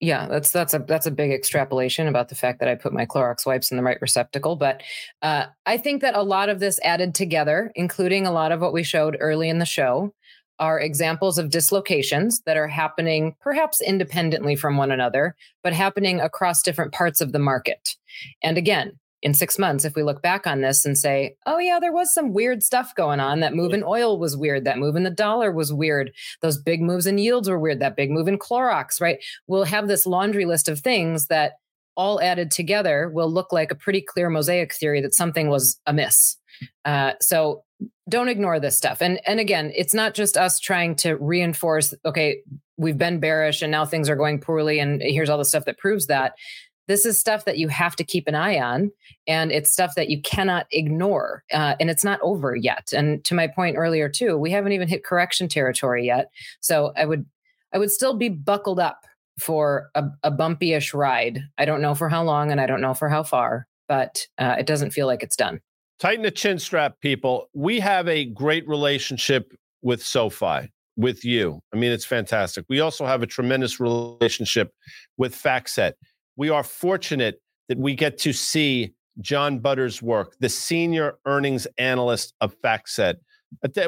Yeah, 0.00 0.28
that's 0.28 0.50
that's 0.50 0.74
a 0.74 0.78
that's 0.80 1.06
a 1.06 1.10
big 1.10 1.32
extrapolation 1.32 2.06
about 2.06 2.28
the 2.28 2.34
fact 2.34 2.60
that 2.60 2.68
I 2.68 2.74
put 2.74 2.92
my 2.92 3.04
Clorox 3.04 3.44
wipes 3.44 3.70
in 3.70 3.76
the 3.76 3.82
right 3.82 3.98
receptacle. 4.00 4.56
But 4.56 4.82
uh, 5.22 5.46
I 5.66 5.76
think 5.76 6.02
that 6.02 6.14
a 6.14 6.22
lot 6.22 6.48
of 6.48 6.60
this 6.60 6.78
added 6.84 7.14
together, 7.14 7.72
including 7.74 8.26
a 8.26 8.32
lot 8.32 8.52
of 8.52 8.60
what 8.60 8.72
we 8.72 8.82
showed 8.82 9.16
early 9.20 9.48
in 9.48 9.58
the 9.58 9.66
show, 9.66 10.14
are 10.62 10.78
examples 10.78 11.38
of 11.38 11.50
dislocations 11.50 12.40
that 12.46 12.56
are 12.56 12.68
happening 12.68 13.34
perhaps 13.40 13.80
independently 13.80 14.54
from 14.54 14.76
one 14.76 14.92
another, 14.92 15.34
but 15.64 15.72
happening 15.72 16.20
across 16.20 16.62
different 16.62 16.92
parts 16.92 17.20
of 17.20 17.32
the 17.32 17.40
market. 17.40 17.96
And 18.44 18.56
again, 18.56 18.92
in 19.22 19.34
six 19.34 19.58
months, 19.58 19.84
if 19.84 19.96
we 19.96 20.04
look 20.04 20.22
back 20.22 20.46
on 20.46 20.60
this 20.60 20.84
and 20.86 20.96
say, 20.96 21.34
oh, 21.46 21.58
yeah, 21.58 21.80
there 21.80 21.92
was 21.92 22.14
some 22.14 22.32
weird 22.32 22.62
stuff 22.62 22.94
going 22.94 23.18
on. 23.18 23.40
That 23.40 23.56
move 23.56 23.72
in 23.72 23.82
oil 23.82 24.20
was 24.20 24.36
weird. 24.36 24.64
That 24.64 24.78
move 24.78 24.94
in 24.94 25.02
the 25.02 25.10
dollar 25.10 25.50
was 25.50 25.72
weird. 25.72 26.12
Those 26.42 26.58
big 26.58 26.80
moves 26.80 27.08
in 27.08 27.18
yields 27.18 27.50
were 27.50 27.58
weird. 27.58 27.80
That 27.80 27.96
big 27.96 28.12
move 28.12 28.28
in 28.28 28.38
Clorox, 28.38 29.00
right? 29.00 29.18
We'll 29.48 29.64
have 29.64 29.88
this 29.88 30.06
laundry 30.06 30.44
list 30.44 30.68
of 30.68 30.78
things 30.78 31.26
that 31.26 31.54
all 31.96 32.20
added 32.20 32.52
together 32.52 33.10
will 33.12 33.30
look 33.30 33.52
like 33.52 33.72
a 33.72 33.76
pretty 33.76 34.00
clear 34.00 34.30
mosaic 34.30 34.72
theory 34.72 35.00
that 35.00 35.14
something 35.14 35.48
was 35.48 35.80
amiss. 35.86 36.36
Uh, 36.84 37.14
so 37.20 37.64
don't 38.08 38.28
ignore 38.28 38.60
this 38.60 38.76
stuff. 38.76 39.00
And 39.00 39.20
and 39.26 39.40
again, 39.40 39.72
it's 39.74 39.94
not 39.94 40.14
just 40.14 40.36
us 40.36 40.58
trying 40.58 40.96
to 40.96 41.16
reinforce, 41.16 41.94
okay, 42.04 42.42
we've 42.76 42.98
been 42.98 43.20
bearish 43.20 43.62
and 43.62 43.70
now 43.70 43.84
things 43.84 44.08
are 44.08 44.16
going 44.16 44.40
poorly 44.40 44.80
and 44.80 45.00
here's 45.02 45.30
all 45.30 45.38
the 45.38 45.44
stuff 45.44 45.66
that 45.66 45.78
proves 45.78 46.06
that. 46.06 46.34
This 46.88 47.06
is 47.06 47.18
stuff 47.18 47.44
that 47.44 47.58
you 47.58 47.68
have 47.68 47.94
to 47.96 48.04
keep 48.04 48.26
an 48.26 48.34
eye 48.34 48.58
on, 48.58 48.90
and 49.28 49.52
it's 49.52 49.70
stuff 49.70 49.94
that 49.94 50.10
you 50.10 50.20
cannot 50.20 50.66
ignore. 50.72 51.44
Uh, 51.52 51.76
and 51.78 51.88
it's 51.88 52.02
not 52.02 52.18
over 52.22 52.56
yet. 52.56 52.92
And 52.92 53.24
to 53.24 53.34
my 53.34 53.46
point 53.46 53.76
earlier 53.78 54.08
too, 54.08 54.36
we 54.36 54.50
haven't 54.50 54.72
even 54.72 54.88
hit 54.88 55.04
correction 55.04 55.48
territory 55.48 56.04
yet. 56.04 56.30
So 56.60 56.92
I 56.96 57.04
would, 57.04 57.24
I 57.72 57.78
would 57.78 57.92
still 57.92 58.14
be 58.14 58.28
buckled 58.28 58.80
up 58.80 59.06
for 59.38 59.90
a, 59.94 60.04
a 60.24 60.30
bumpy-ish 60.32 60.92
ride. 60.92 61.40
I 61.56 61.66
don't 61.66 61.82
know 61.82 61.94
for 61.94 62.08
how 62.08 62.24
long, 62.24 62.50
and 62.50 62.60
I 62.60 62.66
don't 62.66 62.80
know 62.80 62.94
for 62.94 63.08
how 63.08 63.22
far, 63.22 63.68
but 63.86 64.26
uh, 64.36 64.56
it 64.58 64.66
doesn't 64.66 64.90
feel 64.90 65.06
like 65.06 65.22
it's 65.22 65.36
done. 65.36 65.60
Tighten 66.02 66.24
the 66.24 66.32
chin 66.32 66.58
strap, 66.58 66.98
people. 67.00 67.48
We 67.54 67.78
have 67.78 68.08
a 68.08 68.24
great 68.24 68.66
relationship 68.66 69.52
with 69.82 70.04
SoFi, 70.04 70.68
with 70.96 71.24
you. 71.24 71.60
I 71.72 71.76
mean, 71.76 71.92
it's 71.92 72.04
fantastic. 72.04 72.64
We 72.68 72.80
also 72.80 73.06
have 73.06 73.22
a 73.22 73.26
tremendous 73.28 73.78
relationship 73.78 74.72
with 75.16 75.32
FactSet. 75.32 75.92
We 76.34 76.50
are 76.50 76.64
fortunate 76.64 77.40
that 77.68 77.78
we 77.78 77.94
get 77.94 78.18
to 78.18 78.32
see 78.32 78.94
John 79.20 79.60
Butters' 79.60 80.02
work, 80.02 80.34
the 80.40 80.48
senior 80.48 81.18
earnings 81.24 81.68
analyst 81.78 82.34
of 82.40 82.60
FactSet. 82.62 83.18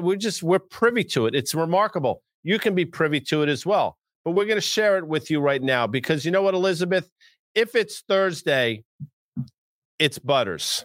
We're 0.01 0.15
just 0.15 0.41
we're 0.41 0.61
privy 0.61 1.03
to 1.03 1.27
it. 1.27 1.35
It's 1.35 1.53
remarkable. 1.53 2.23
You 2.45 2.61
can 2.61 2.77
be 2.77 2.85
privy 2.85 3.19
to 3.23 3.43
it 3.43 3.49
as 3.49 3.67
well. 3.67 3.99
But 4.25 4.37
we're 4.37 4.45
going 4.45 4.57
to 4.57 4.61
share 4.61 4.99
it 4.99 5.09
with 5.09 5.33
you 5.33 5.41
right 5.41 5.61
now 5.61 5.89
because 5.89 6.25
you 6.25 6.31
know 6.31 6.43
what, 6.43 6.55
Elizabeth? 6.55 7.11
If 7.57 7.75
it's 7.75 8.05
Thursday, 8.07 8.85
it's 9.99 10.21
Butters. 10.21 10.85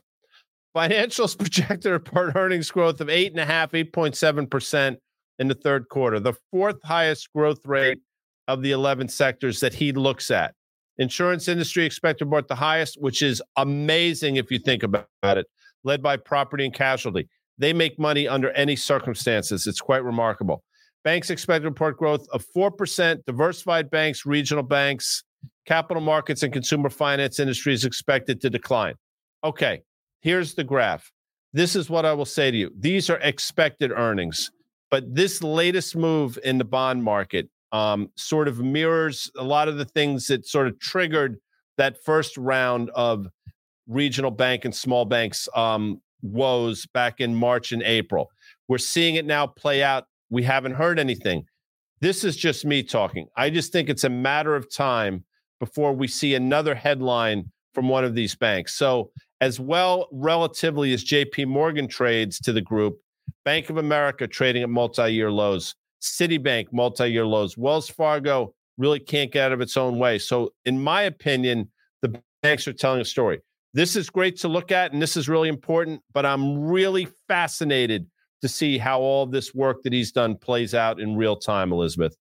Financials 0.79 1.37
projected 1.37 1.91
report 1.91 2.35
earnings 2.37 2.71
growth 2.71 3.01
of 3.01 3.09
8.5%, 3.09 3.91
8.7% 3.91 4.97
in 5.39 5.47
the 5.47 5.55
third 5.55 5.89
quarter, 5.89 6.19
the 6.19 6.33
fourth 6.51 6.81
highest 6.83 7.29
growth 7.33 7.65
rate 7.65 7.99
of 8.47 8.61
the 8.61 8.71
11 8.71 9.09
sectors 9.09 9.59
that 9.59 9.73
he 9.73 9.91
looks 9.91 10.31
at. 10.31 10.53
Insurance 10.97 11.47
industry 11.49 11.85
expected 11.85 12.25
report 12.25 12.47
the 12.47 12.55
highest, 12.55 12.97
which 13.01 13.21
is 13.21 13.41
amazing 13.57 14.37
if 14.37 14.51
you 14.51 14.59
think 14.59 14.83
about 14.83 15.07
it, 15.23 15.47
led 15.83 16.01
by 16.01 16.15
property 16.15 16.63
and 16.63 16.73
casualty. 16.73 17.27
They 17.57 17.73
make 17.73 17.99
money 17.99 18.27
under 18.27 18.51
any 18.51 18.77
circumstances. 18.77 19.67
It's 19.67 19.81
quite 19.81 20.03
remarkable. 20.03 20.63
Banks 21.03 21.29
expect 21.29 21.63
to 21.63 21.69
report 21.69 21.97
growth 21.97 22.25
of 22.31 22.45
4%. 22.55 23.25
Diversified 23.25 23.89
banks, 23.89 24.25
regional 24.25 24.63
banks, 24.63 25.23
capital 25.65 26.01
markets, 26.01 26.43
and 26.43 26.53
consumer 26.53 26.89
finance 26.89 27.37
industry 27.37 27.73
is 27.73 27.83
expected 27.83 28.39
to 28.41 28.49
decline. 28.49 28.95
Okay, 29.43 29.81
here's 30.21 30.53
the 30.53 30.63
graph. 30.63 31.11
This 31.53 31.75
is 31.75 31.89
what 31.89 32.05
I 32.05 32.13
will 32.13 32.25
say 32.25 32.51
to 32.51 32.57
you. 32.57 32.71
These 32.77 33.09
are 33.09 33.17
expected 33.17 33.91
earnings, 33.91 34.51
but 34.91 35.13
this 35.13 35.41
latest 35.41 35.95
move 35.95 36.37
in 36.43 36.57
the 36.57 36.65
bond 36.65 37.03
market 37.03 37.49
um, 37.71 38.09
sort 38.15 38.47
of 38.47 38.59
mirrors 38.59 39.31
a 39.37 39.43
lot 39.43 39.67
of 39.67 39.77
the 39.77 39.85
things 39.85 40.27
that 40.27 40.45
sort 40.47 40.67
of 40.67 40.79
triggered 40.79 41.37
that 41.77 42.03
first 42.03 42.37
round 42.37 42.89
of 42.91 43.27
regional 43.87 44.31
bank 44.31 44.65
and 44.65 44.75
small 44.75 45.05
banks 45.05 45.47
um, 45.55 46.01
woes 46.21 46.85
back 46.87 47.19
in 47.19 47.33
March 47.33 47.71
and 47.71 47.81
April. 47.83 48.29
We're 48.67 48.77
seeing 48.77 49.15
it 49.15 49.25
now 49.25 49.47
play 49.47 49.81
out. 49.81 50.05
We 50.29 50.43
haven't 50.43 50.73
heard 50.73 50.99
anything. 50.99 51.45
This 52.01 52.23
is 52.23 52.37
just 52.37 52.65
me 52.65 52.83
talking. 52.83 53.27
I 53.35 53.49
just 53.49 53.71
think 53.71 53.89
it's 53.89 54.03
a 54.03 54.09
matter 54.09 54.55
of 54.55 54.73
time 54.73 55.25
before 55.59 55.93
we 55.93 56.07
see 56.07 56.35
another 56.35 56.75
headline 56.75 57.51
from 57.73 57.89
one 57.89 58.03
of 58.03 58.15
these 58.15 58.35
banks. 58.35 58.75
So, 58.75 59.11
as 59.41 59.59
well, 59.59 60.07
relatively 60.11 60.93
as 60.93 61.03
JP 61.03 61.47
Morgan 61.47 61.87
trades 61.87 62.39
to 62.39 62.53
the 62.53 62.61
group, 62.61 62.99
Bank 63.45 63.69
of 63.69 63.77
America 63.77 64.27
trading 64.27 64.63
at 64.63 64.69
multi 64.69 65.13
year 65.13 65.31
lows, 65.31 65.75
Citibank 66.01 66.67
multi 66.71 67.07
year 67.07 67.25
lows, 67.25 67.57
Wells 67.57 67.89
Fargo 67.89 68.53
really 68.77 68.99
can't 68.99 69.31
get 69.31 69.45
out 69.45 69.51
of 69.51 69.61
its 69.61 69.77
own 69.77 69.99
way. 69.99 70.17
So, 70.17 70.53
in 70.65 70.81
my 70.81 71.03
opinion, 71.03 71.69
the 72.01 72.21
banks 72.41 72.67
are 72.67 72.73
telling 72.73 73.01
a 73.01 73.05
story. 73.05 73.41
This 73.73 73.95
is 73.95 74.09
great 74.09 74.37
to 74.37 74.47
look 74.47 74.71
at, 74.71 74.93
and 74.93 75.01
this 75.01 75.15
is 75.15 75.29
really 75.29 75.49
important, 75.49 76.01
but 76.13 76.25
I'm 76.25 76.59
really 76.59 77.07
fascinated 77.27 78.07
to 78.41 78.47
see 78.47 78.77
how 78.77 78.99
all 78.99 79.25
this 79.25 79.53
work 79.53 79.83
that 79.83 79.93
he's 79.93 80.11
done 80.11 80.35
plays 80.35 80.73
out 80.73 80.99
in 80.99 81.15
real 81.15 81.35
time, 81.35 81.71
Elizabeth. 81.71 82.15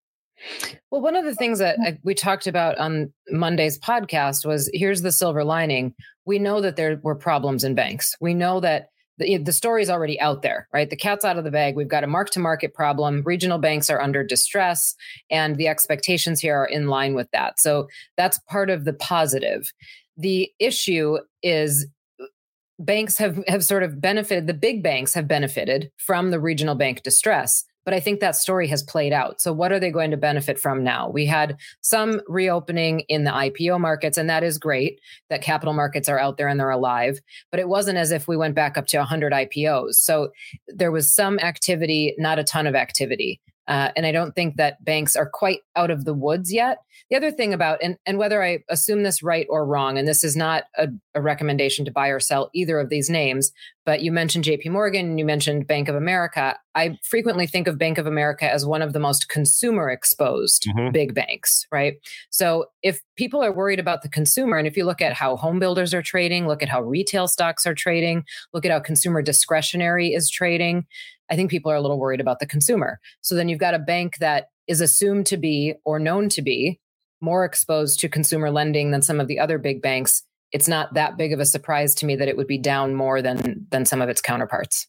Well, 0.90 1.00
one 1.00 1.16
of 1.16 1.24
the 1.24 1.34
things 1.34 1.58
that 1.58 1.78
I, 1.84 1.98
we 2.04 2.14
talked 2.14 2.46
about 2.46 2.78
on 2.78 3.12
Monday's 3.30 3.78
podcast 3.78 4.46
was 4.46 4.70
here's 4.72 5.02
the 5.02 5.12
silver 5.12 5.44
lining. 5.44 5.94
We 6.28 6.38
know 6.38 6.60
that 6.60 6.76
there 6.76 7.00
were 7.02 7.14
problems 7.14 7.64
in 7.64 7.74
banks. 7.74 8.14
We 8.20 8.34
know 8.34 8.60
that 8.60 8.90
the, 9.16 9.38
the 9.38 9.52
story 9.52 9.80
is 9.80 9.88
already 9.88 10.20
out 10.20 10.42
there, 10.42 10.68
right? 10.74 10.90
The 10.90 10.94
cat's 10.94 11.24
out 11.24 11.38
of 11.38 11.44
the 11.44 11.50
bag. 11.50 11.74
We've 11.74 11.88
got 11.88 12.04
a 12.04 12.06
mark 12.06 12.28
to 12.30 12.38
market 12.38 12.74
problem. 12.74 13.22
Regional 13.24 13.56
banks 13.56 13.88
are 13.88 14.00
under 14.00 14.22
distress, 14.22 14.94
and 15.30 15.56
the 15.56 15.68
expectations 15.68 16.38
here 16.38 16.54
are 16.54 16.66
in 16.66 16.88
line 16.88 17.14
with 17.14 17.30
that. 17.32 17.58
So 17.58 17.88
that's 18.18 18.38
part 18.40 18.68
of 18.68 18.84
the 18.84 18.92
positive. 18.92 19.72
The 20.18 20.52
issue 20.58 21.16
is 21.42 21.86
banks 22.78 23.16
have 23.16 23.42
have 23.48 23.64
sort 23.64 23.82
of 23.82 23.98
benefited 23.98 24.46
the 24.46 24.54
big 24.54 24.82
banks 24.82 25.14
have 25.14 25.26
benefited 25.26 25.90
from 25.96 26.30
the 26.30 26.38
regional 26.38 26.74
bank 26.74 27.02
distress 27.02 27.64
but 27.88 27.94
I 27.94 28.00
think 28.00 28.20
that 28.20 28.36
story 28.36 28.66
has 28.66 28.82
played 28.82 29.14
out. 29.14 29.40
So, 29.40 29.50
what 29.50 29.72
are 29.72 29.80
they 29.80 29.90
going 29.90 30.10
to 30.10 30.18
benefit 30.18 30.60
from 30.60 30.84
now? 30.84 31.08
We 31.08 31.24
had 31.24 31.56
some 31.80 32.20
reopening 32.28 33.00
in 33.08 33.24
the 33.24 33.30
IPO 33.30 33.80
markets, 33.80 34.18
and 34.18 34.28
that 34.28 34.44
is 34.44 34.58
great 34.58 35.00
that 35.30 35.40
capital 35.40 35.72
markets 35.72 36.06
are 36.06 36.18
out 36.18 36.36
there 36.36 36.48
and 36.48 36.60
they're 36.60 36.68
alive. 36.68 37.18
But 37.50 37.60
it 37.60 37.68
wasn't 37.70 37.96
as 37.96 38.10
if 38.10 38.28
we 38.28 38.36
went 38.36 38.54
back 38.54 38.76
up 38.76 38.88
to 38.88 38.98
100 38.98 39.32
IPOs. 39.32 39.94
So, 39.94 40.32
there 40.66 40.92
was 40.92 41.10
some 41.14 41.38
activity, 41.38 42.14
not 42.18 42.38
a 42.38 42.44
ton 42.44 42.66
of 42.66 42.74
activity. 42.74 43.40
Uh, 43.68 43.90
and 43.96 44.06
I 44.06 44.12
don't 44.12 44.34
think 44.34 44.56
that 44.56 44.82
banks 44.82 45.14
are 45.14 45.28
quite 45.28 45.60
out 45.76 45.90
of 45.90 46.06
the 46.06 46.14
woods 46.14 46.50
yet. 46.52 46.78
The 47.10 47.16
other 47.16 47.30
thing 47.30 47.52
about, 47.52 47.78
and, 47.82 47.98
and 48.06 48.16
whether 48.16 48.42
I 48.42 48.60
assume 48.70 49.02
this 49.02 49.22
right 49.22 49.46
or 49.50 49.66
wrong, 49.66 49.98
and 49.98 50.08
this 50.08 50.24
is 50.24 50.34
not 50.34 50.64
a, 50.76 50.88
a 51.14 51.20
recommendation 51.20 51.84
to 51.84 51.90
buy 51.90 52.08
or 52.08 52.18
sell 52.18 52.48
either 52.54 52.80
of 52.80 52.88
these 52.88 53.10
names, 53.10 53.52
but 53.84 54.02
you 54.02 54.10
mentioned 54.10 54.44
JP 54.44 54.70
Morgan, 54.70 55.18
you 55.18 55.24
mentioned 55.24 55.66
Bank 55.66 55.88
of 55.88 55.94
America. 55.94 56.58
I 56.74 56.98
frequently 57.02 57.46
think 57.46 57.68
of 57.68 57.78
Bank 57.78 57.98
of 57.98 58.06
America 58.06 58.50
as 58.50 58.64
one 58.64 58.82
of 58.82 58.92
the 58.92 59.00
most 59.00 59.28
consumer 59.28 59.90
exposed 59.90 60.64
mm-hmm. 60.64 60.90
big 60.90 61.14
banks, 61.14 61.66
right? 61.70 61.94
So 62.30 62.66
if 62.82 63.00
people 63.16 63.42
are 63.44 63.52
worried 63.52 63.80
about 63.80 64.02
the 64.02 64.08
consumer, 64.08 64.56
and 64.56 64.66
if 64.66 64.76
you 64.76 64.84
look 64.84 65.02
at 65.02 65.12
how 65.12 65.36
home 65.36 65.58
builders 65.58 65.92
are 65.92 66.02
trading, 66.02 66.46
look 66.46 66.62
at 66.62 66.68
how 66.68 66.82
retail 66.82 67.28
stocks 67.28 67.66
are 67.66 67.74
trading, 67.74 68.24
look 68.54 68.64
at 68.64 68.70
how 68.70 68.80
consumer 68.80 69.20
discretionary 69.20 70.12
is 70.12 70.30
trading, 70.30 70.86
I 71.30 71.36
think 71.36 71.50
people 71.50 71.70
are 71.70 71.76
a 71.76 71.80
little 71.80 71.98
worried 71.98 72.20
about 72.20 72.40
the 72.40 72.46
consumer. 72.46 73.00
So 73.20 73.34
then 73.34 73.48
you've 73.48 73.58
got 73.58 73.74
a 73.74 73.78
bank 73.78 74.18
that 74.18 74.48
is 74.66 74.80
assumed 74.80 75.26
to 75.26 75.36
be 75.36 75.74
or 75.84 75.98
known 75.98 76.28
to 76.30 76.42
be 76.42 76.80
more 77.20 77.44
exposed 77.44 78.00
to 78.00 78.08
consumer 78.08 78.50
lending 78.50 78.90
than 78.90 79.02
some 79.02 79.20
of 79.20 79.26
the 79.28 79.38
other 79.38 79.58
big 79.58 79.82
banks. 79.82 80.22
It's 80.52 80.68
not 80.68 80.94
that 80.94 81.16
big 81.16 81.32
of 81.32 81.40
a 81.40 81.44
surprise 81.44 81.94
to 81.96 82.06
me 82.06 82.16
that 82.16 82.28
it 82.28 82.36
would 82.36 82.46
be 82.46 82.58
down 82.58 82.94
more 82.94 83.20
than 83.20 83.66
than 83.70 83.84
some 83.84 84.00
of 84.00 84.08
its 84.08 84.20
counterparts. 84.20 84.86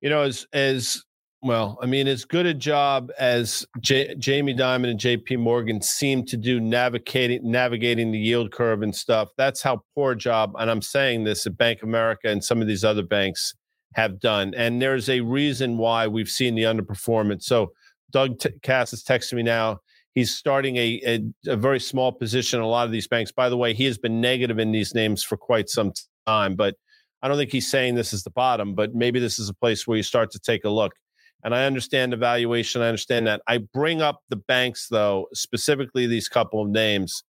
You 0.00 0.10
know, 0.10 0.22
as 0.22 0.46
as 0.52 1.02
well, 1.42 1.78
I 1.82 1.86
mean, 1.86 2.06
as 2.08 2.24
good 2.24 2.46
a 2.46 2.54
job 2.54 3.10
as 3.18 3.66
J- 3.80 4.14
Jamie 4.16 4.54
Dimon 4.54 4.90
and 4.90 4.98
J.P. 4.98 5.36
Morgan 5.36 5.82
seem 5.82 6.24
to 6.26 6.36
do 6.36 6.60
navigating 6.60 7.50
navigating 7.50 8.10
the 8.10 8.18
yield 8.18 8.52
curve 8.52 8.82
and 8.82 8.94
stuff. 8.94 9.28
That's 9.36 9.62
how 9.62 9.82
poor 9.94 10.14
job, 10.14 10.54
and 10.58 10.70
I'm 10.70 10.82
saying 10.82 11.24
this 11.24 11.46
at 11.46 11.58
Bank 11.58 11.82
America 11.82 12.28
and 12.28 12.42
some 12.42 12.62
of 12.62 12.68
these 12.68 12.84
other 12.84 13.02
banks 13.02 13.54
have 13.96 14.20
done. 14.20 14.52
And 14.54 14.80
there's 14.80 15.08
a 15.08 15.22
reason 15.22 15.78
why 15.78 16.06
we've 16.06 16.28
seen 16.28 16.54
the 16.54 16.64
underperformance. 16.64 17.44
So 17.44 17.72
Doug 18.12 18.38
T- 18.38 18.50
Kass 18.62 18.92
is 18.92 19.02
texting 19.02 19.34
me 19.34 19.42
now. 19.42 19.80
He's 20.14 20.34
starting 20.34 20.76
a, 20.76 21.00
a, 21.06 21.52
a 21.52 21.56
very 21.56 21.80
small 21.80 22.12
position 22.12 22.60
in 22.60 22.64
a 22.64 22.68
lot 22.68 22.86
of 22.86 22.92
these 22.92 23.08
banks. 23.08 23.32
By 23.32 23.48
the 23.48 23.56
way, 23.56 23.72
he 23.72 23.86
has 23.86 23.96
been 23.96 24.20
negative 24.20 24.58
in 24.58 24.70
these 24.70 24.94
names 24.94 25.22
for 25.22 25.38
quite 25.38 25.70
some 25.70 25.92
time, 26.26 26.56
but 26.56 26.74
I 27.22 27.28
don't 27.28 27.38
think 27.38 27.50
he's 27.50 27.70
saying 27.70 27.94
this 27.94 28.12
is 28.12 28.22
the 28.22 28.30
bottom, 28.30 28.74
but 28.74 28.94
maybe 28.94 29.18
this 29.18 29.38
is 29.38 29.48
a 29.48 29.54
place 29.54 29.86
where 29.86 29.96
you 29.96 30.02
start 30.02 30.30
to 30.32 30.38
take 30.38 30.64
a 30.64 30.70
look. 30.70 30.92
And 31.42 31.54
I 31.54 31.64
understand 31.64 32.12
the 32.12 32.16
valuation. 32.18 32.82
I 32.82 32.88
understand 32.88 33.26
that. 33.26 33.40
I 33.46 33.58
bring 33.58 34.02
up 34.02 34.20
the 34.28 34.36
banks, 34.36 34.88
though, 34.90 35.26
specifically 35.32 36.06
these 36.06 36.28
couple 36.28 36.60
of 36.60 36.68
names. 36.68 37.22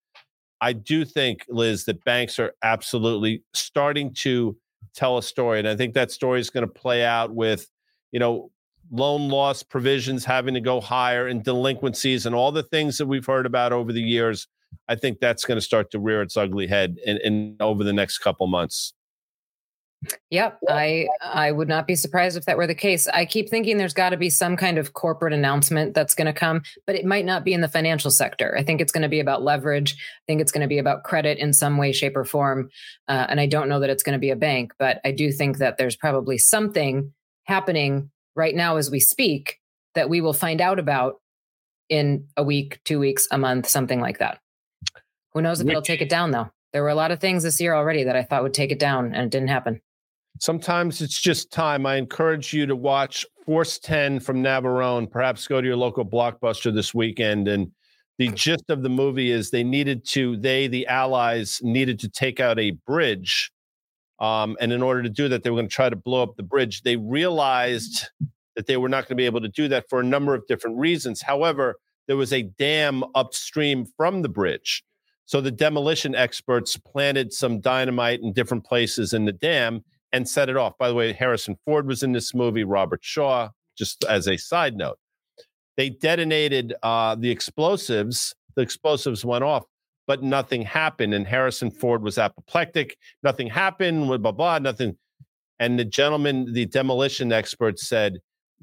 I 0.59 0.74
do 0.74 1.05
think, 1.05 1.45
Liz, 1.47 1.86
that 1.86 2.03
banks 2.03 2.39
are 2.39 2.53
absolutely 2.61 3.43
starting 3.53 4.13
to 4.15 4.57
tell 4.96 5.18
a 5.18 5.24
story. 5.24 5.60
And 5.60 5.68
I 5.68 5.76
think 5.76 5.94
that 5.94 6.12
story 6.12 6.40
is 6.40 6.50
going 6.50 6.66
to 6.66 6.72
play 6.72 7.04
out 7.04 7.34
with, 7.34 7.70
you 8.12 8.20
know, 8.20 8.52
loan 8.92 9.30
loss 9.30 9.64
provisions 9.64 10.24
having 10.24 10.54
to 10.54 10.62
go 10.62 10.80
higher 10.80 11.28
and 11.28 11.44
delinquencies 11.44 12.26
and 12.26 12.34
all 12.34 12.52
the 12.52 12.64
things 12.64 12.98
that 12.98 13.06
we've 13.06 13.26
heard 13.26 13.46
about 13.46 13.74
over 13.74 13.92
the 13.92 14.02
years. 14.02 14.48
I 14.88 14.96
think 14.96 15.20
that's 15.20 15.46
going 15.46 15.58
to 15.58 15.62
start 15.62 15.92
to 15.92 16.00
rear 16.00 16.22
its 16.22 16.38
ugly 16.38 16.68
head 16.68 16.98
in, 17.06 17.18
in 17.24 17.58
over 17.60 17.84
the 17.84 17.94
next 17.94 18.20
couple 18.20 18.48
months. 18.48 18.94
Yep, 20.30 20.60
I 20.70 21.08
I 21.22 21.52
would 21.52 21.68
not 21.68 21.88
be 21.88 21.95
surprised 21.95 22.38
if 22.38 22.45
that 22.45 22.58
were 22.58 22.68
the 22.68 22.76
case. 22.76 23.08
I 23.08 23.26
keep 23.26 23.50
thinking 23.50 23.78
there's 23.78 23.95
got 23.95 24.10
to 24.12 24.18
be 24.18 24.30
some 24.30 24.56
kind 24.56 24.78
of 24.78 24.93
corporate 24.93 25.34
announcement 25.34 25.95
that's 25.95 26.14
going 26.14 26.28
to 26.28 26.34
come, 26.34 26.62
but 26.86 26.95
it 26.95 27.04
might 27.04 27.26
not 27.26 27.43
be 27.43 27.54
in 27.54 27.62
the 27.62 27.68
financial 27.68 28.12
sector. 28.12 28.56
I 28.58 28.64
think 28.64 28.80
it's 28.80 28.91
going 28.91 29.02
to 29.02 29.10
be 29.10 29.20
about 29.20 29.41
leverage. 29.41 29.93
I 29.93 30.24
think 30.28 30.39
it's 30.39 30.52
going 30.52 30.62
to 30.62 30.68
be 30.68 30.78
about 30.78 31.04
credit 31.04 31.39
in 31.39 31.52
some 31.52 31.78
way, 31.78 31.91
shape, 31.91 32.16
or 32.16 32.26
form. 32.26 32.70
Uh, 33.08 33.26
and 33.28 33.39
I 33.39 33.48
don't 33.48 33.70
know 33.70 33.80
that 33.80 33.89
it's 33.89 34.04
going 34.04 34.14
to 34.14 34.20
be 34.20 34.30
a 34.30 34.36
bank, 34.36 34.74
but 34.78 35.02
I 35.04 35.12
do 35.12 35.32
think 35.32 35.58
that 35.58 35.78
there's 35.78 35.95
probably 35.95 36.38
something 36.38 37.12
happening 37.45 38.12
right 38.36 38.56
now 38.56 38.78
as 38.78 38.91
we 38.91 39.00
speak 39.00 39.58
that 39.95 40.10
we 40.10 40.22
will 40.22 40.34
find 40.34 40.62
out 40.62 40.78
about 40.78 41.16
in 41.89 42.28
a 42.38 42.43
week, 42.43 42.80
two 42.86 43.00
weeks, 43.00 43.28
a 43.32 43.38
month, 43.38 43.68
something 43.68 44.00
like 44.00 44.20
that. 44.20 44.39
Who 45.34 45.41
knows 45.41 45.60
if 45.60 45.66
Which, 45.66 45.72
it'll 45.72 45.82
take 45.82 46.02
it 46.02 46.10
down 46.10 46.32
though? 46.32 46.52
There 46.74 46.84
were 46.84 46.89
a 46.89 46.95
lot 46.95 47.12
of 47.12 47.20
things 47.20 47.41
this 47.41 47.60
year 47.60 47.74
already 47.74 48.04
that 48.04 48.16
I 48.16 48.24
thought 48.24 48.43
would 48.43 48.54
take 48.54 48.72
it 48.72 48.80
down, 48.80 49.16
and 49.16 49.26
it 49.26 49.32
didn't 49.32 49.48
happen. 49.48 49.82
Sometimes 50.40 51.02
it's 51.02 51.20
just 51.20 51.52
time. 51.52 51.86
I 51.86 51.96
encourage 51.96 52.54
you 52.54 52.66
to 52.66 52.76
watch 52.76 53.26
Force 53.46 53.80
10 53.80 54.20
from 54.20 54.44
Navarone. 54.44 55.10
Perhaps 55.10 55.48
go 55.48 55.62
to 55.62 55.68
your 55.68 55.78
local 55.78 56.06
blockbuster 56.06 56.74
this 56.74 56.94
weekend. 56.94 57.48
And 57.48 57.72
the 58.18 58.30
gist 58.30 58.70
of 58.70 58.84
the 58.84 58.90
movie 58.90 59.32
is 59.32 59.52
they 59.52 59.64
needed 59.64 60.06
to, 60.10 60.38
they, 60.38 60.68
the 60.68 60.88
Allies, 60.88 61.60
needed 61.64 62.00
to 62.00 62.10
take 62.10 62.40
out 62.40 62.60
a 62.60 62.72
bridge. 62.86 63.52
Um, 64.20 64.58
and 64.60 64.74
in 64.74 64.82
order 64.82 65.04
to 65.04 65.10
do 65.10 65.30
that, 65.30 65.44
they 65.44 65.50
were 65.50 65.58
going 65.58 65.70
to 65.70 65.76
try 65.76 65.90
to 65.90 65.96
blow 65.96 66.24
up 66.24 66.36
the 66.36 66.44
bridge. 66.44 66.82
They 66.82 66.98
realized 66.98 68.08
that 68.56 68.66
they 68.66 68.78
were 68.78 68.90
not 68.90 69.04
going 69.04 69.10
to 69.10 69.16
be 69.16 69.26
able 69.26 69.42
to 69.42 69.48
do 69.48 69.68
that 69.68 69.86
for 69.90 70.00
a 70.00 70.04
number 70.04 70.34
of 70.34 70.46
different 70.48 70.78
reasons. 70.78 71.22
However, 71.22 71.76
there 72.08 72.18
was 72.18 72.34
a 72.34 72.44
dam 72.44 73.04
upstream 73.16 73.86
from 73.96 74.24
the 74.24 74.30
bridge. 74.30 74.84
So 75.26 75.42
the 75.42 75.52
demolition 75.52 76.16
experts 76.16 76.78
planted 76.78 77.34
some 77.34 77.60
dynamite 77.60 78.22
in 78.22 78.34
different 78.34 78.64
places 78.64 79.14
in 79.14 79.26
the 79.26 79.34
dam 79.34 79.84
and 80.14 80.28
set 80.28 80.49
it 80.49 80.58
off. 80.58 80.78
By 80.78 80.88
the 80.89 80.95
way, 80.95 81.14
Harrison 81.14 81.58
Ford 81.66 81.88
was 81.88 82.03
in 82.03 82.12
this 82.12 82.34
movie, 82.34 82.64
Robert 82.64 83.01
Shaw, 83.03 83.49
just 83.78 84.03
as 84.05 84.28
a 84.28 84.38
side 84.38 84.76
note. 84.76 84.97
They 85.76 85.89
detonated 85.89 86.74
uh, 86.82 87.16
the 87.16 87.30
explosives. 87.30 88.34
The 88.55 88.62
explosives 88.62 89.24
went 89.24 89.43
off, 89.43 89.66
but 90.08 90.24
nothing 90.24 90.64
happened. 90.64 91.14
And 91.14 91.28
Harrison 91.28 91.70
Ford 91.70 92.01
was 92.01 92.18
apoplectic. 92.18 92.97
Nothing 93.22 93.47
happened, 93.47 94.08
blah, 94.08 94.18
blah, 94.18 94.32
blah, 94.32 94.60
nothing. 94.60 94.97
And 95.60 95.78
the 95.78 95.86
gentleman, 95.86 96.53
the 96.53 96.66
demolition 96.66 97.32
expert 97.32 97.80
said, 97.80 98.20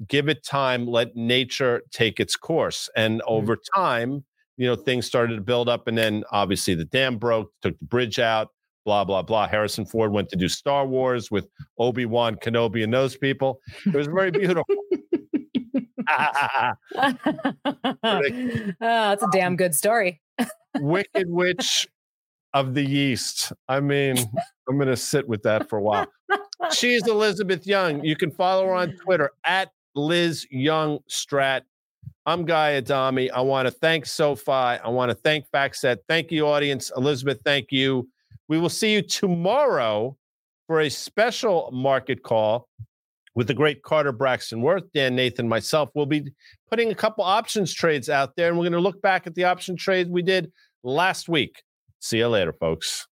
give 0.07 0.27
it 0.27 0.43
time, 0.43 0.87
let 0.87 1.15
nature 1.15 1.83
take 1.91 2.19
its 2.19 2.35
course. 2.35 2.89
And 2.97 3.21
over 3.25 3.57
time, 3.75 4.25
you 4.57 4.67
know, 4.67 4.75
things 4.75 5.05
started 5.05 5.35
to 5.35 5.41
build 5.41 5.69
up. 5.69 5.87
And 5.87 5.97
then 5.97 6.23
obviously 6.31 6.75
the 6.75 6.85
dam 6.85 7.17
broke, 7.17 7.51
took 7.61 7.77
the 7.79 7.85
bridge 7.85 8.19
out 8.19 8.49
blah 8.85 9.03
blah 9.03 9.21
blah. 9.21 9.47
Harrison 9.47 9.85
Ford 9.85 10.11
went 10.11 10.29
to 10.29 10.37
do 10.37 10.47
Star 10.47 10.85
Wars 10.85 11.29
with 11.29 11.47
Obi 11.79 12.05
Wan 12.05 12.35
Kenobi 12.35 12.83
and 12.83 12.93
those 12.93 13.17
people. 13.17 13.59
It 13.85 13.93
was 13.93 14.07
very 14.07 14.31
beautiful. 14.31 14.63
oh, 16.07 16.73
that's 18.79 19.23
a 19.23 19.27
damn 19.31 19.55
good 19.55 19.73
story. 19.73 20.21
Wicked 20.79 21.29
Witch 21.29 21.87
of 22.53 22.73
the 22.73 22.83
Yeast. 22.83 23.51
I 23.67 23.79
mean, 23.79 24.17
I'm 24.69 24.77
going 24.77 24.87
to 24.87 24.97
sit 24.97 25.27
with 25.27 25.43
that 25.43 25.67
for 25.69 25.77
a 25.77 25.81
while. 25.81 26.07
She's 26.71 27.07
Elizabeth 27.07 27.65
Young. 27.65 28.03
You 28.03 28.15
can 28.15 28.31
follow 28.31 28.67
her 28.67 28.73
on 28.73 28.95
Twitter 28.97 29.31
at 29.45 29.71
Liz 29.95 30.45
Young 30.49 30.99
Strat. 31.09 31.61
I'm 32.25 32.45
Guy 32.45 32.75
Adami. 32.75 33.29
I 33.29 33.41
want 33.41 33.67
to 33.67 33.71
thank 33.71 34.05
SoFi. 34.05 34.51
I 34.51 34.87
want 34.87 35.09
to 35.09 35.15
thank 35.15 35.45
FactSet. 35.53 35.97
Thank 36.07 36.31
you, 36.31 36.47
audience. 36.47 36.91
Elizabeth, 36.95 37.39
thank 37.43 37.71
you. 37.71 38.07
We 38.47 38.59
will 38.59 38.69
see 38.69 38.93
you 38.93 39.01
tomorrow 39.01 40.17
for 40.67 40.81
a 40.81 40.89
special 40.89 41.69
market 41.71 42.23
call 42.23 42.67
with 43.35 43.47
the 43.47 43.53
great 43.53 43.83
Carter 43.83 44.11
Braxton 44.11 44.61
Worth, 44.61 44.83
Dan 44.93 45.15
Nathan, 45.15 45.47
myself. 45.47 45.89
We'll 45.93 46.05
be 46.05 46.31
putting 46.69 46.91
a 46.91 46.95
couple 46.95 47.23
options 47.23 47.73
trades 47.73 48.09
out 48.09 48.35
there, 48.35 48.49
and 48.49 48.57
we're 48.57 48.63
going 48.63 48.73
to 48.73 48.79
look 48.79 49.01
back 49.01 49.27
at 49.27 49.35
the 49.35 49.43
option 49.43 49.75
trades 49.75 50.09
we 50.09 50.21
did 50.21 50.51
last 50.83 51.27
week. 51.27 51.61
See 51.99 52.19
you 52.19 52.27
later, 52.27 52.53
folks. 52.53 53.07